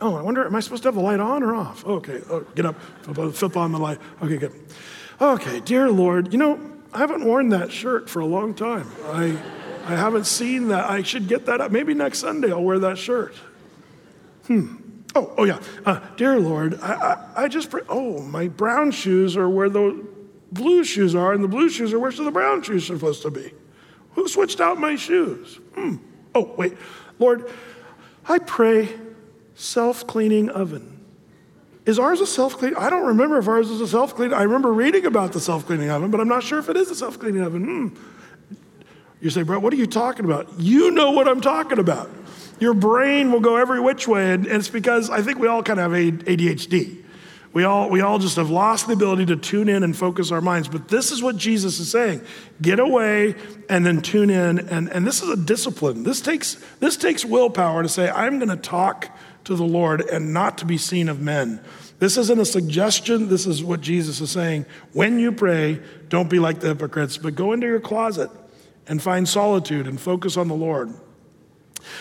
Oh, 0.00 0.14
I 0.14 0.22
wonder, 0.22 0.44
am 0.46 0.54
I 0.54 0.60
supposed 0.60 0.82
to 0.84 0.88
have 0.88 0.94
the 0.94 1.00
light 1.00 1.20
on 1.20 1.42
or 1.42 1.54
off? 1.54 1.84
Okay, 1.84 2.20
oh, 2.30 2.40
get 2.54 2.66
up, 2.66 2.80
flip 3.34 3.56
on 3.56 3.72
the 3.72 3.78
light. 3.78 3.98
Okay, 4.22 4.36
good. 4.36 4.52
Okay, 5.20 5.60
dear 5.60 5.90
Lord, 5.90 6.32
you 6.32 6.38
know, 6.38 6.60
I 6.92 6.98
haven't 6.98 7.24
worn 7.24 7.48
that 7.48 7.72
shirt 7.72 8.08
for 8.08 8.20
a 8.20 8.26
long 8.26 8.54
time. 8.54 8.88
I, 9.06 9.36
I 9.84 9.96
haven't 9.96 10.26
seen 10.26 10.68
that. 10.68 10.88
I 10.88 11.02
should 11.02 11.26
get 11.26 11.46
that 11.46 11.60
up. 11.60 11.72
Maybe 11.72 11.94
next 11.94 12.20
Sunday 12.20 12.50
I'll 12.50 12.62
wear 12.62 12.78
that 12.78 12.98
shirt. 12.98 13.34
Hmm. 14.46 14.76
Oh, 15.14 15.34
oh 15.38 15.44
yeah. 15.44 15.60
Uh, 15.84 16.00
dear 16.16 16.38
Lord, 16.38 16.80
I, 16.80 16.94
I, 16.94 17.44
I 17.44 17.48
just 17.48 17.70
pray. 17.70 17.82
Oh, 17.88 18.22
my 18.22 18.48
brown 18.48 18.92
shoes 18.92 19.36
are 19.36 19.48
where 19.48 19.68
the 19.68 20.06
blue 20.52 20.84
shoes 20.84 21.14
are, 21.14 21.32
and 21.32 21.42
the 21.42 21.48
blue 21.48 21.68
shoes 21.68 21.92
are 21.92 21.98
where 21.98 22.12
the 22.12 22.30
brown 22.30 22.62
shoes 22.62 22.88
are 22.90 22.94
supposed 22.94 23.22
to 23.22 23.30
be. 23.30 23.52
Who 24.12 24.28
switched 24.28 24.60
out 24.60 24.78
my 24.78 24.96
shoes? 24.96 25.58
Hmm. 25.74 25.96
Oh, 26.34 26.54
wait. 26.56 26.76
Lord, 27.18 27.50
I 28.28 28.38
pray 28.38 28.88
self 29.58 30.06
cleaning 30.06 30.48
oven. 30.48 30.94
Is 31.84 31.98
ours 31.98 32.20
a 32.20 32.26
self 32.26 32.58
clean? 32.58 32.74
I 32.76 32.90
don't 32.90 33.06
remember 33.06 33.38
if 33.38 33.48
ours 33.48 33.70
is 33.70 33.80
a 33.80 33.88
self 33.88 34.14
clean. 34.14 34.32
I 34.32 34.42
remember 34.42 34.72
reading 34.72 35.04
about 35.04 35.32
the 35.32 35.40
self 35.40 35.66
cleaning 35.66 35.90
oven, 35.90 36.10
but 36.10 36.20
I'm 36.20 36.28
not 36.28 36.42
sure 36.42 36.58
if 36.58 36.68
it 36.68 36.76
is 36.76 36.90
a 36.90 36.94
self 36.94 37.18
cleaning 37.18 37.42
oven. 37.42 37.64
Hmm. 37.64 37.88
You 39.20 39.30
say, 39.30 39.42
Brett, 39.42 39.60
what 39.60 39.72
are 39.72 39.76
you 39.76 39.86
talking 39.86 40.24
about? 40.24 40.48
You 40.58 40.92
know 40.92 41.10
what 41.10 41.26
I'm 41.26 41.40
talking 41.40 41.78
about. 41.80 42.08
Your 42.60 42.72
brain 42.72 43.32
will 43.32 43.40
go 43.40 43.56
every 43.56 43.80
which 43.80 44.06
way, 44.06 44.32
and, 44.32 44.46
it's 44.46 44.68
because 44.68 45.10
I 45.10 45.22
think 45.22 45.38
we 45.38 45.48
all 45.48 45.62
kind 45.62 45.80
of 45.80 45.92
have 45.92 46.00
ADHD. 46.00 47.04
We 47.52 47.64
all, 47.64 47.88
we 47.88 48.00
all 48.02 48.18
just 48.18 48.36
have 48.36 48.50
lost 48.50 48.86
the 48.86 48.92
ability 48.92 49.26
to 49.26 49.36
tune 49.36 49.68
in 49.68 49.82
and 49.82 49.96
focus 49.96 50.30
our 50.30 50.40
minds. 50.40 50.68
But 50.68 50.88
this 50.88 51.10
is 51.10 51.22
what 51.22 51.36
Jesus 51.36 51.80
is 51.80 51.90
saying 51.90 52.20
get 52.60 52.78
away 52.78 53.34
and 53.68 53.84
then 53.84 54.02
tune 54.02 54.30
in. 54.30 54.68
And, 54.68 54.88
and 54.92 55.06
this 55.06 55.22
is 55.22 55.30
a 55.30 55.36
discipline. 55.36 56.02
This 56.02 56.20
takes, 56.20 56.54
this 56.78 56.96
takes 56.96 57.24
willpower 57.24 57.82
to 57.82 57.88
say, 57.88 58.10
I'm 58.10 58.38
going 58.38 58.50
to 58.50 58.56
talk 58.56 59.08
to 59.48 59.56
the 59.56 59.64
Lord 59.64 60.02
and 60.02 60.34
not 60.34 60.58
to 60.58 60.66
be 60.66 60.76
seen 60.76 61.08
of 61.08 61.20
men. 61.22 61.60
This 61.98 62.18
isn't 62.18 62.38
a 62.38 62.44
suggestion. 62.44 63.28
This 63.28 63.46
is 63.46 63.64
what 63.64 63.80
Jesus 63.80 64.20
is 64.20 64.30
saying. 64.30 64.66
When 64.92 65.18
you 65.18 65.32
pray, 65.32 65.80
don't 66.10 66.28
be 66.28 66.38
like 66.38 66.60
the 66.60 66.68
hypocrites, 66.68 67.16
but 67.16 67.34
go 67.34 67.52
into 67.52 67.66
your 67.66 67.80
closet 67.80 68.30
and 68.86 69.02
find 69.02 69.26
solitude 69.26 69.86
and 69.86 69.98
focus 69.98 70.36
on 70.36 70.48
the 70.48 70.54
Lord. 70.54 70.92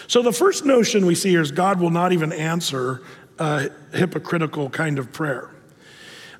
So, 0.07 0.21
the 0.21 0.33
first 0.33 0.65
notion 0.65 1.05
we 1.05 1.15
see 1.15 1.29
here 1.29 1.41
is 1.41 1.51
God 1.51 1.79
will 1.79 1.89
not 1.89 2.11
even 2.11 2.33
answer 2.33 3.01
a 3.39 3.69
hypocritical 3.93 4.69
kind 4.69 4.99
of 4.99 5.13
prayer. 5.13 5.49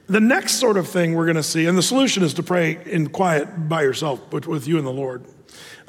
The 0.07 0.19
next 0.19 0.55
sort 0.55 0.75
of 0.75 0.89
thing 0.89 1.15
we're 1.15 1.25
going 1.25 1.35
to 1.37 1.43
see, 1.43 1.67
and 1.67 1.77
the 1.77 1.83
solution 1.83 2.23
is 2.23 2.33
to 2.33 2.43
pray 2.43 2.79
in 2.85 3.07
quiet 3.07 3.69
by 3.69 3.83
yourself, 3.83 4.29
but 4.29 4.45
with 4.45 4.67
you 4.67 4.77
and 4.77 4.85
the 4.85 4.91
Lord. 4.91 5.23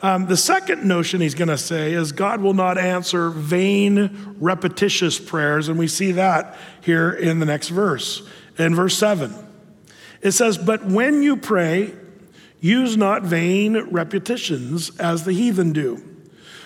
Um, 0.00 0.26
the 0.26 0.36
second 0.36 0.84
notion 0.84 1.20
he's 1.20 1.34
going 1.34 1.48
to 1.48 1.58
say 1.58 1.92
is 1.92 2.12
God 2.12 2.40
will 2.40 2.54
not 2.54 2.78
answer 2.78 3.30
vain, 3.30 4.36
repetitious 4.38 5.18
prayers. 5.18 5.68
And 5.68 5.78
we 5.78 5.88
see 5.88 6.12
that 6.12 6.56
here 6.82 7.10
in 7.10 7.40
the 7.40 7.46
next 7.46 7.68
verse, 7.68 8.22
in 8.58 8.74
verse 8.74 8.96
7. 8.96 9.34
It 10.22 10.32
says, 10.32 10.56
But 10.56 10.84
when 10.84 11.22
you 11.22 11.36
pray, 11.36 11.94
use 12.60 12.96
not 12.96 13.22
vain 13.22 13.76
repetitions 13.90 14.96
as 14.98 15.24
the 15.24 15.32
heathen 15.32 15.72
do, 15.72 16.04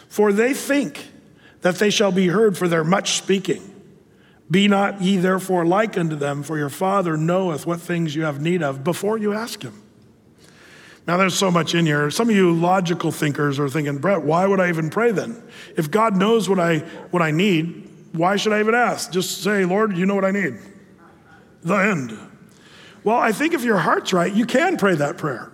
for 0.09 0.33
they 0.33 0.53
think 0.53 1.09
that 1.62 1.77
they 1.77 1.90
shall 1.90 2.12
be 2.12 2.29
heard 2.29 2.59
for 2.59 2.68
their 2.68 2.85
much 2.85 3.12
speaking. 3.12 3.68
Be 4.51 4.68
not 4.68 5.01
ye 5.01 5.16
therefore 5.16 5.64
like 5.64 5.97
unto 5.97 6.16
them, 6.16 6.42
for 6.42 6.59
your 6.59 6.68
Father 6.68 7.16
knoweth 7.16 7.66
what 7.66 7.81
things 7.81 8.14
you 8.14 8.25
have 8.25 8.42
need 8.42 8.62
of 8.62 8.85
before 8.85 9.16
you 9.16 9.33
ask 9.33 9.62
him. 9.62 9.82
Now, 11.07 11.17
there's 11.17 11.35
so 11.35 11.51
much 11.51 11.75
in 11.75 11.85
here. 11.85 12.11
Some 12.11 12.31
of 12.31 12.37
you 12.37 12.53
logical 12.53 13.11
thinkers 13.11 13.59
are 13.59 13.69
thinking, 13.69 13.99
Brett, 13.99 14.23
why 14.23 14.47
would 14.47 14.61
I 14.61 14.69
even 14.69 14.88
pray 14.88 15.11
then? 15.11 15.43
If 15.77 15.91
God 15.91 16.17
knows 16.17 16.49
what 16.49 16.61
I, 16.61 16.79
what 17.11 17.23
I 17.23 17.33
need, 17.33 17.91
why 18.12 18.37
should 18.37 18.53
I 18.53 18.61
even 18.61 18.75
ask? 18.75 19.11
Just 19.11 19.43
say, 19.43 19.65
Lord, 19.65 19.97
you 19.97 20.07
know 20.07 20.15
what 20.15 20.25
I 20.25 20.31
need. 20.31 20.59
The 21.62 21.75
end. 21.75 22.19
Well, 23.03 23.17
I 23.17 23.33
think 23.33 23.53
if 23.53 23.65
your 23.65 23.79
heart's 23.79 24.12
right, 24.12 24.33
you 24.33 24.47
can 24.47 24.77
pray 24.77 24.95
that 24.95 25.19
prayer. 25.19 25.51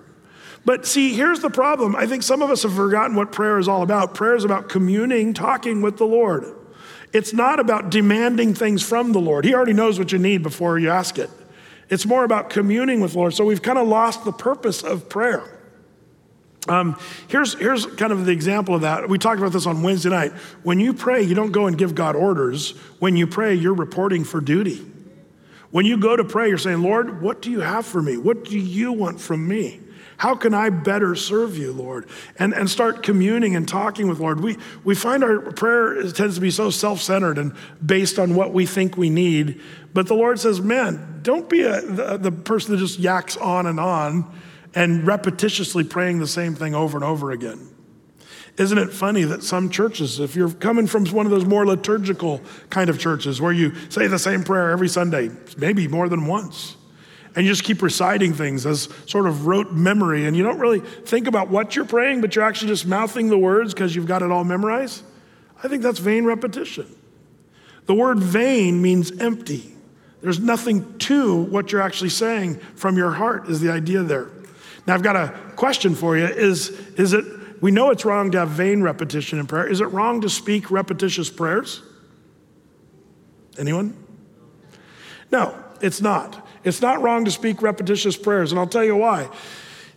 But 0.67 0.85
see, 0.85 1.15
here's 1.15 1.41
the 1.41 1.49
problem. 1.49 1.97
I 1.97 2.07
think 2.07 2.23
some 2.23 2.43
of 2.43 2.51
us 2.51 2.63
have 2.65 2.75
forgotten 2.75 3.17
what 3.17 3.33
prayer 3.33 3.59
is 3.59 3.69
all 3.69 3.83
about. 3.83 4.15
Prayer 4.15 4.35
is 4.35 4.45
about 4.45 4.69
communing, 4.69 5.33
talking 5.33 5.81
with 5.81 5.97
the 5.97 6.05
Lord. 6.05 6.45
It's 7.15 7.33
not 7.33 7.59
about 7.59 7.91
demanding 7.91 8.53
things 8.53 8.83
from 8.83 9.13
the 9.13 9.19
Lord. 9.19 9.47
He 9.47 9.55
already 9.55 9.73
knows 9.73 9.99
what 9.99 10.13
you 10.13 10.19
need 10.19 10.43
before 10.43 10.79
you 10.79 10.91
ask 10.91 11.19
it. 11.19 11.31
It's 11.91 12.07
more 12.07 12.25
about 12.25 12.51
communing 12.51 13.01
with 13.01 13.15
Lord. 13.15 13.35
So 13.35 13.45
we've 13.45 13.63
kind 13.63 13.79
of 13.79 13.89
lost 13.89 14.25
the 14.25 14.33
purpose 14.33 14.83
of 14.83 15.09
prayer. 15.09 15.43
Um, 16.69 16.99
here's, 17.29 17.55
here's 17.55 17.87
kind 17.87 18.13
of 18.13 18.27
the 18.27 18.33
example 18.33 18.75
of 18.75 18.83
that. 18.83 19.09
We 19.09 19.19
talked 19.19 19.39
about 19.39 19.53
this 19.53 19.67
on 19.67 19.83
Wednesday 19.83 20.11
night. 20.11 20.33
When 20.63 20.81
you 20.81 20.93
pray, 20.93 21.23
you 21.23 21.35
don't 21.35 21.53
go 21.53 21.67
and 21.67 21.79
give 21.79 21.95
God 21.95 22.15
orders. 22.15 22.73
When 22.99 23.17
you 23.17 23.27
pray, 23.27 23.55
you're 23.55 23.75
reporting 23.75 24.25
for 24.25 24.41
duty. 24.41 24.85
When 25.71 25.87
you 25.87 25.97
go 25.99 26.17
to 26.17 26.25
pray, 26.25 26.49
you're 26.49 26.59
saying, 26.59 26.83
Lord, 26.83 27.23
what 27.23 27.41
do 27.43 27.51
you 27.51 27.61
have 27.61 27.87
for 27.87 28.03
me? 28.03 28.17
What 28.17 28.45
do 28.45 28.59
you 28.59 28.93
want 28.93 29.21
from 29.21 29.47
me? 29.47 29.81
How 30.19 30.35
can 30.35 30.53
I 30.53 30.71
better 30.71 31.15
serve 31.15 31.57
you, 31.57 31.73
Lord? 31.73 32.09
And, 32.41 32.53
and 32.53 32.69
start 32.69 33.05
communing 33.05 33.55
and 33.55 33.69
talking 33.69 34.09
with 34.09 34.19
Lord. 34.19 34.41
We, 34.41 34.57
we 34.83 34.97
find 34.97 35.23
our 35.23 35.41
prayer 35.53 36.03
tends 36.11 36.35
to 36.35 36.41
be 36.41 36.51
so 36.51 36.71
self 36.71 37.01
centered 37.01 37.39
and 37.39 37.55
based 37.85 38.19
on 38.19 38.35
what 38.35 38.53
we 38.53 38.67
think 38.67 38.97
we 38.97 39.11
need. 39.11 39.61
But 39.99 40.07
the 40.07 40.15
Lord 40.15 40.39
says, 40.39 40.61
man, 40.61 41.19
don't 41.23 41.49
be 41.49 41.63
a, 41.63 41.81
the, 41.81 42.19
the 42.19 42.31
person 42.31 42.71
that 42.71 42.79
just 42.79 43.01
yaks 43.01 43.37
on 43.37 43.67
and 43.67 43.81
on 43.81 44.33
and 44.73 45.03
repetitiously 45.03 45.91
praying 45.91 46.21
the 46.21 46.27
same 46.29 46.55
thing 46.55 46.73
over 46.73 46.97
and 46.97 47.05
over 47.05 47.33
again. 47.33 47.69
Isn't 48.59 48.79
it 48.79 48.93
funny 48.93 49.25
that 49.25 49.43
some 49.43 49.71
churches, 49.71 50.21
if 50.21 50.37
you're 50.37 50.53
coming 50.53 50.87
from 50.87 51.05
one 51.07 51.27
of 51.27 51.33
those 51.33 51.45
more 51.45 51.67
liturgical 51.67 52.41
kind 52.71 52.89
of 52.89 53.01
churches 53.01 53.41
where 53.41 53.51
you 53.51 53.75
say 53.89 54.07
the 54.07 54.21
same 54.21 54.45
prayer 54.45 54.71
every 54.71 54.89
Sunday, 54.89 55.31
maybe 55.57 55.89
more 55.89 56.09
than 56.09 56.27
once, 56.27 56.77
and 57.35 57.45
you 57.45 57.51
just 57.51 57.65
keep 57.65 57.83
reciting 57.83 58.33
things 58.33 58.67
as 58.67 58.89
sort 59.07 59.27
of 59.27 59.49
rote 59.49 59.73
memory, 59.73 60.27
and 60.27 60.37
you 60.37 60.45
don't 60.45 60.61
really 60.61 60.79
think 60.79 61.27
about 61.27 61.49
what 61.49 61.75
you're 61.75 61.85
praying, 61.85 62.21
but 62.21 62.37
you're 62.37 62.45
actually 62.45 62.69
just 62.69 62.87
mouthing 62.87 63.31
the 63.31 63.39
words 63.39 63.75
because 63.75 63.97
you've 63.97 64.07
got 64.07 64.23
it 64.23 64.31
all 64.31 64.45
memorized, 64.45 65.03
I 65.61 65.67
think 65.67 65.83
that's 65.83 65.99
vain 65.99 66.25
repetition. 66.25 66.87
The 67.87 67.95
word 67.95 68.21
vain 68.21 68.81
means 68.81 69.11
empty. 69.19 69.75
There's 70.21 70.41
nothing 70.41 70.99
to 70.99 71.43
what 71.45 71.71
you're 71.71 71.81
actually 71.81 72.11
saying 72.11 72.57
from 72.75 72.97
your 72.97 73.13
heart, 73.13 73.49
is 73.49 73.61
the 73.61 73.71
idea 73.71 74.03
there. 74.03 74.29
Now, 74.87 74.95
I've 74.95 75.03
got 75.03 75.17
a 75.17 75.29
question 75.55 75.95
for 75.95 76.17
you. 76.17 76.25
Is, 76.25 76.71
is 76.97 77.13
it, 77.13 77.25
we 77.63 77.71
know 77.71 77.91
it's 77.91 78.05
wrong 78.05 78.31
to 78.33 78.39
have 78.39 78.49
vain 78.49 78.83
repetition 78.83 79.39
in 79.39 79.47
prayer. 79.47 79.67
Is 79.67 79.81
it 79.81 79.87
wrong 79.87 80.21
to 80.23 80.29
speak 80.29 80.71
repetitious 80.71 81.31
prayers? 81.31 81.83
Anyone? 83.59 83.97
No, 85.31 85.55
it's 85.81 86.01
not. 86.01 86.47
It's 86.65 86.81
not 86.81 87.03
wrong 87.03 87.25
to 87.25 87.31
speak 87.31 87.63
repetitious 87.63 88.17
prayers, 88.17 88.51
and 88.51 88.59
I'll 88.59 88.67
tell 88.67 88.85
you 88.85 88.97
why. 88.97 89.29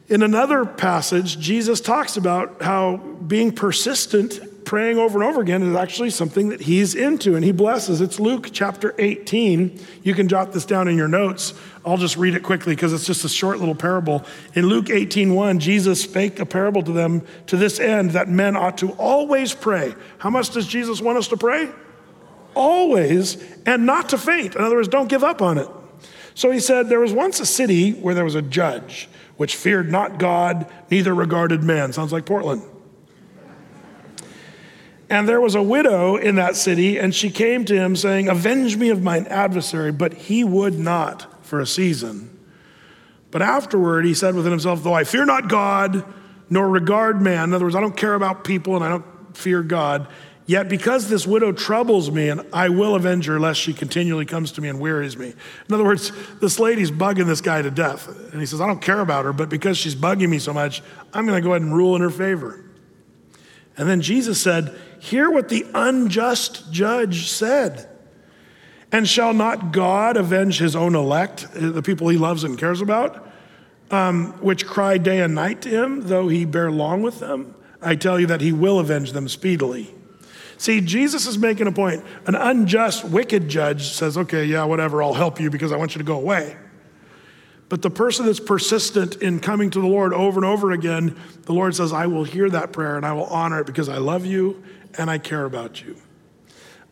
In 0.08 0.24
another 0.24 0.66
passage, 0.66 1.40
Jesus 1.40 1.80
talks 1.80 2.18
about 2.18 2.62
how 2.62 2.98
being 2.98 3.52
persistent 3.54 4.40
praying 4.66 4.98
over 4.98 5.22
and 5.22 5.30
over 5.30 5.42
again 5.42 5.64
is 5.64 5.76
actually 5.76 6.10
something 6.10 6.50
that 6.50 6.62
he's 6.62 6.96
into 6.96 7.36
and 7.36 7.44
he 7.44 7.52
blesses. 7.52 8.02
It's 8.02 8.20
Luke 8.20 8.50
chapter 8.52 8.96
18. 8.98 9.80
You 10.04 10.14
can 10.14 10.28
jot 10.28 10.54
this 10.54 10.66
down 10.66 10.88
in 10.88 10.98
your 10.98 11.08
notes. 11.08 11.54
I'll 11.86 11.98
just 11.98 12.18
read 12.18 12.36
it 12.36 12.44
quickly 12.44 12.76
because 12.76 12.94
it's 12.94 13.06
just 13.06 13.26
a 13.26 13.30
short 13.30 13.60
little 13.60 13.76
parable. 13.76 14.24
In 14.54 14.68
Luke 14.68 14.90
18:1, 14.90 15.60
Jesus 15.60 16.02
spake 16.02 16.40
a 16.40 16.46
parable 16.46 16.84
to 16.84 16.92
them 16.92 17.24
to 17.48 17.58
this 17.58 17.80
end 17.80 18.12
that 18.12 18.30
men 18.30 18.56
ought 18.56 18.78
to 18.80 18.92
always 18.92 19.54
pray. 19.54 19.96
How 20.20 20.30
much 20.30 20.52
does 20.52 20.68
Jesus 20.68 21.02
want 21.02 21.18
us 21.18 21.28
to 21.30 21.38
pray? 21.38 21.70
Always, 22.54 23.38
and 23.66 23.86
not 23.86 24.10
to 24.10 24.18
faint. 24.18 24.56
In 24.56 24.62
other 24.62 24.76
words, 24.76 24.88
don't 24.88 25.08
give 25.08 25.24
up 25.24 25.42
on 25.42 25.58
it. 25.58 25.68
So 26.34 26.52
he 26.52 26.60
said, 26.60 26.90
There 26.90 27.00
was 27.00 27.14
once 27.14 27.40
a 27.40 27.46
city 27.46 27.92
where 27.92 28.14
there 28.14 28.26
was 28.26 28.36
a 28.36 28.42
judge 28.42 29.10
which 29.38 29.56
feared 29.56 29.92
not 29.92 30.20
God, 30.20 30.72
neither 30.90 31.16
regarded 31.16 31.64
man. 31.64 31.94
Sounds 31.94 32.14
like 32.14 32.26
Portland. 32.26 32.62
And 35.12 35.28
there 35.28 35.42
was 35.42 35.56
a 35.56 35.62
widow 35.62 36.16
in 36.16 36.36
that 36.36 36.56
city, 36.56 36.98
and 36.98 37.14
she 37.14 37.30
came 37.30 37.66
to 37.66 37.76
him 37.76 37.98
saying, 37.98 38.30
Avenge 38.30 38.78
me 38.78 38.92
of 38.92 39.04
mine 39.04 39.28
adversary. 39.28 39.92
But 39.92 40.14
he 40.14 40.46
would 40.46 40.80
not 40.80 41.46
for 41.46 41.60
a 41.60 41.68
season. 41.68 42.40
But 43.30 43.42
afterward, 43.42 44.06
he 44.06 44.14
said 44.14 44.36
within 44.36 44.52
himself, 44.52 44.86
Though 44.86 44.94
I 44.94 45.04
fear 45.04 45.26
not 45.26 45.50
God, 45.50 46.06
nor 46.50 46.70
regard 46.70 47.22
man, 47.22 47.50
in 47.50 47.54
other 47.54 47.66
words, 47.66 47.76
I 47.76 47.82
don't 47.82 47.98
care 47.98 48.14
about 48.14 48.46
people 48.46 48.78
and 48.78 48.86
I 48.86 48.88
don't 48.88 49.36
fear 49.36 49.62
God, 49.62 50.08
yet 50.46 50.70
because 50.70 51.10
this 51.10 51.28
widow 51.28 51.52
troubles 51.52 52.10
me, 52.10 52.30
and 52.30 52.48
I 52.54 52.70
will 52.70 52.96
avenge 52.96 53.26
her, 53.26 53.38
lest 53.38 53.60
she 53.60 53.74
continually 53.74 54.26
comes 54.26 54.54
to 54.54 54.62
me 54.62 54.70
and 54.70 54.80
wearies 54.80 55.18
me. 55.18 55.34
In 55.68 55.76
other 55.76 55.84
words, 55.84 56.14
this 56.40 56.58
lady's 56.58 56.90
bugging 56.90 57.28
this 57.28 57.42
guy 57.42 57.62
to 57.62 57.70
death. 57.70 58.08
And 58.32 58.40
he 58.40 58.46
says, 58.46 58.62
I 58.62 58.68
don't 58.68 58.82
care 58.82 59.02
about 59.02 59.26
her, 59.26 59.34
but 59.34 59.50
because 59.50 59.78
she's 59.78 59.94
bugging 59.94 60.30
me 60.30 60.40
so 60.40 60.54
much, 60.54 60.82
I'm 61.14 61.26
going 61.28 61.38
to 61.38 61.46
go 61.46 61.52
ahead 61.52 61.64
and 61.64 61.76
rule 61.76 61.98
in 61.98 62.02
her 62.02 62.10
favor. 62.10 62.64
And 63.76 63.90
then 63.90 64.00
Jesus 64.02 64.42
said, 64.42 64.78
Hear 65.02 65.32
what 65.32 65.50
the 65.50 65.66
unjust 65.74 66.72
judge 66.72 67.28
said. 67.28 67.90
And 68.92 69.08
shall 69.08 69.34
not 69.34 69.72
God 69.72 70.16
avenge 70.16 70.60
his 70.60 70.76
own 70.76 70.94
elect, 70.94 71.48
the 71.56 71.82
people 71.82 72.10
he 72.10 72.20
loves 72.20 72.44
and 72.44 72.56
cares 72.56 72.82
about, 72.82 73.28
um, 73.90 74.34
which 74.42 74.68
cry 74.68 75.00
day 75.00 75.22
and 75.22 75.34
night 75.34 75.64
to 75.64 75.70
him, 75.70 76.02
though 76.08 76.28
he 76.28 76.46
bear 76.46 76.70
long 76.70 77.02
with 77.02 77.20
them? 77.20 77.56
I 77.82 77.96
tell 77.96 78.20
you 78.20 78.28
that 78.28 78.42
he 78.42 78.52
will 78.52 78.78
avenge 78.78 79.12
them 79.14 79.28
speedily. 79.28 79.92
See, 80.58 80.82
Jesus 80.82 81.26
is 81.26 81.36
making 81.40 81.66
a 81.66 81.72
point. 81.72 82.06
An 82.28 82.36
unjust, 82.36 83.04
wicked 83.04 83.50
judge 83.50 83.94
says, 83.94 84.20
okay, 84.20 84.46
yeah, 84.46 84.66
whatever, 84.66 85.02
I'll 85.02 85.16
help 85.16 85.40
you 85.40 85.50
because 85.50 85.72
I 85.72 85.78
want 85.78 85.96
you 85.96 86.00
to 86.00 86.06
go 86.06 86.18
away. 86.18 86.56
But 87.70 87.82
the 87.82 87.90
person 87.90 88.28
that's 88.28 88.40
persistent 88.40 89.16
in 89.16 89.40
coming 89.40 89.72
to 89.72 89.82
the 89.82 89.88
Lord 89.88 90.14
over 90.14 90.38
and 90.38 90.46
over 90.46 90.72
again, 90.72 91.18
the 91.44 91.54
Lord 91.54 91.74
says, 91.74 91.92
I 91.92 92.06
will 92.06 92.26
hear 92.26 92.52
that 92.52 92.72
prayer 92.72 92.98
and 92.98 93.06
I 93.06 93.14
will 93.14 93.26
honor 93.26 93.62
it 93.62 93.66
because 93.66 93.90
I 93.90 93.98
love 93.98 94.28
you 94.28 94.62
and 94.98 95.10
I 95.10 95.18
care 95.18 95.46
about 95.46 95.82
you. 95.82 95.96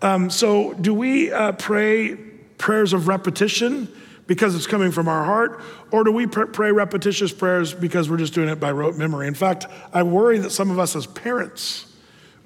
Um, 0.01 0.29
so, 0.29 0.73
do 0.73 0.93
we 0.93 1.31
uh, 1.31 1.53
pray 1.53 2.15
prayers 2.57 2.93
of 2.93 3.07
repetition 3.07 3.87
because 4.27 4.55
it's 4.55 4.67
coming 4.67 4.91
from 4.91 5.07
our 5.07 5.25
heart, 5.25 5.61
or 5.91 6.03
do 6.03 6.11
we 6.11 6.27
pr- 6.27 6.45
pray 6.45 6.71
repetitious 6.71 7.31
prayers 7.31 7.73
because 7.73 8.09
we're 8.09 8.17
just 8.17 8.33
doing 8.33 8.49
it 8.49 8.59
by 8.59 8.71
rote 8.71 8.95
memory? 8.95 9.27
In 9.27 9.33
fact, 9.33 9.65
I 9.93 10.03
worry 10.03 10.37
that 10.39 10.51
some 10.51 10.71
of 10.71 10.79
us 10.79 10.95
as 10.95 11.05
parents, 11.05 11.85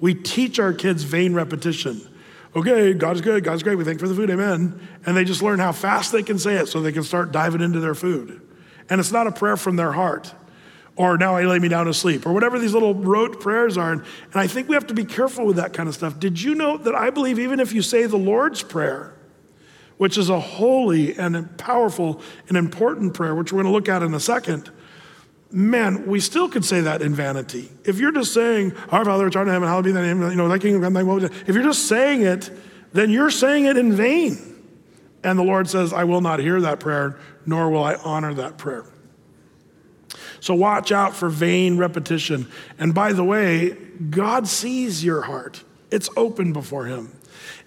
we 0.00 0.14
teach 0.14 0.58
our 0.58 0.72
kids 0.72 1.04
vain 1.04 1.34
repetition 1.34 2.00
okay, 2.56 2.94
God 2.94 3.16
is 3.16 3.22
good, 3.22 3.44
God's 3.44 3.62
great, 3.62 3.76
we 3.76 3.84
thank 3.84 4.00
for 4.00 4.08
the 4.08 4.14
food, 4.14 4.30
amen. 4.30 4.80
And 5.04 5.16
they 5.16 5.24
just 5.24 5.42
learn 5.42 5.58
how 5.58 5.72
fast 5.72 6.12
they 6.12 6.22
can 6.22 6.38
say 6.38 6.54
it 6.56 6.68
so 6.68 6.80
they 6.80 6.92
can 6.92 7.02
start 7.02 7.32
diving 7.32 7.60
into 7.60 7.80
their 7.80 7.94
food. 7.94 8.40
And 8.88 9.00
it's 9.00 9.12
not 9.12 9.26
a 9.26 9.32
prayer 9.32 9.56
from 9.56 9.76
their 9.76 9.92
heart, 9.92 10.32
or 10.96 11.18
now 11.18 11.34
I 11.34 11.44
lay 11.44 11.58
me 11.58 11.68
down 11.68 11.86
to 11.86 11.94
sleep, 11.94 12.26
or 12.26 12.32
whatever 12.32 12.58
these 12.58 12.72
little 12.72 12.94
rote 12.94 13.40
prayers 13.40 13.76
are. 13.76 13.92
And, 13.92 14.00
and 14.00 14.36
I 14.36 14.46
think 14.46 14.68
we 14.68 14.74
have 14.74 14.86
to 14.88 14.94
be 14.94 15.04
careful 15.04 15.44
with 15.44 15.56
that 15.56 15.72
kind 15.72 15.88
of 15.88 15.94
stuff. 15.94 16.20
Did 16.20 16.40
you 16.40 16.54
know 16.54 16.76
that 16.78 16.94
I 16.94 17.10
believe 17.10 17.38
even 17.38 17.58
if 17.58 17.72
you 17.72 17.82
say 17.82 18.06
the 18.06 18.16
Lord's 18.16 18.62
Prayer, 18.62 19.14
which 19.96 20.16
is 20.18 20.28
a 20.28 20.38
holy 20.38 21.16
and 21.16 21.56
powerful 21.58 22.20
and 22.48 22.56
important 22.56 23.14
prayer, 23.14 23.34
which 23.34 23.52
we're 23.52 23.62
going 23.62 23.72
to 23.72 23.76
look 23.76 23.88
at 23.88 24.02
in 24.02 24.14
a 24.14 24.20
second, 24.20 24.70
man, 25.50 26.06
we 26.06 26.20
still 26.20 26.48
could 26.48 26.64
say 26.64 26.80
that 26.80 27.02
in 27.02 27.14
vanity. 27.14 27.70
If 27.84 27.98
you're 27.98 28.12
just 28.12 28.32
saying, 28.32 28.74
Our 28.90 29.04
Father, 29.04 29.24
which 29.24 29.36
art 29.36 29.46
in 29.48 29.52
heaven, 29.52 29.68
hallowed 29.68 29.84
be 29.84 29.92
thy 29.92 30.02
name, 30.02 30.22
you 30.22 30.36
know, 30.36 30.48
thy 30.48 30.58
kingdom 30.58 30.82
come, 30.82 30.92
thy 30.92 31.02
will 31.02 31.24
If 31.24 31.48
you're 31.48 31.62
just 31.62 31.88
saying 31.88 32.22
it, 32.22 32.50
then 32.92 33.10
you're 33.10 33.30
saying 33.30 33.66
it 33.66 33.76
in 33.76 33.92
vain. 33.92 34.38
And 35.24 35.38
the 35.38 35.42
Lord 35.42 35.68
says, 35.68 35.92
I 35.92 36.04
will 36.04 36.20
not 36.20 36.38
hear 36.38 36.60
that 36.60 36.80
prayer, 36.80 37.18
nor 37.46 37.70
will 37.70 37.82
I 37.82 37.94
honor 37.94 38.34
that 38.34 38.58
prayer. 38.58 38.84
So 40.44 40.54
watch 40.54 40.92
out 40.92 41.16
for 41.16 41.30
vain 41.30 41.78
repetition. 41.78 42.46
And 42.78 42.94
by 42.94 43.14
the 43.14 43.24
way, 43.24 43.78
God 44.10 44.46
sees 44.46 45.02
your 45.02 45.22
heart. 45.22 45.64
It's 45.90 46.10
open 46.18 46.52
before 46.52 46.84
him. 46.84 47.16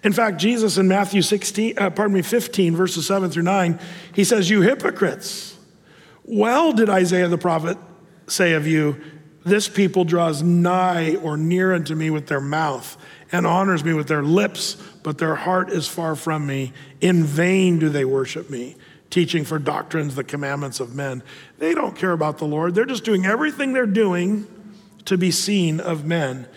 In 0.04 0.14
fact, 0.14 0.38
Jesus 0.38 0.78
in 0.78 0.88
Matthew 0.88 1.24
16, 1.24 1.80
uh, 1.80 1.90
pardon 1.90 2.14
me, 2.14 2.22
15, 2.22 2.76
verses 2.76 3.08
7 3.08 3.32
through 3.32 3.42
9, 3.42 3.80
he 4.14 4.24
says, 4.24 4.52
You 4.52 4.62
hypocrites. 4.62 5.58
Well, 6.24 6.72
did 6.72 6.88
Isaiah 6.88 7.28
the 7.28 7.40
prophet 7.40 7.80
say 8.28 8.54
of 8.54 8.68
you, 8.68 9.02
This 9.44 9.68
people 9.68 10.06
draws 10.06 10.44
nigh 10.44 11.16
or 11.16 11.36
near 11.36 11.74
unto 11.74 11.96
me 11.96 12.12
with 12.12 12.28
their 12.28 12.42
mouth 12.42 12.96
and 13.32 13.48
honors 13.48 13.84
me 13.84 13.94
with 13.94 14.08
their 14.08 14.22
lips, 14.22 14.76
but 15.02 15.18
their 15.18 15.34
heart 15.34 15.72
is 15.72 15.88
far 15.88 16.16
from 16.16 16.46
me. 16.46 16.74
In 17.02 17.24
vain 17.24 17.80
do 17.80 17.90
they 17.90 18.06
worship 18.06 18.52
me, 18.52 18.76
teaching 19.10 19.46
for 19.46 19.58
doctrines 19.60 20.16
the 20.16 20.24
commandments 20.24 20.80
of 20.80 20.96
men. 20.96 21.24
They 21.58 21.74
don't 21.74 21.96
care 21.96 22.12
about 22.12 22.38
the 22.38 22.46
Lord. 22.46 22.76
They're 22.76 22.86
just 22.86 23.04
doing 23.04 23.26
everything 23.26 23.74
they're 23.74 23.86
doing 23.86 24.48
to 25.06 25.18
be 25.18 25.32
seen 25.32 25.80
of 25.80 26.06
men. 26.06 26.48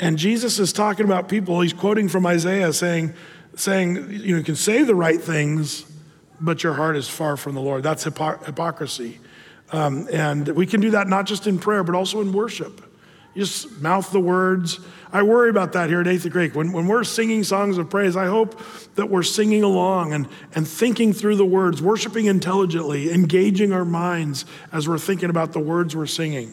And 0.00 0.18
Jesus 0.18 0.58
is 0.58 0.72
talking 0.72 1.04
about 1.04 1.28
people, 1.28 1.60
he's 1.60 1.72
quoting 1.72 2.08
from 2.08 2.26
Isaiah 2.26 2.72
saying, 2.72 3.14
saying, 3.54 3.94
you 4.10 4.32
know, 4.32 4.38
you 4.38 4.42
can 4.42 4.56
say 4.56 4.82
the 4.82 4.94
right 4.94 5.20
things, 5.20 5.86
but 6.40 6.62
your 6.64 6.74
heart 6.74 6.96
is 6.96 7.08
far 7.08 7.36
from 7.36 7.54
the 7.54 7.60
Lord. 7.60 7.84
That's 7.84 8.04
hypo- 8.04 8.42
hypocrisy. 8.44 9.20
Um, 9.70 10.08
and 10.12 10.48
we 10.48 10.66
can 10.66 10.80
do 10.80 10.90
that 10.90 11.08
not 11.08 11.26
just 11.26 11.46
in 11.46 11.58
prayer, 11.58 11.84
but 11.84 11.94
also 11.94 12.20
in 12.20 12.32
worship. 12.32 12.80
You 13.34 13.44
just 13.44 13.80
mouth 13.80 14.10
the 14.12 14.20
words. 14.20 14.80
I 15.14 15.22
worry 15.22 15.48
about 15.48 15.74
that 15.74 15.88
here 15.88 16.00
at 16.00 16.08
Athey 16.08 16.30
Creek. 16.30 16.56
When, 16.56 16.72
when 16.72 16.88
we're 16.88 17.04
singing 17.04 17.44
songs 17.44 17.78
of 17.78 17.88
praise, 17.88 18.16
I 18.16 18.26
hope 18.26 18.60
that 18.96 19.08
we're 19.08 19.22
singing 19.22 19.62
along 19.62 20.12
and, 20.12 20.28
and 20.56 20.66
thinking 20.66 21.12
through 21.12 21.36
the 21.36 21.46
words, 21.46 21.80
worshiping 21.80 22.26
intelligently, 22.26 23.12
engaging 23.12 23.72
our 23.72 23.84
minds 23.84 24.44
as 24.72 24.88
we're 24.88 24.98
thinking 24.98 25.30
about 25.30 25.52
the 25.52 25.60
words 25.60 25.94
we're 25.94 26.06
singing. 26.06 26.52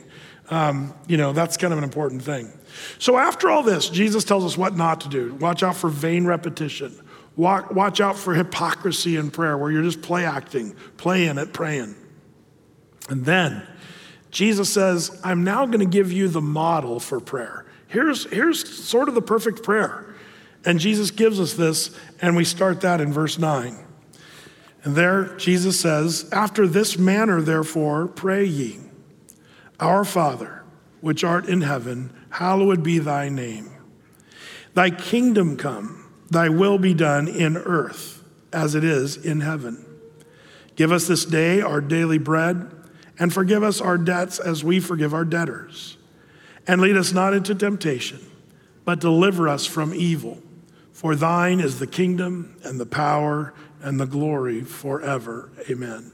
Um, 0.51 0.93
you 1.07 1.17
know, 1.17 1.33
that's 1.33 1.57
kind 1.57 1.73
of 1.73 1.79
an 1.79 1.83
important 1.83 2.21
thing. 2.21 2.51
So, 2.99 3.17
after 3.17 3.49
all 3.49 3.63
this, 3.63 3.89
Jesus 3.89 4.23
tells 4.23 4.45
us 4.45 4.55
what 4.55 4.77
not 4.77 5.01
to 5.01 5.09
do. 5.09 5.33
Watch 5.35 5.63
out 5.63 5.75
for 5.75 5.89
vain 5.89 6.25
repetition. 6.25 6.93
Watch 7.35 7.99
out 7.99 8.15
for 8.15 8.35
hypocrisy 8.35 9.15
in 9.15 9.31
prayer 9.31 9.57
where 9.57 9.71
you're 9.71 9.81
just 9.81 10.03
play 10.03 10.23
acting, 10.23 10.75
playing 10.97 11.39
at 11.39 11.51
praying. 11.51 11.95
And 13.09 13.25
then 13.25 13.65
Jesus 14.29 14.71
says, 14.71 15.19
I'm 15.23 15.43
now 15.43 15.65
going 15.65 15.79
to 15.79 15.85
give 15.85 16.11
you 16.11 16.27
the 16.27 16.41
model 16.41 16.99
for 16.99 17.19
prayer. 17.19 17.60
Here's, 17.91 18.23
here's 18.31 18.85
sort 18.85 19.09
of 19.09 19.15
the 19.15 19.21
perfect 19.21 19.63
prayer. 19.63 20.15
And 20.63 20.79
Jesus 20.79 21.11
gives 21.11 21.41
us 21.41 21.53
this, 21.53 21.93
and 22.21 22.37
we 22.37 22.45
start 22.45 22.79
that 22.81 23.01
in 23.01 23.11
verse 23.11 23.37
9. 23.37 23.77
And 24.83 24.95
there 24.95 25.35
Jesus 25.35 25.77
says, 25.77 26.29
After 26.31 26.67
this 26.67 26.97
manner, 26.97 27.41
therefore, 27.41 28.07
pray 28.07 28.45
ye, 28.45 28.79
Our 29.81 30.05
Father, 30.05 30.63
which 31.01 31.25
art 31.25 31.47
in 31.47 31.61
heaven, 31.61 32.13
hallowed 32.29 32.81
be 32.81 32.97
thy 32.97 33.27
name. 33.27 33.69
Thy 34.73 34.89
kingdom 34.89 35.57
come. 35.57 36.09
Thy 36.29 36.47
will 36.47 36.77
be 36.77 36.93
done 36.93 37.27
in 37.27 37.57
earth 37.57 38.23
as 38.53 38.73
it 38.73 38.85
is 38.85 39.17
in 39.17 39.41
heaven. 39.41 39.85
Give 40.77 40.93
us 40.93 41.07
this 41.07 41.25
day 41.25 41.59
our 41.59 41.81
daily 41.81 42.19
bread, 42.19 42.71
and 43.19 43.33
forgive 43.33 43.63
us 43.63 43.81
our 43.81 43.97
debts 43.97 44.39
as 44.39 44.63
we 44.63 44.79
forgive 44.79 45.13
our 45.13 45.25
debtors. 45.25 45.97
And 46.67 46.81
lead 46.81 46.95
us 46.95 47.11
not 47.11 47.33
into 47.33 47.55
temptation, 47.55 48.19
but 48.85 48.99
deliver 48.99 49.47
us 49.47 49.65
from 49.65 49.93
evil. 49.93 50.41
For 50.91 51.15
thine 51.15 51.59
is 51.59 51.79
the 51.79 51.87
kingdom, 51.87 52.55
and 52.63 52.79
the 52.79 52.85
power, 52.85 53.53
and 53.81 53.99
the 53.99 54.05
glory 54.05 54.61
forever. 54.61 55.49
Amen. 55.69 56.11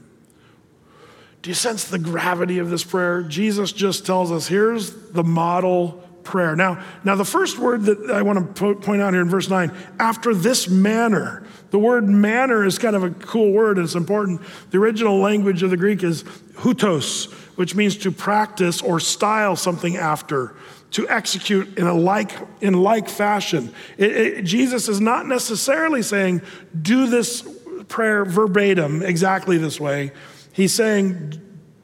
Do 1.42 1.50
you 1.50 1.54
sense 1.54 1.84
the 1.84 1.98
gravity 1.98 2.58
of 2.58 2.70
this 2.70 2.84
prayer? 2.84 3.22
Jesus 3.22 3.72
just 3.72 4.06
tells 4.06 4.32
us 4.32 4.48
here's 4.48 4.92
the 5.12 5.22
model 5.22 6.02
prayer. 6.24 6.54
Now, 6.56 6.84
now 7.04 7.14
the 7.14 7.24
first 7.24 7.58
word 7.58 7.84
that 7.84 8.10
I 8.10 8.22
want 8.22 8.56
to 8.56 8.74
point 8.74 9.00
out 9.00 9.14
here 9.14 9.22
in 9.22 9.28
verse 9.28 9.48
9, 9.48 9.72
after 9.98 10.34
this 10.34 10.68
manner. 10.68 11.44
The 11.70 11.78
word 11.78 12.08
manner 12.08 12.64
is 12.64 12.78
kind 12.78 12.96
of 12.96 13.02
a 13.02 13.10
cool 13.10 13.52
word 13.52 13.76
and 13.76 13.84
it's 13.84 13.94
important. 13.94 14.40
The 14.70 14.78
original 14.78 15.18
language 15.18 15.62
of 15.62 15.70
the 15.70 15.76
Greek 15.76 16.02
is 16.02 16.22
hutos, 16.54 17.32
which 17.58 17.74
means 17.74 17.96
to 17.96 18.12
practice 18.12 18.80
or 18.80 19.00
style 19.00 19.56
something 19.56 19.96
after, 19.96 20.54
to 20.92 21.08
execute 21.08 21.76
in 21.76 21.88
a 21.88 21.92
like 21.92 22.30
in 22.60 22.72
like 22.72 23.08
fashion. 23.08 23.74
It, 23.96 24.16
it, 24.16 24.42
Jesus 24.44 24.88
is 24.88 25.00
not 25.00 25.26
necessarily 25.26 26.02
saying 26.02 26.42
do 26.80 27.08
this 27.08 27.42
prayer 27.88 28.24
verbatim 28.24 29.02
exactly 29.02 29.58
this 29.58 29.80
way. 29.80 30.12
He's 30.52 30.72
saying 30.72 31.32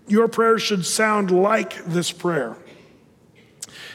your 0.07 0.29
prayer 0.29 0.61
should 0.61 0.87
sound 0.87 1.33
like 1.33 1.85
this 1.87 2.13
prayer. 2.13 2.57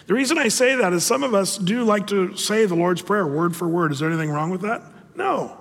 The 0.07 0.13
reason 0.13 0.38
I 0.38 0.49
say 0.49 0.75
that 0.75 0.91
is 0.91 1.05
some 1.05 1.23
of 1.23 1.34
us 1.34 1.57
do 1.57 1.86
like 1.86 2.07
to 2.07 2.36
say 2.36 2.65
the 2.65 2.75
Lord's 2.75 3.01
Prayer 3.01 3.25
word 3.25 3.55
for 3.55 3.69
word. 3.69 3.93
Is 3.93 3.99
there 3.99 4.09
anything 4.09 4.32
wrong 4.32 4.49
with 4.49 4.61
that? 4.63 4.84
No. 5.15 5.59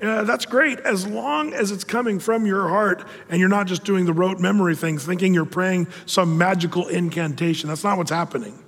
Uh, 0.00 0.22
that's 0.22 0.46
great 0.46 0.78
as 0.80 1.06
long 1.06 1.52
as 1.52 1.72
it's 1.72 1.82
coming 1.82 2.20
from 2.20 2.46
your 2.46 2.68
heart 2.68 3.04
and 3.28 3.40
you're 3.40 3.48
not 3.48 3.66
just 3.66 3.82
doing 3.82 4.04
the 4.04 4.12
rote 4.12 4.38
memory 4.38 4.76
things, 4.76 5.04
thinking 5.04 5.34
you're 5.34 5.44
praying 5.44 5.88
some 6.06 6.38
magical 6.38 6.86
incantation. 6.86 7.68
That's 7.68 7.82
not 7.82 7.98
what's 7.98 8.12
happening. 8.12 8.62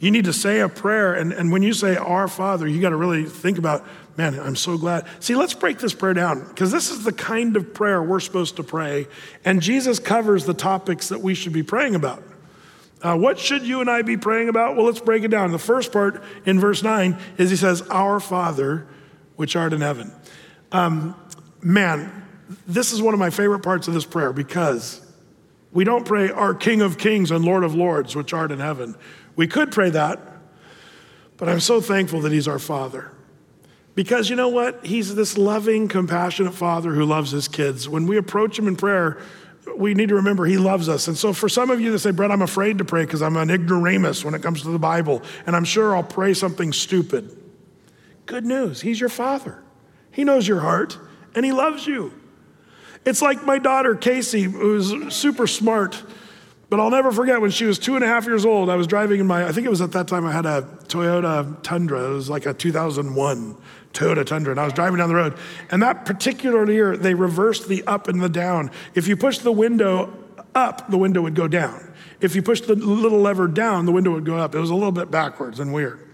You 0.00 0.10
need 0.10 0.24
to 0.24 0.32
say 0.32 0.60
a 0.60 0.68
prayer, 0.68 1.12
and, 1.12 1.30
and 1.32 1.52
when 1.52 1.62
you 1.62 1.74
say 1.74 1.94
Our 1.96 2.26
Father, 2.26 2.66
you 2.66 2.80
got 2.80 2.90
to 2.90 2.96
really 2.96 3.24
think 3.24 3.58
about, 3.58 3.86
man, 4.16 4.38
I'm 4.40 4.56
so 4.56 4.78
glad. 4.78 5.06
See, 5.20 5.34
let's 5.34 5.52
break 5.52 5.78
this 5.78 5.92
prayer 5.92 6.14
down 6.14 6.46
because 6.48 6.70
this 6.70 6.90
is 6.90 7.04
the 7.04 7.12
kind 7.12 7.54
of 7.54 7.74
prayer 7.74 8.02
we're 8.02 8.20
supposed 8.20 8.56
to 8.56 8.62
pray, 8.62 9.08
and 9.44 9.60
Jesus 9.60 9.98
covers 9.98 10.46
the 10.46 10.54
topics 10.54 11.10
that 11.10 11.20
we 11.20 11.34
should 11.34 11.52
be 11.52 11.62
praying 11.62 11.94
about. 11.94 12.22
Uh, 13.02 13.16
what 13.16 13.38
should 13.38 13.62
you 13.62 13.82
and 13.82 13.90
I 13.90 14.00
be 14.00 14.16
praying 14.16 14.48
about? 14.48 14.74
Well, 14.74 14.86
let's 14.86 15.00
break 15.00 15.22
it 15.22 15.30
down. 15.30 15.52
The 15.52 15.58
first 15.58 15.92
part 15.92 16.22
in 16.46 16.58
verse 16.60 16.82
9 16.82 17.18
is 17.36 17.50
he 17.50 17.56
says, 17.56 17.82
Our 17.88 18.20
Father, 18.20 18.86
which 19.36 19.56
art 19.56 19.72
in 19.72 19.80
heaven. 19.80 20.12
Um, 20.72 21.14
man, 21.62 22.26
this 22.66 22.92
is 22.92 23.02
one 23.02 23.14
of 23.14 23.20
my 23.20 23.30
favorite 23.30 23.60
parts 23.60 23.88
of 23.88 23.94
this 23.94 24.04
prayer 24.04 24.32
because 24.32 25.04
we 25.72 25.84
don't 25.84 26.04
pray, 26.04 26.30
Our 26.30 26.54
King 26.54 26.82
of 26.82 26.98
Kings 26.98 27.30
and 27.30 27.44
Lord 27.44 27.64
of 27.64 27.74
Lords, 27.74 28.16
which 28.16 28.32
art 28.32 28.50
in 28.50 28.58
heaven. 28.58 28.96
We 29.36 29.46
could 29.46 29.70
pray 29.70 29.90
that, 29.90 30.20
but 31.36 31.48
I'm 31.48 31.60
so 31.60 31.80
thankful 31.80 32.20
that 32.22 32.32
He's 32.32 32.48
our 32.48 32.58
Father. 32.58 33.12
Because 33.94 34.30
you 34.30 34.36
know 34.36 34.48
what? 34.48 34.84
He's 34.86 35.14
this 35.14 35.36
loving, 35.36 35.88
compassionate 35.88 36.54
Father 36.54 36.94
who 36.94 37.04
loves 37.04 37.30
His 37.30 37.48
kids. 37.48 37.88
When 37.88 38.06
we 38.06 38.16
approach 38.16 38.58
Him 38.58 38.68
in 38.68 38.76
prayer, 38.76 39.20
we 39.76 39.94
need 39.94 40.08
to 40.08 40.16
remember 40.16 40.44
He 40.44 40.58
loves 40.58 40.88
us. 40.88 41.08
And 41.08 41.16
so, 41.16 41.32
for 41.32 41.48
some 41.48 41.70
of 41.70 41.80
you 41.80 41.92
that 41.92 41.98
say, 42.00 42.10
Brett, 42.10 42.30
I'm 42.30 42.42
afraid 42.42 42.78
to 42.78 42.84
pray 42.84 43.04
because 43.04 43.22
I'm 43.22 43.36
an 43.36 43.50
ignoramus 43.50 44.24
when 44.24 44.34
it 44.34 44.42
comes 44.42 44.62
to 44.62 44.70
the 44.70 44.78
Bible, 44.78 45.22
and 45.46 45.54
I'm 45.54 45.64
sure 45.64 45.94
I'll 45.94 46.02
pray 46.02 46.34
something 46.34 46.72
stupid. 46.72 47.36
Good 48.26 48.44
news, 48.44 48.80
He's 48.80 49.00
your 49.00 49.08
Father. 49.08 49.62
He 50.10 50.24
knows 50.24 50.46
your 50.46 50.60
heart, 50.60 50.98
and 51.34 51.44
He 51.44 51.52
loves 51.52 51.86
you. 51.86 52.12
It's 53.04 53.22
like 53.22 53.44
my 53.44 53.58
daughter, 53.58 53.94
Casey, 53.94 54.42
who's 54.42 55.14
super 55.14 55.46
smart 55.46 56.02
but 56.70 56.78
I'll 56.78 56.90
never 56.90 57.10
forget 57.10 57.40
when 57.40 57.50
she 57.50 57.64
was 57.64 57.80
two 57.80 57.96
and 57.96 58.04
a 58.04 58.06
half 58.06 58.26
years 58.26 58.46
old. 58.46 58.70
I 58.70 58.76
was 58.76 58.86
driving 58.86 59.18
in 59.18 59.26
my, 59.26 59.44
I 59.44 59.50
think 59.50 59.66
it 59.66 59.70
was 59.70 59.80
at 59.80 59.90
that 59.90 60.06
time 60.06 60.24
I 60.24 60.30
had 60.30 60.46
a 60.46 60.62
Toyota 60.86 61.60
Tundra. 61.64 62.10
It 62.10 62.14
was 62.14 62.30
like 62.30 62.46
a 62.46 62.54
2001 62.54 63.56
Toyota 63.92 64.24
Tundra. 64.24 64.52
And 64.52 64.60
I 64.60 64.64
was 64.64 64.72
driving 64.72 64.98
down 64.98 65.08
the 65.08 65.16
road. 65.16 65.36
And 65.72 65.82
that 65.82 66.06
particular 66.06 66.70
year, 66.70 66.96
they 66.96 67.14
reversed 67.14 67.68
the 67.68 67.82
up 67.88 68.06
and 68.06 68.22
the 68.22 68.28
down. 68.28 68.70
If 68.94 69.08
you 69.08 69.16
push 69.16 69.38
the 69.38 69.50
window 69.50 70.16
up, 70.54 70.88
the 70.88 70.96
window 70.96 71.22
would 71.22 71.34
go 71.34 71.48
down. 71.48 71.92
If 72.20 72.36
you 72.36 72.42
push 72.42 72.60
the 72.60 72.76
little 72.76 73.20
lever 73.20 73.48
down, 73.48 73.84
the 73.84 73.92
window 73.92 74.12
would 74.12 74.24
go 74.24 74.36
up. 74.36 74.54
It 74.54 74.60
was 74.60 74.70
a 74.70 74.74
little 74.74 74.92
bit 74.92 75.10
backwards 75.10 75.58
and 75.58 75.74
weird. 75.74 76.09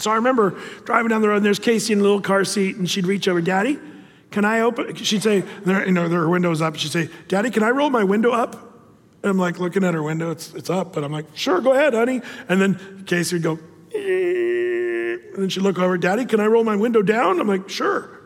So 0.00 0.10
I 0.10 0.16
remember 0.16 0.58
driving 0.84 1.10
down 1.10 1.22
the 1.22 1.28
road, 1.28 1.36
and 1.36 1.46
there's 1.46 1.58
Casey 1.58 1.92
in 1.92 2.00
a 2.00 2.02
little 2.02 2.20
car 2.20 2.44
seat, 2.44 2.76
and 2.76 2.90
she'd 2.90 3.06
reach 3.06 3.28
over, 3.28 3.40
Daddy, 3.40 3.78
can 4.30 4.44
I 4.44 4.60
open? 4.60 4.94
She'd 4.94 5.22
say, 5.22 5.44
you 5.66 5.92
know, 5.92 6.08
her 6.08 6.28
window's 6.28 6.62
up. 6.62 6.76
She'd 6.76 6.92
say, 6.92 7.08
Daddy, 7.28 7.50
can 7.50 7.62
I 7.62 7.70
roll 7.70 7.90
my 7.90 8.04
window 8.04 8.30
up? 8.30 8.54
And 9.22 9.30
I'm 9.30 9.38
like 9.38 9.58
looking 9.58 9.84
at 9.84 9.92
her 9.92 10.02
window, 10.02 10.30
it's, 10.30 10.54
it's 10.54 10.70
up, 10.70 10.94
but 10.94 11.04
I'm 11.04 11.12
like, 11.12 11.26
sure, 11.34 11.60
go 11.60 11.72
ahead, 11.72 11.92
honey. 11.92 12.22
And 12.48 12.60
then 12.60 13.04
Casey 13.06 13.36
would 13.36 13.42
go, 13.42 13.58
and 13.92 15.36
then 15.36 15.48
she'd 15.48 15.62
look 15.62 15.78
over, 15.78 15.98
Daddy, 15.98 16.24
can 16.24 16.40
I 16.40 16.46
roll 16.46 16.64
my 16.64 16.76
window 16.76 17.02
down? 17.02 17.38
I'm 17.40 17.48
like, 17.48 17.68
sure. 17.68 18.18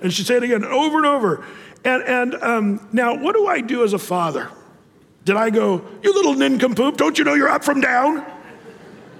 And 0.00 0.12
she'd 0.12 0.26
say 0.26 0.36
it 0.36 0.42
again 0.42 0.64
over 0.64 0.96
and 0.96 1.06
over. 1.06 1.44
And, 1.84 2.02
and 2.02 2.34
um, 2.42 2.88
now, 2.92 3.16
what 3.16 3.34
do 3.34 3.46
I 3.46 3.60
do 3.60 3.84
as 3.84 3.92
a 3.92 3.98
father? 3.98 4.50
Did 5.24 5.36
I 5.36 5.50
go, 5.50 5.84
you 6.02 6.12
little 6.12 6.34
nincompoop, 6.34 6.96
don't 6.96 7.16
you 7.16 7.24
know 7.24 7.34
you're 7.34 7.48
up 7.48 7.62
from 7.64 7.80
down? 7.80 8.26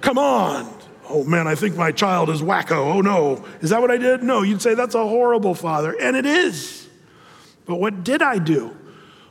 Come 0.05 0.19
on. 0.19 0.71
Oh 1.09 1.23
man, 1.23 1.47
I 1.47 1.55
think 1.55 1.75
my 1.75 1.91
child 1.91 2.29
is 2.29 2.39
wacko. 2.39 2.93
Oh 2.93 3.01
no. 3.01 3.43
Is 3.61 3.71
that 3.71 3.81
what 3.81 3.89
I 3.89 3.97
did? 3.97 4.21
No, 4.21 4.43
you'd 4.43 4.61
say 4.61 4.75
that's 4.75 4.93
a 4.93 5.03
horrible 5.03 5.55
father. 5.55 5.99
And 5.99 6.15
it 6.15 6.27
is. 6.27 6.87
But 7.65 7.77
what 7.77 8.03
did 8.03 8.21
I 8.21 8.37
do? 8.37 8.77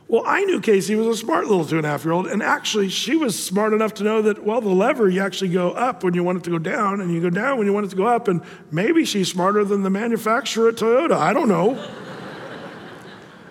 Well, 0.09 0.25
I 0.27 0.45
knew 0.45 0.61
Casey 0.61 0.97
was 0.97 1.07
a 1.07 1.17
smart 1.17 1.47
little 1.47 1.65
two 1.65 1.77
and 1.77 1.87
a 1.87 1.89
half 1.89 2.05
year 2.05 2.13
old, 2.13 2.27
and 2.27 2.43
actually, 2.43 2.89
she 2.89 3.17
was 3.17 3.43
smart 3.43 3.73
enough 3.73 3.95
to 3.95 4.05
know 4.05 4.21
that, 4.23 4.45
well, 4.45 4.61
the 4.61 4.69
lever, 4.69 5.09
you 5.09 5.23
actually 5.23 5.49
go 5.51 5.71
up 5.71 6.05
when 6.05 6.13
you 6.13 6.23
want 6.23 6.39
it 6.39 6.45
to 6.45 6.51
go 6.51 6.59
down, 6.59 7.01
and 7.01 7.11
you 7.11 7.23
go 7.23 7.31
down 7.31 7.57
when 7.57 7.67
you 7.67 7.73
want 7.73 7.87
it 7.87 7.91
to 7.91 7.97
go 7.97 8.07
up, 8.07 8.29
and 8.29 8.43
maybe 8.71 9.07
she's 9.07 9.31
smarter 9.31 9.65
than 9.65 9.83
the 9.83 9.89
manufacturer 9.89 10.69
at 10.69 10.75
Toyota. 10.75 11.13
I 11.13 11.33
don't 11.33 11.49
know. 11.49 11.83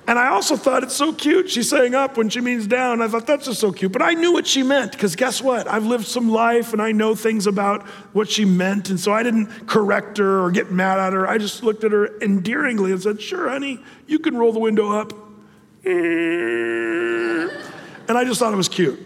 And 0.07 0.19
I 0.19 0.27
also 0.27 0.57
thought 0.57 0.83
it's 0.83 0.95
so 0.95 1.13
cute. 1.13 1.49
She's 1.49 1.69
saying 1.69 1.95
up 1.95 2.17
when 2.17 2.29
she 2.29 2.41
means 2.41 2.67
down. 2.67 3.01
I 3.01 3.07
thought 3.07 3.25
that's 3.25 3.45
just 3.45 3.61
so 3.61 3.71
cute. 3.71 3.91
But 3.91 4.01
I 4.01 4.13
knew 4.13 4.33
what 4.33 4.45
she 4.45 4.61
meant, 4.61 4.91
because 4.91 5.15
guess 5.15 5.41
what? 5.41 5.67
I've 5.67 5.85
lived 5.85 6.05
some 6.05 6.29
life, 6.29 6.73
and 6.73 6.81
I 6.81 6.91
know 6.91 7.15
things 7.15 7.47
about 7.47 7.83
what 8.11 8.29
she 8.29 8.43
meant, 8.43 8.89
and 8.89 8.99
so 8.99 9.13
I 9.13 9.23
didn't 9.23 9.67
correct 9.67 10.17
her 10.17 10.43
or 10.43 10.51
get 10.51 10.71
mad 10.71 10.99
at 10.99 11.13
her. 11.13 11.27
I 11.27 11.37
just 11.37 11.63
looked 11.63 11.83
at 11.83 11.91
her 11.91 12.19
endearingly 12.21 12.91
and 12.91 13.01
said, 13.01 13.21
Sure, 13.21 13.49
honey, 13.49 13.79
you 14.05 14.19
can 14.19 14.35
roll 14.35 14.51
the 14.51 14.59
window 14.59 14.91
up. 14.91 15.13
And 18.05 18.17
I 18.17 18.25
just 18.25 18.39
thought 18.39 18.53
it 18.53 18.57
was 18.57 18.69
cute. 18.69 18.99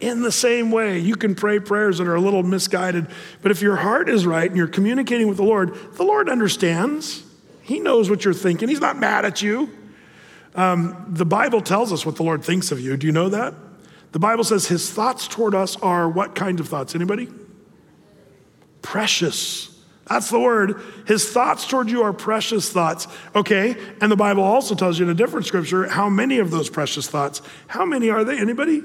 In 0.00 0.22
the 0.22 0.32
same 0.32 0.70
way, 0.70 0.98
you 0.98 1.14
can 1.14 1.34
pray 1.34 1.60
prayers 1.60 1.98
that 1.98 2.08
are 2.08 2.14
a 2.14 2.20
little 2.20 2.42
misguided, 2.42 3.06
but 3.40 3.50
if 3.50 3.62
your 3.62 3.76
heart 3.76 4.08
is 4.08 4.26
right 4.26 4.48
and 4.48 4.56
you're 4.56 4.66
communicating 4.66 5.28
with 5.28 5.36
the 5.36 5.44
Lord, 5.44 5.74
the 5.94 6.02
Lord 6.02 6.28
understands. 6.28 7.22
He 7.62 7.78
knows 7.78 8.10
what 8.10 8.24
you're 8.24 8.34
thinking. 8.34 8.68
He's 8.68 8.80
not 8.80 8.98
mad 8.98 9.24
at 9.24 9.40
you. 9.40 9.70
Um, 10.54 11.06
the 11.08 11.24
Bible 11.24 11.60
tells 11.60 11.92
us 11.92 12.04
what 12.04 12.16
the 12.16 12.22
Lord 12.22 12.44
thinks 12.44 12.72
of 12.72 12.80
you. 12.80 12.96
Do 12.96 13.06
you 13.06 13.12
know 13.12 13.28
that? 13.30 13.54
The 14.12 14.18
Bible 14.18 14.44
says 14.44 14.66
his 14.66 14.90
thoughts 14.90 15.26
toward 15.26 15.54
us 15.54 15.76
are 15.76 16.08
what 16.08 16.34
kind 16.34 16.60
of 16.60 16.68
thoughts? 16.68 16.94
Anybody? 16.94 17.28
Precious. 18.82 19.68
That's 20.06 20.28
the 20.28 20.38
word. 20.38 20.82
His 21.06 21.30
thoughts 21.30 21.66
toward 21.66 21.88
you 21.88 22.02
are 22.02 22.12
precious 22.12 22.70
thoughts. 22.70 23.08
Okay, 23.34 23.76
and 24.00 24.12
the 24.12 24.16
Bible 24.16 24.42
also 24.42 24.74
tells 24.74 24.98
you 24.98 25.06
in 25.06 25.10
a 25.10 25.14
different 25.14 25.46
scripture 25.46 25.88
how 25.88 26.10
many 26.10 26.38
of 26.38 26.50
those 26.50 26.68
precious 26.68 27.08
thoughts. 27.08 27.40
How 27.68 27.86
many 27.86 28.10
are 28.10 28.24
they? 28.24 28.38
Anybody? 28.38 28.82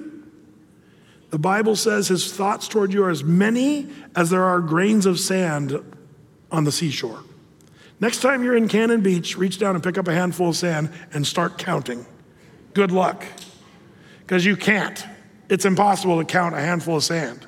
The 1.32 1.40
Bible 1.40 1.76
says 1.76 2.08
his 2.08 2.32
thoughts 2.32 2.70
toward 2.70 2.94
you 2.94 3.04
are 3.04 3.10
as 3.10 3.24
many 3.24 3.90
as 4.16 4.30
there 4.30 4.46
are 4.46 4.62
grains 4.62 5.06
of 5.06 5.20
sand 5.20 5.78
on 6.52 6.64
the 6.64 6.72
seashore. 6.72 7.20
Next 8.00 8.22
time 8.22 8.44
you're 8.44 8.56
in 8.56 8.68
Cannon 8.68 9.02
Beach, 9.02 9.38
reach 9.38 9.58
down 9.58 9.76
and 9.76 9.84
pick 9.84 9.98
up 9.98 10.08
a 10.08 10.14
handful 10.14 10.50
of 10.50 10.56
sand 10.56 10.92
and 11.14 11.26
start 11.26 11.58
counting. 11.58 12.06
Good 12.74 12.92
luck, 12.92 13.26
because 14.20 14.46
you 14.46 14.56
can't. 14.56 15.04
It's 15.50 15.66
impossible 15.66 16.20
to 16.20 16.26
count 16.26 16.54
a 16.54 16.60
handful 16.60 16.98
of 16.98 17.04
sand. 17.04 17.48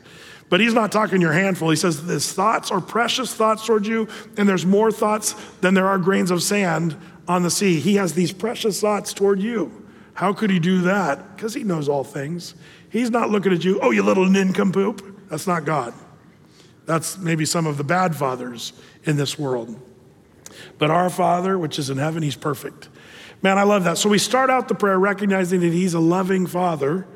But 0.49 0.59
he's 0.59 0.73
not 0.73 0.91
talking 0.91 1.21
your 1.21 1.33
handful. 1.33 1.69
He 1.69 1.75
says 1.75 1.99
his 1.99 2.33
thoughts 2.33 2.71
are 2.71 2.81
precious 2.81 3.33
thoughts 3.33 3.65
towards 3.67 3.87
you, 3.87 4.07
and 4.37 4.49
there's 4.49 4.65
more 4.65 4.91
thoughts 4.91 5.33
than 5.61 5.75
there 5.75 5.87
are 5.87 5.99
grains 5.99 6.31
of 6.31 6.41
sand 6.41 6.95
on 7.27 7.43
the 7.43 7.51
sea. 7.51 7.79
He 7.79 7.95
has 7.95 8.13
these 8.13 8.31
precious 8.33 8.81
thoughts 8.81 9.13
toward 9.13 9.39
you. 9.39 9.85
How 10.15 10.33
could 10.33 10.49
he 10.49 10.57
do 10.57 10.81
that? 10.81 11.35
Because 11.35 11.53
he 11.53 11.63
knows 11.63 11.87
all 11.87 12.03
things. 12.03 12.55
He's 12.89 13.11
not 13.11 13.29
looking 13.29 13.53
at 13.53 13.63
you, 13.63 13.79
oh, 13.81 13.91
you 13.91 14.01
little 14.01 14.25
nincompoop. 14.25 15.29
That's 15.29 15.45
not 15.45 15.65
God. 15.65 15.93
That's 16.87 17.19
maybe 17.19 17.45
some 17.45 17.67
of 17.67 17.77
the 17.77 17.83
bad 17.83 18.15
fathers 18.15 18.73
in 19.03 19.15
this 19.15 19.37
world. 19.37 19.79
But 20.77 20.91
our 20.91 21.09
Father, 21.09 21.57
which 21.57 21.79
is 21.79 21.89
in 21.89 21.97
heaven, 21.97 22.23
he's 22.23 22.35
perfect. 22.35 22.89
Man, 23.41 23.57
I 23.57 23.63
love 23.63 23.85
that. 23.85 23.97
So 23.97 24.09
we 24.09 24.17
start 24.17 24.49
out 24.49 24.67
the 24.67 24.75
prayer 24.75 24.99
recognizing 24.99 25.61
that 25.61 25.71
he's 25.71 25.93
a 25.93 25.99
loving 25.99 26.45
Father, 26.45 27.07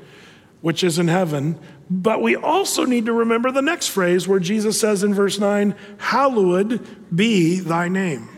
which 0.61 0.83
is 0.83 0.97
in 0.97 1.09
heaven, 1.09 1.59
but 1.89 2.21
we 2.21 2.35
also 2.35 2.85
need 2.85 3.05
to 3.07 3.13
remember 3.13 3.51
the 3.51 3.61
next 3.61 3.89
phrase 3.89 4.27
where 4.27 4.39
Jesus 4.39 4.79
says 4.79 5.03
in 5.03 5.13
verse 5.13 5.37
9, 5.37 5.75
Hallowed 5.97 7.15
be 7.15 7.59
thy 7.59 7.89
name. 7.89 8.29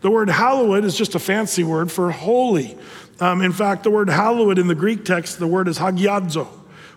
The 0.00 0.10
word 0.10 0.28
hallowed 0.28 0.84
is 0.84 0.96
just 0.96 1.14
a 1.14 1.18
fancy 1.18 1.62
word 1.62 1.92
for 1.92 2.10
holy. 2.10 2.76
Um, 3.20 3.42
in 3.42 3.52
fact, 3.52 3.84
the 3.84 3.90
word 3.90 4.08
hallowed 4.08 4.58
in 4.58 4.66
the 4.66 4.74
Greek 4.74 5.04
text, 5.04 5.38
the 5.38 5.46
word 5.46 5.68
is 5.68 5.78
hagiadzo, 5.78 6.46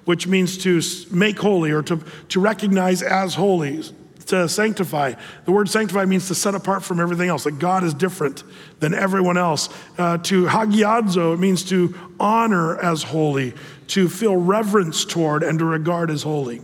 which 0.06 0.26
means 0.26 0.58
to 0.60 0.82
make 1.12 1.38
holy 1.38 1.72
or 1.72 1.84
to, 1.84 2.00
to 2.30 2.40
recognize 2.40 3.02
as 3.02 3.36
holy, 3.36 3.84
to 4.26 4.48
sanctify. 4.48 5.14
The 5.46 5.52
word 5.52 5.70
sanctify 5.70 6.06
means 6.06 6.28
to 6.28 6.36
set 6.36 6.56
apart 6.56 6.84
from 6.84 7.00
everything 7.00 7.30
else, 7.30 7.44
that 7.44 7.60
God 7.60 7.84
is 7.84 7.94
different 7.94 8.44
than 8.80 8.94
everyone 8.94 9.38
else. 9.38 9.70
Uh, 9.98 10.18
to 10.20 10.46
hagiadzo, 10.46 11.34
it 11.34 11.40
means 11.40 11.64
to 11.66 11.96
honor 12.20 12.78
as 12.80 13.04
holy, 13.04 13.54
to 13.88 14.10
feel 14.10 14.36
reverence 14.36 15.06
toward 15.06 15.44
and 15.44 15.60
to 15.60 15.66
regard 15.66 16.10
as 16.10 16.24
holy. 16.24 16.62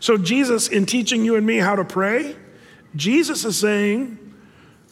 So, 0.00 0.16
Jesus, 0.16 0.68
in 0.68 0.86
teaching 0.86 1.24
you 1.24 1.36
and 1.36 1.46
me 1.46 1.56
how 1.58 1.76
to 1.76 1.84
pray, 1.84 2.36
Jesus 2.94 3.44
is 3.44 3.58
saying, 3.58 4.18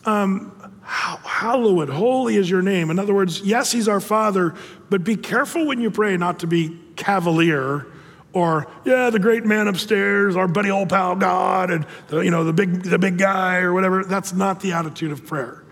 um, 0.04 0.50
Hallowed, 0.82 1.88
holy 1.88 2.36
is 2.36 2.48
your 2.48 2.60
name. 2.60 2.90
In 2.90 2.98
other 2.98 3.14
words, 3.14 3.40
yes, 3.40 3.72
He's 3.72 3.88
our 3.88 4.00
Father, 4.00 4.54
but 4.90 5.02
be 5.02 5.16
careful 5.16 5.66
when 5.66 5.80
you 5.80 5.90
pray 5.90 6.16
not 6.16 6.40
to 6.40 6.46
be 6.46 6.78
cavalier 6.96 7.86
or 8.34 8.66
yeah, 8.84 9.10
the 9.10 9.18
great 9.18 9.46
man 9.46 9.68
upstairs, 9.68 10.36
our 10.36 10.48
buddy 10.48 10.70
old 10.70 10.90
pal 10.90 11.16
God, 11.16 11.70
and 11.70 11.86
the, 12.08 12.18
you 12.18 12.30
know 12.30 12.44
the 12.44 12.52
big 12.52 12.82
the 12.82 12.98
big 12.98 13.16
guy 13.16 13.58
or 13.58 13.72
whatever. 13.72 14.04
That's 14.04 14.32
not 14.32 14.60
the 14.60 14.72
attitude 14.72 15.12
of 15.12 15.24
prayer. 15.24 15.62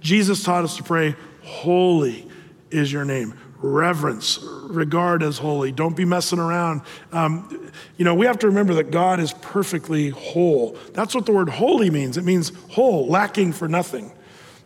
Jesus 0.00 0.42
taught 0.42 0.62
us 0.64 0.76
to 0.76 0.82
pray, 0.82 1.16
"Holy 1.42 2.28
is 2.70 2.92
your 2.92 3.04
name." 3.04 3.34
reverence, 3.62 4.38
regard 4.42 5.22
as 5.22 5.38
holy. 5.38 5.72
Don't 5.72 5.96
be 5.96 6.04
messing 6.04 6.38
around. 6.38 6.82
Um, 7.12 7.70
you 7.96 8.04
know, 8.04 8.14
we 8.14 8.26
have 8.26 8.38
to 8.38 8.46
remember 8.46 8.74
that 8.74 8.90
God 8.90 9.20
is 9.20 9.32
perfectly 9.34 10.10
whole. 10.10 10.76
That's 10.94 11.14
what 11.14 11.26
the 11.26 11.32
word 11.32 11.48
holy 11.48 11.90
means. 11.90 12.16
It 12.16 12.24
means 12.24 12.52
whole, 12.70 13.06
lacking 13.06 13.52
for 13.52 13.68
nothing. 13.68 14.12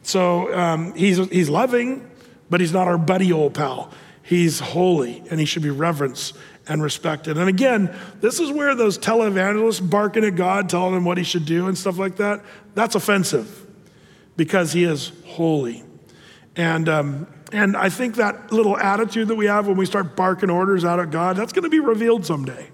So 0.03 0.55
um, 0.57 0.95
he's, 0.95 1.17
he's 1.29 1.49
loving, 1.49 2.09
but 2.51 2.61
he's 2.61 2.73
not 2.73 2.87
our 2.87 2.99
buddy 2.99 3.33
old 3.33 3.55
pal. 3.55 3.91
He's 4.23 4.61
holy 4.61 5.23
and 5.31 5.41
he 5.41 5.47
should 5.47 5.63
be 5.63 5.71
reverenced 5.71 6.37
and 6.67 6.83
respected. 6.83 7.37
And 7.37 7.49
again, 7.49 7.95
this 8.21 8.41
is 8.41 8.51
where 8.51 8.75
those 8.75 8.99
televangelists 8.99 9.89
barking 9.89 10.25
at 10.25 10.37
God, 10.37 10.69
telling 10.69 10.95
him 10.95 11.05
what 11.05 11.19
he 11.19 11.25
should 11.25 11.45
do 11.45 11.69
and 11.69 11.77
stuff 11.77 11.99
like 11.99 12.17
that, 12.17 12.43
that's 12.75 12.95
offensive 12.95 13.67
because 14.37 14.73
he 14.73 14.85
is 14.85 15.13
holy. 15.27 15.83
And, 16.57 16.89
um, 16.89 17.27
and 17.53 17.77
I 17.77 17.89
think 17.89 18.17
that 18.17 18.53
little 18.53 18.77
attitude 18.77 19.29
that 19.29 19.37
we 19.37 19.47
have 19.47 19.67
when 19.67 19.77
we 19.77 19.87
start 19.87 20.17
barking 20.17 20.51
orders 20.51 20.85
out 20.85 21.01
at 21.01 21.11
God, 21.11 21.37
that's 21.37 21.53
going 21.53 21.65
to 21.65 21.71
be 21.71 21.81
revealed 21.81 22.25
someday. 22.25 22.71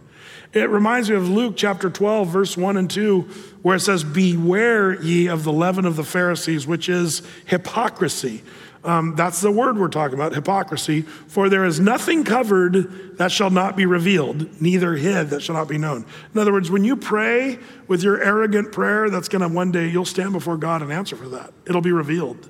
It 0.52 0.68
reminds 0.68 1.08
me 1.08 1.16
of 1.16 1.28
Luke 1.28 1.54
chapter 1.56 1.88
12, 1.88 2.28
verse 2.28 2.56
1 2.56 2.76
and 2.76 2.90
2, 2.90 3.20
where 3.62 3.76
it 3.76 3.80
says, 3.80 4.02
Beware 4.02 5.00
ye 5.00 5.28
of 5.28 5.44
the 5.44 5.52
leaven 5.52 5.84
of 5.84 5.94
the 5.94 6.02
Pharisees, 6.02 6.66
which 6.66 6.88
is 6.88 7.22
hypocrisy. 7.46 8.42
Um, 8.82 9.14
that's 9.14 9.42
the 9.42 9.50
word 9.50 9.76
we're 9.78 9.88
talking 9.88 10.14
about, 10.14 10.34
hypocrisy. 10.34 11.02
For 11.02 11.48
there 11.48 11.64
is 11.64 11.78
nothing 11.78 12.24
covered 12.24 13.18
that 13.18 13.30
shall 13.30 13.50
not 13.50 13.76
be 13.76 13.84
revealed, 13.84 14.60
neither 14.60 14.94
hid 14.94 15.30
that 15.30 15.42
shall 15.42 15.54
not 15.54 15.68
be 15.68 15.76
known. 15.76 16.06
In 16.32 16.40
other 16.40 16.52
words, 16.52 16.70
when 16.70 16.84
you 16.84 16.96
pray 16.96 17.58
with 17.88 18.02
your 18.02 18.22
arrogant 18.22 18.72
prayer, 18.72 19.10
that's 19.10 19.28
going 19.28 19.42
to 19.42 19.48
one 19.48 19.70
day, 19.70 19.88
you'll 19.88 20.06
stand 20.06 20.32
before 20.32 20.56
God 20.56 20.80
and 20.80 20.90
answer 20.90 21.14
for 21.14 21.28
that. 21.28 21.52
It'll 21.66 21.82
be 21.82 21.92
revealed. 21.92 22.48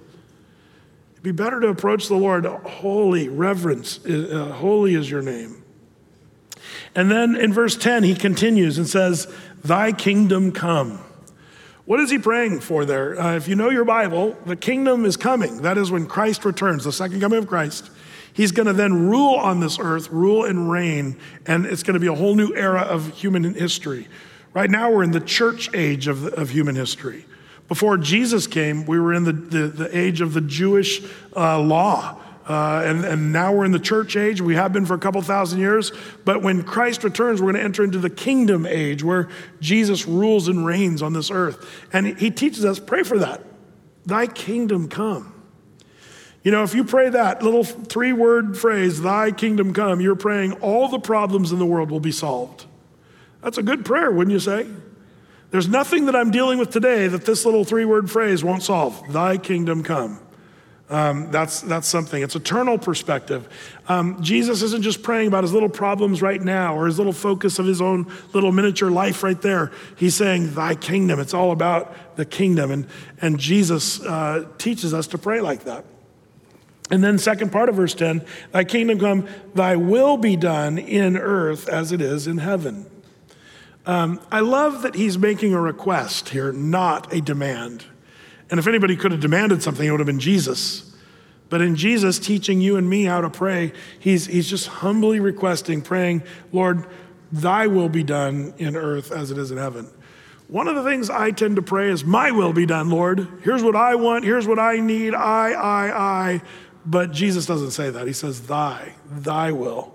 It'd 1.12 1.22
be 1.22 1.32
better 1.32 1.60
to 1.60 1.68
approach 1.68 2.06
the 2.06 2.14
Lord 2.14 2.46
holy, 2.46 3.28
reverence, 3.28 4.04
uh, 4.06 4.52
holy 4.56 4.94
is 4.94 5.10
your 5.10 5.22
name. 5.22 5.64
And 6.94 7.10
then 7.10 7.36
in 7.36 7.52
verse 7.52 7.76
10, 7.76 8.04
he 8.04 8.14
continues 8.14 8.78
and 8.78 8.86
says, 8.86 9.32
Thy 9.64 9.92
kingdom 9.92 10.52
come. 10.52 11.00
What 11.86 12.00
is 12.00 12.10
he 12.10 12.18
praying 12.18 12.60
for 12.60 12.84
there? 12.84 13.18
Uh, 13.20 13.36
if 13.36 13.48
you 13.48 13.56
know 13.56 13.70
your 13.70 13.84
Bible, 13.84 14.36
the 14.46 14.56
kingdom 14.56 15.04
is 15.04 15.16
coming. 15.16 15.62
That 15.62 15.78
is 15.78 15.90
when 15.90 16.06
Christ 16.06 16.44
returns, 16.44 16.84
the 16.84 16.92
second 16.92 17.20
coming 17.20 17.38
of 17.38 17.46
Christ. 17.46 17.90
He's 18.32 18.52
going 18.52 18.66
to 18.66 18.72
then 18.72 19.08
rule 19.08 19.34
on 19.34 19.60
this 19.60 19.78
earth, 19.78 20.08
rule 20.10 20.44
and 20.44 20.70
reign, 20.70 21.18
and 21.46 21.66
it's 21.66 21.82
going 21.82 21.94
to 21.94 22.00
be 22.00 22.06
a 22.06 22.14
whole 22.14 22.34
new 22.34 22.54
era 22.54 22.82
of 22.82 23.18
human 23.18 23.54
history. 23.54 24.08
Right 24.52 24.70
now, 24.70 24.90
we're 24.90 25.02
in 25.02 25.10
the 25.10 25.20
church 25.20 25.72
age 25.74 26.06
of, 26.06 26.26
of 26.26 26.50
human 26.50 26.76
history. 26.76 27.24
Before 27.68 27.96
Jesus 27.96 28.46
came, 28.46 28.84
we 28.84 28.98
were 28.98 29.14
in 29.14 29.24
the, 29.24 29.32
the, 29.32 29.66
the 29.68 29.96
age 29.96 30.20
of 30.20 30.34
the 30.34 30.40
Jewish 30.40 31.02
uh, 31.36 31.60
law. 31.60 32.20
Uh, 32.50 32.82
and, 32.84 33.04
and 33.04 33.32
now 33.32 33.52
we're 33.52 33.64
in 33.64 33.70
the 33.70 33.78
church 33.78 34.16
age. 34.16 34.40
We 34.40 34.56
have 34.56 34.72
been 34.72 34.84
for 34.84 34.94
a 34.94 34.98
couple 34.98 35.22
thousand 35.22 35.60
years. 35.60 35.92
But 36.24 36.42
when 36.42 36.64
Christ 36.64 37.04
returns, 37.04 37.40
we're 37.40 37.52
going 37.52 37.60
to 37.60 37.64
enter 37.64 37.84
into 37.84 38.00
the 38.00 38.10
kingdom 38.10 38.66
age 38.66 39.04
where 39.04 39.28
Jesus 39.60 40.04
rules 40.04 40.48
and 40.48 40.66
reigns 40.66 41.00
on 41.00 41.12
this 41.12 41.30
earth. 41.30 41.64
And 41.92 42.18
he 42.18 42.32
teaches 42.32 42.64
us 42.64 42.80
pray 42.80 43.04
for 43.04 43.20
that. 43.20 43.44
Thy 44.04 44.26
kingdom 44.26 44.88
come. 44.88 45.32
You 46.42 46.50
know, 46.50 46.64
if 46.64 46.74
you 46.74 46.82
pray 46.82 47.10
that 47.10 47.44
little 47.44 47.62
three 47.62 48.12
word 48.12 48.58
phrase, 48.58 49.00
thy 49.00 49.30
kingdom 49.30 49.72
come, 49.72 50.00
you're 50.00 50.16
praying 50.16 50.54
all 50.54 50.88
the 50.88 50.98
problems 50.98 51.52
in 51.52 51.60
the 51.60 51.66
world 51.66 51.92
will 51.92 52.00
be 52.00 52.10
solved. 52.10 52.66
That's 53.42 53.58
a 53.58 53.62
good 53.62 53.84
prayer, 53.84 54.10
wouldn't 54.10 54.32
you 54.32 54.40
say? 54.40 54.66
There's 55.52 55.68
nothing 55.68 56.06
that 56.06 56.16
I'm 56.16 56.32
dealing 56.32 56.58
with 56.58 56.70
today 56.70 57.06
that 57.06 57.24
this 57.24 57.44
little 57.44 57.62
three 57.62 57.84
word 57.84 58.10
phrase 58.10 58.42
won't 58.42 58.64
solve. 58.64 59.00
Thy 59.12 59.36
kingdom 59.36 59.84
come. 59.84 60.18
Um, 60.90 61.30
that's, 61.30 61.60
that's 61.60 61.86
something. 61.86 62.20
It's 62.20 62.34
eternal 62.34 62.76
perspective. 62.76 63.48
Um, 63.88 64.20
Jesus 64.20 64.60
isn't 64.62 64.82
just 64.82 65.04
praying 65.04 65.28
about 65.28 65.44
his 65.44 65.52
little 65.52 65.68
problems 65.68 66.20
right 66.20 66.42
now 66.42 66.76
or 66.76 66.86
his 66.86 66.98
little 66.98 67.12
focus 67.12 67.60
of 67.60 67.66
his 67.66 67.80
own 67.80 68.12
little 68.32 68.50
miniature 68.50 68.90
life 68.90 69.22
right 69.22 69.40
there. 69.40 69.70
He's 69.96 70.16
saying, 70.16 70.54
Thy 70.54 70.74
kingdom. 70.74 71.20
It's 71.20 71.32
all 71.32 71.52
about 71.52 72.16
the 72.16 72.24
kingdom. 72.24 72.72
And, 72.72 72.86
and 73.22 73.38
Jesus 73.38 74.00
uh, 74.02 74.48
teaches 74.58 74.92
us 74.92 75.06
to 75.08 75.18
pray 75.18 75.40
like 75.40 75.62
that. 75.64 75.84
And 76.90 77.04
then, 77.04 77.18
second 77.18 77.52
part 77.52 77.68
of 77.68 77.76
verse 77.76 77.94
10 77.94 78.24
Thy 78.50 78.64
kingdom 78.64 78.98
come, 78.98 79.28
thy 79.54 79.76
will 79.76 80.16
be 80.16 80.34
done 80.34 80.76
in 80.76 81.16
earth 81.16 81.68
as 81.68 81.92
it 81.92 82.00
is 82.00 82.26
in 82.26 82.38
heaven. 82.38 82.90
Um, 83.86 84.20
I 84.30 84.40
love 84.40 84.82
that 84.82 84.96
he's 84.96 85.16
making 85.16 85.54
a 85.54 85.60
request 85.60 86.30
here, 86.30 86.52
not 86.52 87.12
a 87.14 87.20
demand. 87.20 87.84
And 88.50 88.58
if 88.58 88.66
anybody 88.66 88.96
could 88.96 89.12
have 89.12 89.20
demanded 89.20 89.62
something, 89.62 89.86
it 89.86 89.90
would 89.90 90.00
have 90.00 90.06
been 90.06 90.20
Jesus. 90.20 90.94
But 91.48 91.60
in 91.60 91.76
Jesus 91.76 92.18
teaching 92.18 92.60
you 92.60 92.76
and 92.76 92.88
me 92.88 93.04
how 93.04 93.20
to 93.20 93.30
pray, 93.30 93.72
he's, 93.98 94.26
he's 94.26 94.48
just 94.48 94.68
humbly 94.68 95.20
requesting, 95.20 95.82
praying, 95.82 96.22
Lord, 96.52 96.86
thy 97.32 97.66
will 97.66 97.88
be 97.88 98.02
done 98.02 98.54
in 98.58 98.76
earth 98.76 99.12
as 99.12 99.30
it 99.30 99.38
is 99.38 99.50
in 99.50 99.58
heaven. 99.58 99.88
One 100.48 100.66
of 100.66 100.74
the 100.74 100.82
things 100.82 101.10
I 101.10 101.30
tend 101.30 101.56
to 101.56 101.62
pray 101.62 101.90
is, 101.90 102.04
My 102.04 102.32
will 102.32 102.52
be 102.52 102.66
done, 102.66 102.90
Lord. 102.90 103.26
Here's 103.42 103.62
what 103.62 103.76
I 103.76 103.94
want. 103.94 104.24
Here's 104.24 104.48
what 104.48 104.58
I 104.58 104.80
need. 104.80 105.14
I, 105.14 105.52
I, 105.52 106.30
I. 106.32 106.42
But 106.84 107.12
Jesus 107.12 107.46
doesn't 107.46 107.70
say 107.70 107.90
that. 107.90 108.06
He 108.06 108.12
says, 108.12 108.40
Thy, 108.42 108.94
thy 109.08 109.52
will. 109.52 109.94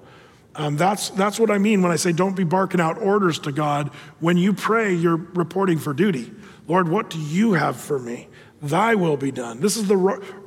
Um, 0.56 0.78
that's, 0.78 1.10
that's 1.10 1.38
what 1.38 1.52
I 1.52 1.58
mean 1.58 1.82
when 1.82 1.92
I 1.92 1.98
say 1.98 2.14
don't 2.14 2.36
be 2.36 2.46
barking 2.46 2.80
out 2.80 2.98
orders 2.98 3.40
to 3.40 3.52
God. 3.52 3.90
When 4.22 4.38
you 4.38 4.54
pray, 4.54 4.94
you're 4.94 5.18
reporting 5.18 5.78
for 5.78 5.94
duty. 5.94 6.32
Lord, 6.68 6.88
what 6.88 7.10
do 7.10 7.20
you 7.20 7.54
have 7.54 7.76
for 7.76 8.00
me? 8.00 8.30
Thy 8.70 8.96
will 8.96 9.18
be 9.18 9.32
done. 9.32 9.60
This 9.60 9.78
is 9.78 9.88
the, 9.88 9.96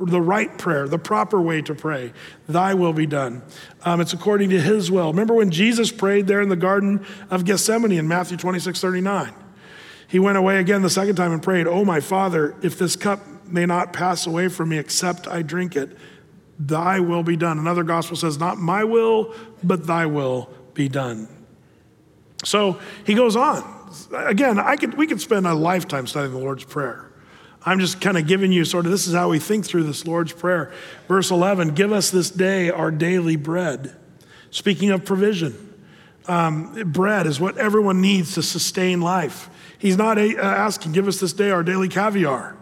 the 0.00 0.20
right 0.20 0.56
prayer, 0.58 0.88
the 0.88 0.98
proper 0.98 1.40
way 1.40 1.62
to 1.62 1.74
pray. 1.74 2.12
Thy 2.48 2.74
will 2.74 2.92
be 2.92 3.06
done. 3.06 3.42
Um, 3.84 4.00
it's 4.00 4.12
according 4.12 4.50
to 4.50 4.60
his 4.60 4.90
will. 4.90 5.10
Remember 5.10 5.34
when 5.34 5.50
Jesus 5.50 5.92
prayed 5.92 6.26
there 6.26 6.40
in 6.40 6.48
the 6.48 6.56
Garden 6.56 7.04
of 7.30 7.44
Gethsemane 7.44 7.92
in 7.92 8.08
Matthew 8.08 8.36
26 8.36 8.80
39? 8.80 9.32
He 10.08 10.18
went 10.18 10.38
away 10.38 10.58
again 10.58 10.82
the 10.82 10.90
second 10.90 11.16
time 11.16 11.32
and 11.32 11.42
prayed, 11.42 11.66
Oh, 11.66 11.84
my 11.84 12.00
Father, 12.00 12.56
if 12.62 12.78
this 12.78 12.96
cup 12.96 13.20
may 13.46 13.66
not 13.66 13.92
pass 13.92 14.26
away 14.26 14.48
from 14.48 14.70
me 14.70 14.78
except 14.78 15.28
I 15.28 15.42
drink 15.42 15.76
it, 15.76 15.96
thy 16.58 16.98
will 16.98 17.22
be 17.22 17.36
done. 17.36 17.58
Another 17.58 17.84
gospel 17.84 18.16
says, 18.16 18.38
Not 18.38 18.58
my 18.58 18.84
will, 18.84 19.34
but 19.62 19.86
thy 19.86 20.06
will 20.06 20.50
be 20.74 20.88
done. 20.88 21.28
So 22.44 22.80
he 23.04 23.14
goes 23.14 23.36
on. 23.36 23.74
Again, 24.12 24.58
I 24.58 24.76
could, 24.76 24.94
we 24.94 25.06
could 25.06 25.20
spend 25.20 25.46
a 25.46 25.54
lifetime 25.54 26.06
studying 26.06 26.32
the 26.32 26.38
Lord's 26.38 26.64
Prayer. 26.64 27.07
I'm 27.64 27.80
just 27.80 28.00
kind 28.00 28.16
of 28.16 28.26
giving 28.26 28.52
you 28.52 28.64
sort 28.64 28.86
of 28.86 28.92
this 28.92 29.06
is 29.06 29.14
how 29.14 29.30
we 29.30 29.38
think 29.38 29.66
through 29.66 29.84
this 29.84 30.06
Lord's 30.06 30.32
Prayer. 30.32 30.72
Verse 31.08 31.30
11 31.30 31.74
Give 31.74 31.92
us 31.92 32.10
this 32.10 32.30
day 32.30 32.70
our 32.70 32.90
daily 32.90 33.36
bread. 33.36 33.96
Speaking 34.50 34.90
of 34.90 35.04
provision, 35.04 35.74
um, 36.26 36.74
bread 36.92 37.26
is 37.26 37.40
what 37.40 37.58
everyone 37.58 38.00
needs 38.00 38.34
to 38.34 38.42
sustain 38.42 39.00
life. 39.00 39.50
He's 39.78 39.96
not 39.96 40.18
a, 40.18 40.36
uh, 40.36 40.42
asking, 40.42 40.92
Give 40.92 41.08
us 41.08 41.20
this 41.20 41.32
day 41.32 41.50
our 41.50 41.62
daily 41.62 41.88
caviar 41.88 42.56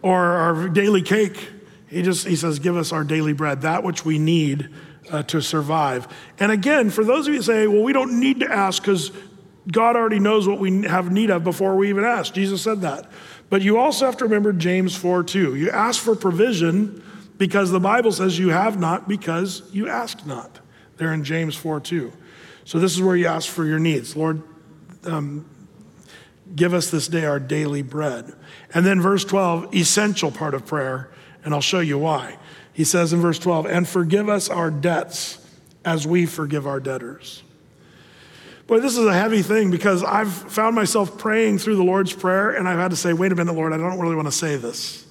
or 0.00 0.18
our 0.18 0.68
daily 0.68 1.02
cake. 1.02 1.50
He 1.88 2.02
just 2.02 2.26
he 2.26 2.36
says, 2.36 2.58
Give 2.58 2.76
us 2.76 2.92
our 2.92 3.04
daily 3.04 3.32
bread, 3.32 3.62
that 3.62 3.84
which 3.84 4.04
we 4.04 4.18
need 4.18 4.68
uh, 5.10 5.22
to 5.24 5.40
survive. 5.40 6.08
And 6.38 6.50
again, 6.50 6.90
for 6.90 7.04
those 7.04 7.26
of 7.26 7.34
you 7.34 7.40
who 7.40 7.44
say, 7.44 7.66
Well, 7.66 7.82
we 7.82 7.92
don't 7.92 8.18
need 8.18 8.40
to 8.40 8.50
ask 8.50 8.82
because 8.82 9.12
God 9.70 9.94
already 9.94 10.18
knows 10.18 10.48
what 10.48 10.58
we 10.58 10.82
have 10.82 11.12
need 11.12 11.30
of 11.30 11.44
before 11.44 11.76
we 11.76 11.88
even 11.88 12.04
ask. 12.04 12.34
Jesus 12.34 12.62
said 12.62 12.80
that. 12.80 13.10
But 13.52 13.60
you 13.60 13.76
also 13.76 14.06
have 14.06 14.16
to 14.16 14.24
remember 14.24 14.54
James 14.54 14.96
4 14.96 15.24
2. 15.24 15.56
You 15.56 15.68
ask 15.68 16.00
for 16.00 16.16
provision 16.16 17.04
because 17.36 17.70
the 17.70 17.80
Bible 17.80 18.10
says 18.10 18.38
you 18.38 18.48
have 18.48 18.80
not 18.80 19.06
because 19.06 19.62
you 19.74 19.90
ask 19.90 20.24
not. 20.24 20.60
There 20.96 21.12
in 21.12 21.22
James 21.22 21.54
4 21.54 21.78
2. 21.78 22.10
So 22.64 22.78
this 22.78 22.94
is 22.94 23.02
where 23.02 23.14
you 23.14 23.26
ask 23.26 23.50
for 23.50 23.66
your 23.66 23.78
needs. 23.78 24.16
Lord, 24.16 24.42
um, 25.04 25.44
give 26.56 26.72
us 26.72 26.90
this 26.90 27.08
day 27.08 27.26
our 27.26 27.38
daily 27.38 27.82
bread. 27.82 28.32
And 28.72 28.86
then 28.86 29.02
verse 29.02 29.22
12, 29.26 29.74
essential 29.74 30.30
part 30.30 30.54
of 30.54 30.64
prayer, 30.64 31.10
and 31.44 31.52
I'll 31.52 31.60
show 31.60 31.80
you 31.80 31.98
why. 31.98 32.38
He 32.72 32.84
says 32.84 33.12
in 33.12 33.20
verse 33.20 33.38
12, 33.38 33.66
and 33.66 33.86
forgive 33.86 34.30
us 34.30 34.48
our 34.48 34.70
debts 34.70 35.46
as 35.84 36.06
we 36.06 36.24
forgive 36.24 36.66
our 36.66 36.80
debtors. 36.80 37.42
Boy, 38.66 38.80
this 38.80 38.96
is 38.96 39.04
a 39.04 39.12
heavy 39.12 39.42
thing 39.42 39.70
because 39.70 40.04
I've 40.04 40.32
found 40.32 40.76
myself 40.76 41.18
praying 41.18 41.58
through 41.58 41.76
the 41.76 41.82
Lord's 41.82 42.12
Prayer 42.12 42.50
and 42.50 42.68
I've 42.68 42.78
had 42.78 42.92
to 42.92 42.96
say, 42.96 43.12
wait 43.12 43.32
a 43.32 43.34
minute, 43.34 43.54
Lord, 43.54 43.72
I 43.72 43.76
don't 43.76 43.98
really 43.98 44.14
want 44.14 44.28
to 44.28 44.32
say 44.32 44.56
this. 44.56 45.06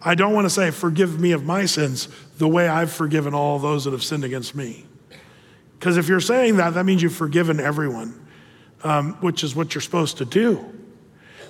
I 0.00 0.14
don't 0.14 0.32
want 0.32 0.46
to 0.46 0.50
say, 0.50 0.70
forgive 0.70 1.20
me 1.20 1.32
of 1.32 1.44
my 1.44 1.66
sins 1.66 2.08
the 2.38 2.48
way 2.48 2.68
I've 2.68 2.92
forgiven 2.92 3.34
all 3.34 3.58
those 3.58 3.84
that 3.84 3.90
have 3.90 4.02
sinned 4.02 4.24
against 4.24 4.54
me. 4.54 4.86
Because 5.78 5.96
if 5.96 6.08
you're 6.08 6.20
saying 6.20 6.56
that, 6.56 6.74
that 6.74 6.84
means 6.84 7.02
you've 7.02 7.14
forgiven 7.14 7.60
everyone, 7.60 8.26
um, 8.84 9.14
which 9.20 9.44
is 9.44 9.54
what 9.54 9.74
you're 9.74 9.82
supposed 9.82 10.18
to 10.18 10.24
do. 10.24 10.64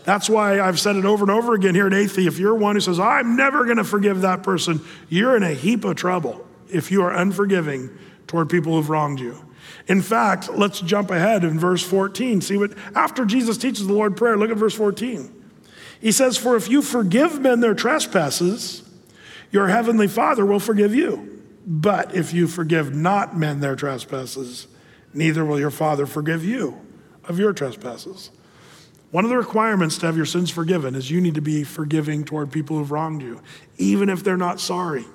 That's 0.04 0.28
why 0.28 0.60
I've 0.60 0.80
said 0.80 0.96
it 0.96 1.04
over 1.04 1.24
and 1.24 1.30
over 1.30 1.54
again 1.54 1.74
here 1.74 1.86
at 1.86 1.92
Athey. 1.92 2.26
If 2.26 2.38
you're 2.38 2.54
one 2.54 2.76
who 2.76 2.80
says, 2.80 2.98
I'm 2.98 3.36
never 3.36 3.64
going 3.64 3.76
to 3.76 3.84
forgive 3.84 4.22
that 4.22 4.42
person, 4.42 4.80
you're 5.08 5.36
in 5.36 5.42
a 5.42 5.52
heap 5.52 5.84
of 5.84 5.96
trouble 5.96 6.46
if 6.70 6.90
you 6.90 7.02
are 7.02 7.12
unforgiving 7.12 7.90
toward 8.26 8.48
people 8.48 8.74
who've 8.74 8.88
wronged 8.88 9.20
you. 9.20 9.44
In 9.88 10.02
fact, 10.02 10.50
let's 10.50 10.80
jump 10.80 11.10
ahead 11.10 11.44
in 11.44 11.58
verse 11.58 11.82
14. 11.82 12.42
See 12.42 12.58
what, 12.58 12.72
after 12.94 13.24
Jesus 13.24 13.56
teaches 13.56 13.86
the 13.86 13.92
Lord 13.92 14.16
prayer, 14.16 14.36
look 14.36 14.50
at 14.50 14.58
verse 14.58 14.74
14. 14.74 15.34
He 16.00 16.12
says, 16.12 16.36
For 16.36 16.56
if 16.56 16.68
you 16.68 16.82
forgive 16.82 17.40
men 17.40 17.60
their 17.60 17.74
trespasses, 17.74 18.88
your 19.50 19.68
heavenly 19.68 20.06
Father 20.06 20.44
will 20.44 20.60
forgive 20.60 20.94
you. 20.94 21.42
But 21.66 22.14
if 22.14 22.32
you 22.32 22.46
forgive 22.46 22.94
not 22.94 23.36
men 23.36 23.60
their 23.60 23.76
trespasses, 23.76 24.68
neither 25.12 25.44
will 25.44 25.58
your 25.58 25.70
Father 25.70 26.06
forgive 26.06 26.44
you 26.44 26.78
of 27.24 27.38
your 27.38 27.52
trespasses. 27.52 28.30
One 29.10 29.24
of 29.24 29.30
the 29.30 29.38
requirements 29.38 29.96
to 29.98 30.06
have 30.06 30.16
your 30.16 30.26
sins 30.26 30.50
forgiven 30.50 30.94
is 30.94 31.10
you 31.10 31.20
need 31.20 31.34
to 31.34 31.40
be 31.40 31.64
forgiving 31.64 32.24
toward 32.24 32.52
people 32.52 32.76
who've 32.76 32.90
wronged 32.90 33.22
you, 33.22 33.40
even 33.78 34.10
if 34.10 34.22
they're 34.22 34.36
not 34.36 34.60
sorry. 34.60 35.06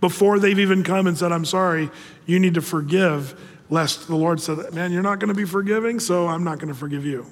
Before 0.00 0.38
they've 0.38 0.58
even 0.58 0.84
come 0.84 1.06
and 1.06 1.18
said, 1.18 1.32
I'm 1.32 1.44
sorry, 1.44 1.90
you 2.26 2.38
need 2.38 2.54
to 2.54 2.62
forgive, 2.62 3.40
lest 3.70 4.06
the 4.06 4.16
Lord 4.16 4.40
said, 4.40 4.72
Man, 4.72 4.92
you're 4.92 5.02
not 5.02 5.18
going 5.18 5.28
to 5.28 5.34
be 5.34 5.44
forgiving, 5.44 6.00
so 6.00 6.28
I'm 6.28 6.44
not 6.44 6.58
going 6.58 6.72
to 6.72 6.78
forgive 6.78 7.04
you. 7.04 7.26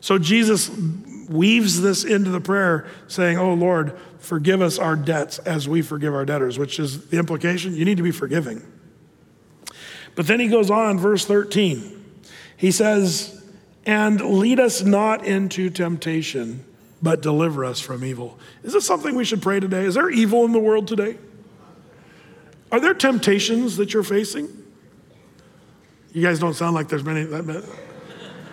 So 0.00 0.18
Jesus 0.18 0.70
weaves 1.28 1.80
this 1.80 2.04
into 2.04 2.30
the 2.30 2.40
prayer, 2.40 2.86
saying, 3.06 3.38
Oh 3.38 3.54
Lord, 3.54 3.96
forgive 4.18 4.60
us 4.62 4.78
our 4.78 4.96
debts 4.96 5.38
as 5.40 5.68
we 5.68 5.82
forgive 5.82 6.14
our 6.14 6.24
debtors, 6.24 6.58
which 6.58 6.78
is 6.78 7.08
the 7.08 7.18
implication 7.18 7.74
you 7.74 7.84
need 7.84 7.98
to 7.98 8.02
be 8.02 8.10
forgiving. 8.10 8.62
But 10.14 10.26
then 10.26 10.40
he 10.40 10.48
goes 10.48 10.70
on, 10.70 10.98
verse 10.98 11.24
13. 11.24 12.04
He 12.56 12.70
says, 12.70 13.44
And 13.86 14.20
lead 14.20 14.58
us 14.58 14.82
not 14.82 15.24
into 15.24 15.70
temptation, 15.70 16.64
but 17.00 17.22
deliver 17.22 17.64
us 17.64 17.80
from 17.80 18.04
evil. 18.04 18.38
Is 18.62 18.72
this 18.72 18.86
something 18.86 19.14
we 19.14 19.24
should 19.24 19.40
pray 19.40 19.60
today? 19.60 19.84
Is 19.84 19.94
there 19.94 20.10
evil 20.10 20.44
in 20.44 20.52
the 20.52 20.58
world 20.58 20.88
today? 20.88 21.16
Are 22.72 22.80
there 22.80 22.94
temptations 22.94 23.76
that 23.76 23.94
you're 23.94 24.02
facing? 24.02 24.48
You 26.12 26.22
guys 26.22 26.38
don't 26.38 26.54
sound 26.54 26.74
like 26.74 26.88
there's 26.88 27.04
many. 27.04 27.24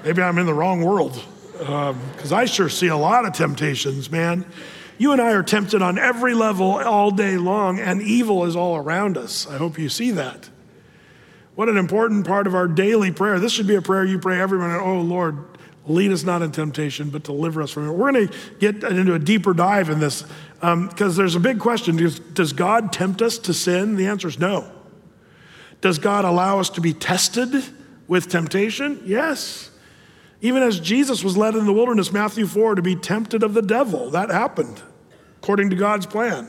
Maybe 0.04 0.22
I'm 0.22 0.38
in 0.38 0.46
the 0.46 0.54
wrong 0.54 0.84
world 0.84 1.22
because 1.54 2.32
um, 2.32 2.38
I 2.38 2.46
sure 2.46 2.70
see 2.70 2.88
a 2.88 2.98
lot 2.98 3.26
of 3.26 3.34
temptations, 3.34 4.12
man. 4.12 4.46
You 5.00 5.12
and 5.12 5.22
I 5.22 5.32
are 5.34 5.44
tempted 5.44 5.82
on 5.82 5.98
every 5.98 6.34
level 6.34 6.72
all 6.72 7.12
day 7.12 7.38
long, 7.38 7.80
and 7.80 8.02
evil 8.02 8.46
is 8.46 8.56
all 8.56 8.76
around 8.76 9.18
us. 9.18 9.48
I 9.48 9.58
hope 9.58 9.78
you 9.78 9.90
see 9.90 10.12
that. 10.12 10.50
What 11.56 11.70
an 11.70 11.78
important 11.78 12.28
part 12.28 12.46
of 12.46 12.54
our 12.54 12.68
daily 12.68 13.12
prayer. 13.12 13.40
This 13.40 13.52
should 13.52 13.68
be 13.68 13.76
a 13.76 13.82
prayer 13.82 14.06
you 14.06 14.20
pray 14.20 14.40
every 14.40 14.60
minute. 14.60 14.80
Oh, 14.80 15.02
Lord, 15.02 15.44
lead 15.88 16.12
us 16.12 16.24
not 16.24 16.44
in 16.44 16.52
temptation, 16.52 17.10
but 17.10 17.24
deliver 17.24 17.62
us 17.64 17.72
from 17.72 17.88
it. 17.88 17.92
We're 17.92 18.12
going 18.12 18.28
to 18.28 18.38
get 18.60 18.84
into 18.84 19.16
a 19.16 19.20
deeper 19.20 19.54
dive 19.54 19.90
in 19.90 20.00
this 20.00 20.24
because 20.60 20.62
um, 20.62 21.16
there's 21.16 21.36
a 21.36 21.40
big 21.40 21.60
question. 21.60 21.96
Does 22.34 22.54
God 22.54 22.94
tempt 22.94 23.24
us 23.24 23.40
to 23.40 23.54
sin? 23.54 23.96
The 23.96 24.06
answer 24.06 24.28
is 24.28 24.38
no. 24.38 24.72
Does 25.82 26.00
God 26.00 26.26
allow 26.26 26.60
us 26.60 26.70
to 26.72 26.82
be 26.82 26.94
tested 26.94 27.64
with 28.08 28.30
temptation? 28.30 29.02
Yes. 29.06 29.72
Even 30.42 30.64
as 30.64 30.80
Jesus 30.80 31.24
was 31.24 31.36
led 31.36 31.56
in 31.56 31.66
the 31.66 31.74
wilderness, 31.74 32.12
Matthew 32.12 32.46
4, 32.46 32.76
to 32.76 32.82
be 32.82 32.96
tempted 32.96 33.44
of 33.44 33.54
the 33.54 33.62
devil. 33.62 34.12
That 34.12 34.30
happened 34.30 34.82
according 35.38 35.70
to 35.70 35.76
God's 35.76 36.06
plan. 36.06 36.48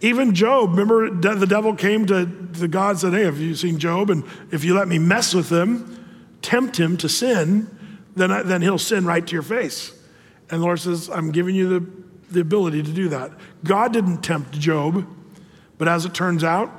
Even 0.00 0.34
Job, 0.34 0.70
remember 0.70 1.10
the 1.10 1.46
devil 1.46 1.76
came 1.76 2.06
to, 2.06 2.26
to 2.54 2.66
God 2.66 2.90
and 2.90 2.98
said, 2.98 3.12
Hey, 3.12 3.24
have 3.24 3.38
you 3.38 3.54
seen 3.54 3.78
Job? 3.78 4.10
And 4.10 4.24
if 4.50 4.64
you 4.64 4.74
let 4.74 4.88
me 4.88 4.98
mess 4.98 5.32
with 5.32 5.48
him, 5.48 6.04
tempt 6.42 6.78
him 6.78 6.96
to 6.98 7.08
sin, 7.08 7.70
then, 8.16 8.32
I, 8.32 8.42
then 8.42 8.62
he'll 8.62 8.78
sin 8.78 9.06
right 9.06 9.24
to 9.24 9.32
your 9.32 9.42
face. 9.42 9.92
And 10.50 10.60
the 10.60 10.64
Lord 10.64 10.80
says, 10.80 11.08
I'm 11.08 11.30
giving 11.30 11.54
you 11.54 11.68
the, 11.68 11.86
the 12.32 12.40
ability 12.40 12.82
to 12.82 12.92
do 12.92 13.08
that. 13.10 13.30
God 13.64 13.92
didn't 13.92 14.22
tempt 14.22 14.58
Job, 14.58 15.06
but 15.78 15.86
as 15.86 16.04
it 16.04 16.12
turns 16.12 16.42
out, 16.42 16.70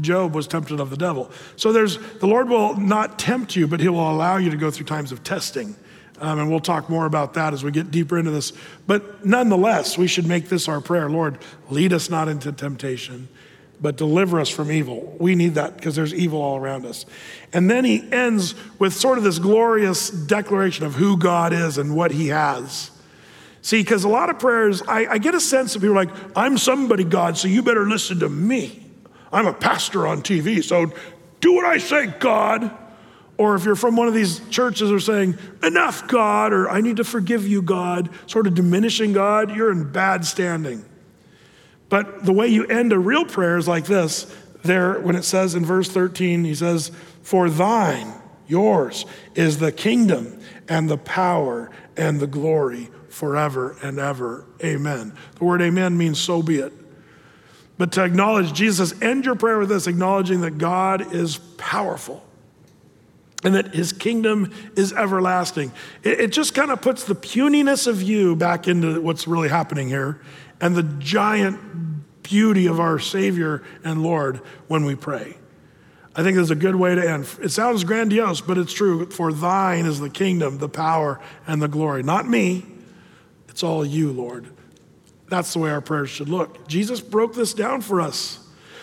Job 0.00 0.34
was 0.34 0.46
tempted 0.46 0.80
of 0.80 0.90
the 0.90 0.96
devil. 0.96 1.30
So 1.56 1.72
there's 1.72 1.98
the 2.18 2.26
Lord 2.26 2.48
will 2.48 2.76
not 2.76 3.18
tempt 3.18 3.56
you, 3.56 3.66
but 3.66 3.80
he 3.80 3.88
will 3.88 4.10
allow 4.10 4.36
you 4.36 4.50
to 4.50 4.56
go 4.56 4.70
through 4.70 4.86
times 4.86 5.12
of 5.12 5.22
testing. 5.22 5.76
Um, 6.20 6.38
and 6.38 6.50
we'll 6.50 6.60
talk 6.60 6.88
more 6.88 7.04
about 7.04 7.34
that 7.34 7.52
as 7.52 7.64
we 7.64 7.72
get 7.72 7.90
deeper 7.90 8.16
into 8.16 8.30
this. 8.30 8.52
But 8.86 9.26
nonetheless, 9.26 9.98
we 9.98 10.06
should 10.06 10.26
make 10.26 10.48
this 10.48 10.68
our 10.68 10.80
prayer 10.80 11.10
Lord, 11.10 11.38
lead 11.68 11.92
us 11.92 12.08
not 12.08 12.28
into 12.28 12.52
temptation, 12.52 13.28
but 13.80 13.96
deliver 13.96 14.38
us 14.38 14.48
from 14.48 14.70
evil. 14.70 15.16
We 15.18 15.34
need 15.34 15.54
that 15.54 15.76
because 15.76 15.96
there's 15.96 16.14
evil 16.14 16.40
all 16.40 16.56
around 16.56 16.86
us. 16.86 17.06
And 17.52 17.68
then 17.68 17.84
he 17.84 18.08
ends 18.12 18.54
with 18.78 18.94
sort 18.94 19.18
of 19.18 19.24
this 19.24 19.40
glorious 19.40 20.10
declaration 20.10 20.86
of 20.86 20.94
who 20.94 21.16
God 21.16 21.52
is 21.52 21.76
and 21.76 21.96
what 21.96 22.12
he 22.12 22.28
has. 22.28 22.92
See, 23.62 23.80
because 23.80 24.04
a 24.04 24.08
lot 24.08 24.30
of 24.30 24.38
prayers, 24.38 24.82
I, 24.82 25.06
I 25.06 25.18
get 25.18 25.34
a 25.34 25.40
sense 25.40 25.74
of 25.74 25.82
people 25.82 25.96
like, 25.96 26.10
I'm 26.36 26.58
somebody, 26.58 27.04
God, 27.04 27.36
so 27.36 27.48
you 27.48 27.62
better 27.62 27.88
listen 27.88 28.20
to 28.20 28.28
me. 28.28 28.81
I'm 29.32 29.46
a 29.46 29.52
pastor 29.52 30.06
on 30.06 30.22
TV, 30.22 30.62
so 30.62 30.92
do 31.40 31.54
what 31.54 31.64
I 31.64 31.78
say, 31.78 32.06
God. 32.06 32.78
Or 33.38 33.54
if 33.54 33.64
you're 33.64 33.74
from 33.74 33.96
one 33.96 34.06
of 34.06 34.14
these 34.14 34.40
churches 34.50 34.90
that 34.90 34.94
are 34.94 35.00
saying, 35.00 35.36
enough, 35.62 36.06
God, 36.06 36.52
or 36.52 36.68
I 36.68 36.80
need 36.80 36.98
to 36.98 37.04
forgive 37.04 37.46
you, 37.46 37.62
God, 37.62 38.10
sort 38.26 38.46
of 38.46 38.54
diminishing 38.54 39.12
God, 39.12 39.56
you're 39.56 39.72
in 39.72 39.90
bad 39.90 40.24
standing. 40.24 40.84
But 41.88 42.24
the 42.24 42.32
way 42.32 42.48
you 42.48 42.66
end 42.66 42.92
a 42.92 42.98
real 42.98 43.24
prayer 43.24 43.56
is 43.56 43.66
like 43.66 43.86
this. 43.86 44.32
There, 44.62 45.00
when 45.00 45.16
it 45.16 45.24
says 45.24 45.54
in 45.54 45.64
verse 45.64 45.88
13, 45.88 46.44
he 46.44 46.54
says, 46.54 46.92
For 47.22 47.50
thine, 47.50 48.12
yours, 48.46 49.06
is 49.34 49.58
the 49.58 49.72
kingdom 49.72 50.38
and 50.68 50.88
the 50.88 50.98
power 50.98 51.70
and 51.96 52.20
the 52.20 52.26
glory 52.26 52.90
forever 53.08 53.76
and 53.82 53.98
ever. 53.98 54.46
Amen. 54.62 55.14
The 55.38 55.44
word 55.44 55.62
amen 55.62 55.98
means 55.98 56.20
so 56.20 56.42
be 56.42 56.60
it. 56.60 56.72
But 57.78 57.92
to 57.92 58.04
acknowledge 58.04 58.52
Jesus, 58.52 59.00
end 59.00 59.24
your 59.24 59.34
prayer 59.34 59.58
with 59.58 59.68
this, 59.68 59.86
acknowledging 59.86 60.42
that 60.42 60.58
God 60.58 61.14
is 61.14 61.38
powerful 61.56 62.24
and 63.44 63.54
that 63.54 63.74
his 63.74 63.92
kingdom 63.92 64.52
is 64.76 64.92
everlasting. 64.92 65.72
It, 66.02 66.20
it 66.20 66.32
just 66.32 66.54
kind 66.54 66.70
of 66.70 66.80
puts 66.80 67.04
the 67.04 67.14
puniness 67.14 67.86
of 67.86 68.02
you 68.02 68.36
back 68.36 68.68
into 68.68 69.00
what's 69.00 69.26
really 69.26 69.48
happening 69.48 69.88
here 69.88 70.20
and 70.60 70.76
the 70.76 70.84
giant 70.84 71.58
beauty 72.22 72.66
of 72.66 72.78
our 72.78 72.98
Savior 72.98 73.62
and 73.84 74.02
Lord 74.02 74.36
when 74.68 74.84
we 74.84 74.94
pray. 74.94 75.36
I 76.14 76.22
think 76.22 76.36
there's 76.36 76.50
a 76.50 76.56
good 76.56 76.76
way 76.76 76.94
to 76.94 77.10
end. 77.10 77.26
It 77.42 77.48
sounds 77.48 77.84
grandiose, 77.84 78.42
but 78.42 78.58
it's 78.58 78.72
true. 78.72 79.06
For 79.10 79.32
thine 79.32 79.86
is 79.86 79.98
the 79.98 80.10
kingdom, 80.10 80.58
the 80.58 80.68
power, 80.68 81.20
and 81.46 81.60
the 81.60 81.68
glory. 81.68 82.02
Not 82.02 82.28
me, 82.28 82.66
it's 83.48 83.62
all 83.62 83.84
you, 83.84 84.12
Lord. 84.12 84.46
That's 85.32 85.54
the 85.54 85.60
way 85.60 85.70
our 85.70 85.80
prayers 85.80 86.10
should 86.10 86.28
look. 86.28 86.68
Jesus 86.68 87.00
broke 87.00 87.32
this 87.32 87.54
down 87.54 87.80
for 87.80 88.02
us. 88.02 88.38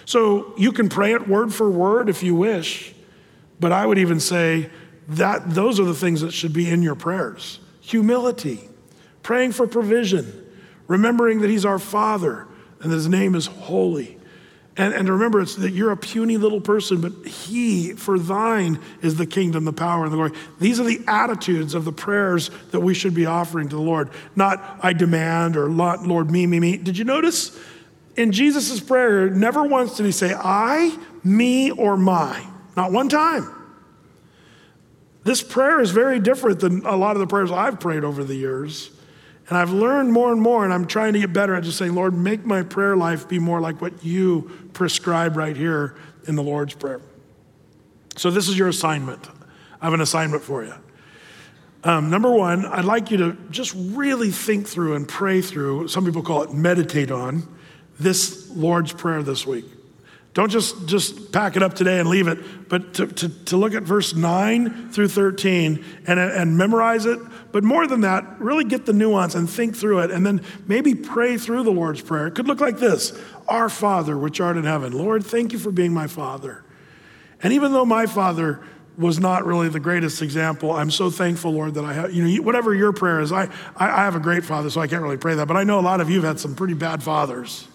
So 0.06 0.52
you 0.58 0.72
can 0.72 0.90
pray 0.90 1.14
it 1.14 1.28
word 1.28 1.54
for 1.54 1.70
word 1.70 2.10
if 2.10 2.24
you 2.24 2.34
wish. 2.34 2.96
But 3.60 3.72
I 3.72 3.86
would 3.86 4.00
even 4.00 4.20
say 4.20 4.72
that 5.10 5.52
those 5.52 5.80
are 5.80 5.84
the 5.84 5.94
things 5.94 6.22
that 6.22 6.32
should 6.32 6.52
be 6.52 6.68
in 6.68 6.82
your 6.82 6.96
prayers 6.96 7.60
humility, 7.82 8.68
praying 9.22 9.52
for 9.52 9.68
provision, 9.68 10.44
remembering 10.88 11.42
that 11.42 11.52
He's 11.52 11.66
our 11.66 11.78
Father 11.78 12.48
and 12.82 12.92
that 12.92 12.96
His 12.96 13.08
name 13.08 13.36
is 13.36 13.46
holy. 13.46 14.18
And, 14.80 14.94
and 14.94 15.10
remember, 15.10 15.42
it's 15.42 15.56
that 15.56 15.72
you're 15.72 15.92
a 15.92 15.98
puny 15.98 16.38
little 16.38 16.62
person, 16.62 17.02
but 17.02 17.28
He, 17.28 17.92
for 17.96 18.18
thine, 18.18 18.80
is 19.02 19.18
the 19.18 19.26
kingdom, 19.26 19.66
the 19.66 19.74
power, 19.74 20.06
and 20.06 20.14
the 20.14 20.16
glory. 20.16 20.32
These 20.58 20.80
are 20.80 20.86
the 20.86 21.02
attitudes 21.06 21.74
of 21.76 21.84
the 21.84 21.92
prayers 21.92 22.50
that 22.72 22.80
we 22.80 22.94
should 22.94 23.14
be 23.14 23.26
offering 23.26 23.68
to 23.68 23.76
the 23.76 23.82
Lord. 23.82 24.10
Not, 24.38 24.80
I 24.82 24.94
demand, 24.94 25.58
or 25.58 25.70
Lord, 25.70 26.32
me, 26.32 26.48
me, 26.48 26.62
me. 26.62 26.78
Did 26.78 26.98
you 26.98 27.04
notice? 27.04 27.60
In 28.16 28.32
Jesus' 28.32 28.80
prayer, 28.80 29.30
never 29.30 29.66
once 29.66 29.98
did 29.98 30.06
He 30.06 30.14
say, 30.14 30.34
I, 30.34 30.98
me, 31.26 31.72
or 31.72 31.98
my. 31.98 32.42
Not 32.78 32.94
one 32.94 33.10
time. 33.10 33.54
This 35.26 35.44
prayer 35.44 35.82
is 35.82 35.92
very 35.92 36.22
different 36.22 36.62
than 36.62 36.86
a 36.86 36.96
lot 36.96 37.18
of 37.18 37.20
the 37.20 37.28
prayers 37.28 37.52
I've 37.52 37.82
prayed 37.82 38.06
over 38.06 38.24
the 38.24 38.36
years. 38.36 38.92
And 39.50 39.58
I've 39.58 39.72
learned 39.72 40.14
more 40.14 40.32
and 40.32 40.40
more, 40.40 40.64
and 40.64 40.72
I'm 40.72 40.86
trying 40.86 41.14
to 41.14 41.20
get 41.20 41.34
better 41.34 41.56
at 41.56 41.64
just 41.64 41.78
saying, 41.80 41.96
Lord, 41.96 42.14
make 42.14 42.46
my 42.46 42.62
prayer 42.62 42.96
life 42.96 43.28
be 43.28 43.40
more 43.40 43.60
like 43.60 43.82
what 43.82 44.06
you 44.06 44.70
prescribe 44.74 45.36
right 45.36 45.58
here 45.58 45.96
in 46.28 46.36
the 46.36 46.44
Lord's 46.44 46.76
Prayer. 46.76 47.02
So, 48.16 48.30
this 48.30 48.48
is 48.48 48.58
your 48.58 48.68
assignment. 48.68 49.28
I 49.82 49.86
have 49.86 49.94
an 49.94 50.02
assignment 50.02 50.44
for 50.44 50.64
you. 50.64 50.74
Um, 51.84 52.10
number 52.10 52.30
one, 52.30 52.66
I'd 52.66 52.86
like 52.86 53.10
you 53.10 53.18
to 53.18 53.38
just 53.50 53.74
really 53.76 54.30
think 54.30 54.68
through 54.68 54.96
and 54.96 55.08
pray 55.08 55.42
through, 55.42 55.88
some 55.88 56.06
people 56.06 56.22
call 56.22 56.44
it 56.44 56.54
meditate 56.54 57.10
on, 57.10 57.48
this 58.00 58.50
Lord's 58.52 58.94
Prayer 58.94 59.24
this 59.24 59.48
week. 59.48 59.66
Don't 60.36 60.52
just, 60.52 60.88
just 60.88 61.32
pack 61.32 61.56
it 61.56 61.64
up 61.64 61.74
today 61.74 62.00
and 62.00 62.08
leave 62.08 62.28
it, 62.28 62.70
but 62.70 62.94
to, 62.96 63.08
to, 63.08 63.30
to 63.46 63.58
look 63.58 63.74
at 63.74 63.84
verse 63.84 64.14
9 64.14 64.92
through 64.92 65.08
13 65.08 65.84
and, 66.06 66.20
and 66.20 66.56
memorize 66.56 67.06
it. 67.08 67.20
But 67.52 67.64
more 67.64 67.88
than 67.88 68.02
that, 68.02 68.40
really 68.40 68.64
get 68.64 68.86
the 68.86 68.94
nuance 68.94 69.34
and 69.34 69.50
think 69.50 69.76
through 69.76 70.00
it, 70.00 70.12
and 70.12 70.24
then 70.24 70.42
maybe 70.68 70.94
pray 70.94 71.38
through 71.38 71.64
the 71.64 71.72
Lord's 71.72 72.02
Prayer. 72.02 72.28
It 72.28 72.36
could 72.36 72.48
look 72.48 72.62
like 72.62 72.78
this 72.78 73.20
Our 73.48 73.70
Father, 73.70 74.18
which 74.18 74.40
art 74.40 74.56
in 74.56 74.66
heaven. 74.66 74.94
Lord, 74.94 75.26
thank 75.26 75.52
you 75.52 75.58
for 75.58 75.72
being 75.72 75.94
my 75.94 76.06
Father. 76.06 76.64
And 77.42 77.52
even 77.54 77.74
though 77.74 77.86
my 77.86 78.06
Father 78.06 78.62
was 79.00 79.18
not 79.18 79.46
really 79.46 79.70
the 79.70 79.80
greatest 79.80 80.22
example. 80.22 80.74
I'm 80.74 80.92
so 80.92 81.10
thankful, 81.10 81.54
Lord, 81.54 81.76
that 81.76 81.86
I 81.86 81.94
have, 81.94 82.14
you 82.14 82.28
know, 82.28 82.44
whatever 82.44 82.76
your 82.76 82.92
prayer 82.92 83.22
is, 83.22 83.32
I, 83.32 83.48
I 83.78 84.04
have 84.04 84.16
a 84.16 84.20
great 84.20 84.44
father, 84.44 84.70
so 84.70 84.82
I 84.82 84.88
can't 84.88 85.02
really 85.02 85.16
pray 85.16 85.36
that. 85.36 85.48
But 85.48 85.56
I 85.56 85.64
know 85.64 85.80
a 85.80 85.82
lot 85.82 86.02
of 86.02 86.10
you 86.10 86.16
have 86.16 86.26
had 86.26 86.40
some 86.42 86.54
pretty 86.54 86.74
bad 86.74 87.02
fathers 87.02 87.66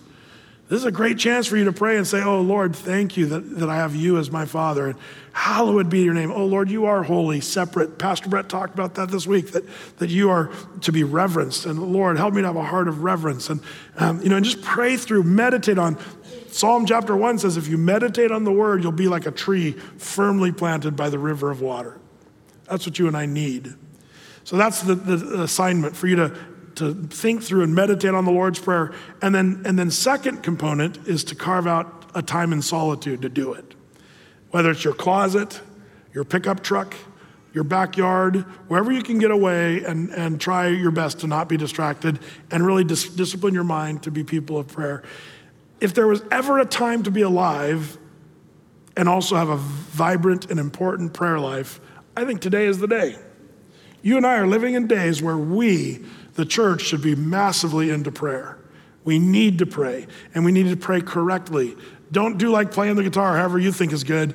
This 0.69 0.79
is 0.79 0.87
a 0.87 0.93
great 0.93 1.19
chance 1.19 1.47
for 1.47 1.59
you 1.59 1.65
to 1.65 1.73
pray 1.73 1.99
and 1.99 2.07
say, 2.07 2.23
Oh 2.23 2.41
Lord, 2.41 2.75
thank 2.75 3.19
you 3.19 3.27
that, 3.27 3.59
that 3.59 3.69
I 3.69 3.77
have 3.77 3.95
you 3.95 4.17
as 4.17 4.31
my 4.31 4.47
Father. 4.47 4.87
And 4.89 4.99
hallowed 5.33 5.91
be 5.91 6.01
your 6.01 6.15
name. 6.15 6.33
Oh 6.33 6.47
Lord, 6.47 6.71
you 6.71 6.87
are 6.87 7.03
holy, 7.03 7.43
separate. 7.43 7.99
Pastor 7.99 8.31
Brett 8.31 8.49
talked 8.49 8.73
about 8.73 8.95
that 8.95 9.11
this 9.11 9.27
week, 9.27 9.53
that, 9.53 9.65
that 9.99 10.09
you 10.09 10.31
are 10.31 10.51
to 10.81 10.91
be 10.91 11.05
reverenced. 11.05 11.67
And 11.67 11.93
Lord, 11.93 12.17
help 12.17 12.33
me 12.33 12.41
to 12.41 12.47
have 12.47 12.57
a 12.57 12.65
heart 12.65 12.89
of 12.89 13.03
reverence. 13.03 13.51
And, 13.51 13.61
um, 13.99 14.23
you 14.23 14.31
know, 14.31 14.37
and 14.37 14.45
just 14.45 14.63
pray 14.63 14.97
through, 14.97 15.25
meditate 15.25 15.79
on. 15.79 15.99
Psalm 16.49 16.87
chapter 16.87 17.15
1 17.15 17.41
says, 17.41 17.59
If 17.59 17.69
you 17.69 17.77
meditate 17.77 18.31
on 18.31 18.45
the 18.45 18.53
word, 18.53 18.83
you'll 18.83 18.93
be 18.93 19.09
like 19.09 19.27
a 19.27 19.33
tree 19.33 19.73
firmly 19.73 20.51
planted 20.51 20.97
by 20.97 21.11
the 21.11 21.19
river 21.19 21.51
of 21.51 21.61
water. 21.61 21.99
That's 22.71 22.87
what 22.87 22.99
you 22.99 23.07
and 23.07 23.17
I 23.17 23.27
need. 23.27 23.75
So 24.45 24.57
that's 24.57 24.83
the, 24.83 24.95
the 24.95 25.43
assignment 25.43 25.97
for 25.97 26.07
you 26.07 26.17
to 26.17 26.39
to 26.77 26.95
think 26.95 27.43
through 27.43 27.63
and 27.63 27.75
meditate 27.75 28.15
on 28.15 28.25
the 28.25 28.33
Lord's 28.33 28.59
Prayer. 28.59 28.93
And 29.23 29.35
then, 29.35 29.63
and 29.65 29.79
then 29.79 29.91
second 29.91 30.43
component 30.43 31.07
is 31.09 31.25
to 31.25 31.35
carve 31.35 31.67
out 31.67 32.11
a 32.15 32.23
time 32.23 32.53
in 32.53 32.63
solitude 32.63 33.23
to 33.23 33.29
do 33.29 33.53
it. 33.53 33.75
Whether 34.51 34.71
it's 34.71 34.85
your 34.85 34.95
closet, 34.95 35.61
your 36.13 36.25
pickup 36.25 36.63
truck, 36.63 36.95
your 37.53 37.65
backyard, 37.65 38.37
wherever 38.69 38.93
you 38.93 39.03
can 39.03 39.19
get 39.19 39.31
away 39.31 39.85
and, 39.85 40.11
and 40.11 40.41
try 40.41 40.69
your 40.69 40.91
best 40.91 41.21
to 41.21 41.27
not 41.27 41.49
be 41.49 41.57
distracted 41.57 42.19
and 42.51 42.67
really 42.67 42.85
dis- 42.85 43.09
discipline 43.09 43.55
your 43.55 43.65
mind 43.65 44.03
to 44.03 44.11
be 44.11 44.25
people 44.25 44.59
of 44.59 44.67
prayer. 44.67 45.03
If 45.81 45.95
there 45.95 46.07
was 46.07 46.23
ever 46.31 46.59
a 46.59 46.65
time 46.65 47.05
to 47.05 47.11
be 47.11 47.23
alive 47.23 47.97
and 48.97 49.09
also 49.09 49.37
have 49.37 49.49
a 49.49 49.57
vibrant 49.57 50.51
and 50.51 50.59
important 50.59 51.15
prayer 51.15 51.39
life, 51.39 51.81
I 52.17 52.25
think 52.25 52.41
today 52.41 52.67
is 52.67 52.79
the 52.79 52.89
day. 52.89 53.17
You 54.03 54.17
and 54.17 54.27
I 54.27 54.37
are 54.37 54.47
living 54.47 54.75
in 54.75 54.87
days 54.87 55.23
where 55.23 55.39
we 55.39 56.05
the 56.35 56.45
church 56.45 56.83
should 56.83 57.03
be 57.03 57.15
massively 57.15 57.91
into 57.91 58.11
prayer. 58.11 58.59
We 59.05 59.19
need 59.19 59.59
to 59.59 59.67
pray, 59.67 60.07
and 60.35 60.45
we 60.45 60.53
need 60.53 60.69
to 60.69 60.77
pray 60.77 61.01
correctly. 61.01 61.77
Don't 62.11 62.39
do 62.39 62.51
like 62.51 62.71
playing 62.71 62.97
the 62.97 63.03
guitar, 63.03 63.37
however 63.37 63.59
you 63.59 63.73
think 63.73 63.93
is 63.93 64.05
good. 64.05 64.35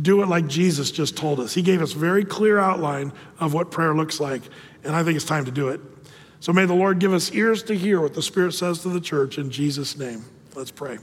Do 0.00 0.22
it 0.22 0.26
like 0.26 0.46
Jesus 0.46 0.90
just 0.90 1.16
told 1.16 1.40
us. 1.40 1.54
He 1.54 1.62
gave 1.62 1.80
us 1.80 1.92
very 1.92 2.24
clear 2.24 2.58
outline 2.58 3.12
of 3.38 3.54
what 3.54 3.70
prayer 3.70 3.94
looks 3.94 4.20
like, 4.20 4.42
and 4.82 4.94
I 4.94 5.04
think 5.04 5.16
it's 5.16 5.24
time 5.24 5.44
to 5.44 5.50
do 5.50 5.68
it. 5.68 5.80
So 6.40 6.52
may 6.52 6.66
the 6.66 6.74
Lord 6.74 6.98
give 6.98 7.14
us 7.14 7.32
ears 7.32 7.62
to 7.64 7.74
hear 7.74 8.00
what 8.00 8.14
the 8.14 8.22
Spirit 8.22 8.52
says 8.52 8.80
to 8.80 8.88
the 8.88 9.00
church 9.00 9.38
in 9.38 9.50
Jesus' 9.50 9.96
name. 9.96 10.24
Let's 10.54 10.70
pray. 10.70 10.98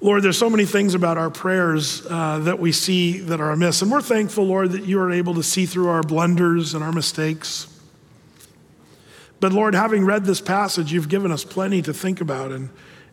Lord, 0.00 0.22
there's 0.22 0.38
so 0.38 0.50
many 0.50 0.64
things 0.64 0.94
about 0.94 1.18
our 1.18 1.30
prayers 1.30 2.06
uh, 2.08 2.38
that 2.40 2.58
we 2.58 2.72
see 2.72 3.18
that 3.20 3.40
are 3.40 3.52
amiss. 3.52 3.82
And 3.82 3.90
we're 3.90 4.02
thankful, 4.02 4.44
Lord, 4.44 4.72
that 4.72 4.84
you 4.84 5.00
are 5.00 5.10
able 5.10 5.34
to 5.34 5.42
see 5.42 5.66
through 5.66 5.88
our 5.88 6.02
blunders 6.02 6.74
and 6.74 6.84
our 6.84 6.92
mistakes. 6.92 7.73
But 9.44 9.52
Lord, 9.52 9.74
having 9.74 10.06
read 10.06 10.24
this 10.24 10.40
passage, 10.40 10.90
you've 10.90 11.10
given 11.10 11.30
us 11.30 11.44
plenty 11.44 11.82
to 11.82 11.92
think 11.92 12.22
about 12.22 12.50
and, 12.50 12.70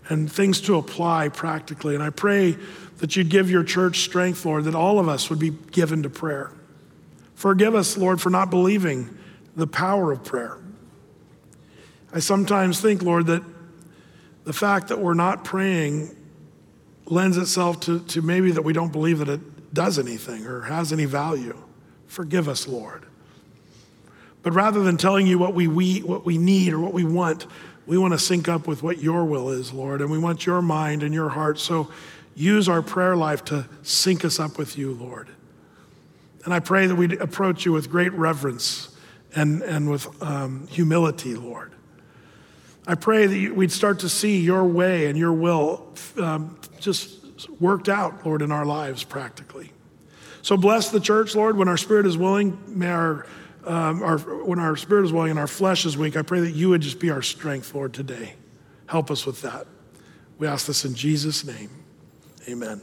and 0.07 0.31
things 0.31 0.61
to 0.61 0.77
apply 0.77 1.27
practically. 1.27 1.93
And 1.93 2.01
I 2.01 2.09
pray 2.09 2.55
that 2.99 3.17
you'd 3.17 3.27
give 3.27 3.51
your 3.51 3.65
church 3.65 3.99
strength, 3.99 4.45
Lord, 4.45 4.63
that 4.63 4.73
all 4.73 4.97
of 4.97 5.09
us 5.09 5.29
would 5.29 5.39
be 5.39 5.49
given 5.49 6.03
to 6.03 6.09
prayer. 6.09 6.49
Forgive 7.35 7.75
us, 7.75 7.97
Lord, 7.97 8.21
for 8.21 8.29
not 8.29 8.49
believing 8.49 9.09
the 9.57 9.67
power 9.67 10.13
of 10.13 10.23
prayer. 10.23 10.57
I 12.13 12.19
sometimes 12.19 12.79
think, 12.79 13.01
Lord, 13.01 13.25
that 13.25 13.43
the 14.45 14.53
fact 14.53 14.87
that 14.87 14.99
we're 14.99 15.13
not 15.13 15.43
praying 15.43 16.15
lends 17.07 17.35
itself 17.35 17.81
to, 17.81 17.99
to 18.05 18.21
maybe 18.21 18.51
that 18.51 18.61
we 18.61 18.71
don't 18.71 18.93
believe 18.93 19.19
that 19.19 19.27
it 19.27 19.73
does 19.73 19.99
anything 19.99 20.45
or 20.45 20.61
has 20.61 20.93
any 20.93 21.03
value. 21.03 21.61
Forgive 22.07 22.47
us, 22.47 22.69
Lord. 22.69 23.05
But 24.43 24.53
rather 24.53 24.81
than 24.83 24.97
telling 24.97 25.27
you 25.27 25.37
what 25.37 25.53
we, 25.53 25.67
we, 25.67 25.99
what 25.99 26.25
we 26.25 26.37
need 26.37 26.73
or 26.73 26.79
what 26.79 26.93
we 26.93 27.03
want, 27.03 27.45
we 27.85 27.97
want 27.97 28.13
to 28.13 28.19
sync 28.19 28.47
up 28.47 28.67
with 28.67 28.83
what 28.83 28.99
your 28.99 29.25
will 29.25 29.49
is, 29.49 29.71
Lord, 29.73 30.01
and 30.01 30.09
we 30.09 30.17
want 30.17 30.45
your 30.45 30.61
mind 30.61 31.03
and 31.03 31.13
your 31.13 31.29
heart. 31.29 31.59
So 31.59 31.89
use 32.35 32.67
our 32.67 32.81
prayer 32.81 33.15
life 33.15 33.43
to 33.45 33.67
sync 33.83 34.25
us 34.25 34.39
up 34.39 34.57
with 34.57 34.77
you, 34.77 34.93
Lord. 34.93 35.29
And 36.43 36.53
I 36.53 36.59
pray 36.59 36.87
that 36.87 36.95
we'd 36.95 37.13
approach 37.13 37.65
you 37.65 37.71
with 37.71 37.89
great 37.89 38.13
reverence 38.13 38.95
and, 39.35 39.61
and 39.61 39.89
with 39.89 40.07
um, 40.23 40.67
humility, 40.67 41.35
Lord. 41.35 41.73
I 42.87 42.95
pray 42.95 43.27
that 43.27 43.55
we'd 43.55 43.71
start 43.71 43.99
to 43.99 44.09
see 44.09 44.41
your 44.41 44.63
way 44.63 45.05
and 45.05 45.17
your 45.17 45.33
will 45.33 45.93
um, 46.17 46.57
just 46.79 47.49
worked 47.59 47.89
out, 47.89 48.25
Lord, 48.25 48.41
in 48.41 48.51
our 48.51 48.65
lives 48.65 49.03
practically. 49.03 49.71
So 50.41 50.57
bless 50.57 50.89
the 50.89 50.99
church, 50.99 51.35
Lord, 51.35 51.57
when 51.57 51.67
our 51.67 51.77
spirit 51.77 52.07
is 52.07 52.17
willing. 52.17 52.57
May 52.67 52.89
our 52.89 53.27
um, 53.65 54.01
our, 54.03 54.17
when 54.17 54.59
our 54.59 54.75
spirit 54.75 55.05
is 55.05 55.13
willing 55.13 55.31
and 55.31 55.39
our 55.39 55.47
flesh 55.47 55.85
is 55.85 55.97
weak, 55.97 56.17
I 56.17 56.21
pray 56.21 56.41
that 56.41 56.51
you 56.51 56.69
would 56.69 56.81
just 56.81 56.99
be 56.99 57.09
our 57.09 57.21
strength, 57.21 57.73
Lord, 57.73 57.93
today. 57.93 58.35
Help 58.87 59.11
us 59.11 59.25
with 59.25 59.41
that. 59.41 59.67
We 60.37 60.47
ask 60.47 60.65
this 60.65 60.85
in 60.85 60.95
Jesus' 60.95 61.45
name. 61.45 61.69
Amen. 62.47 62.81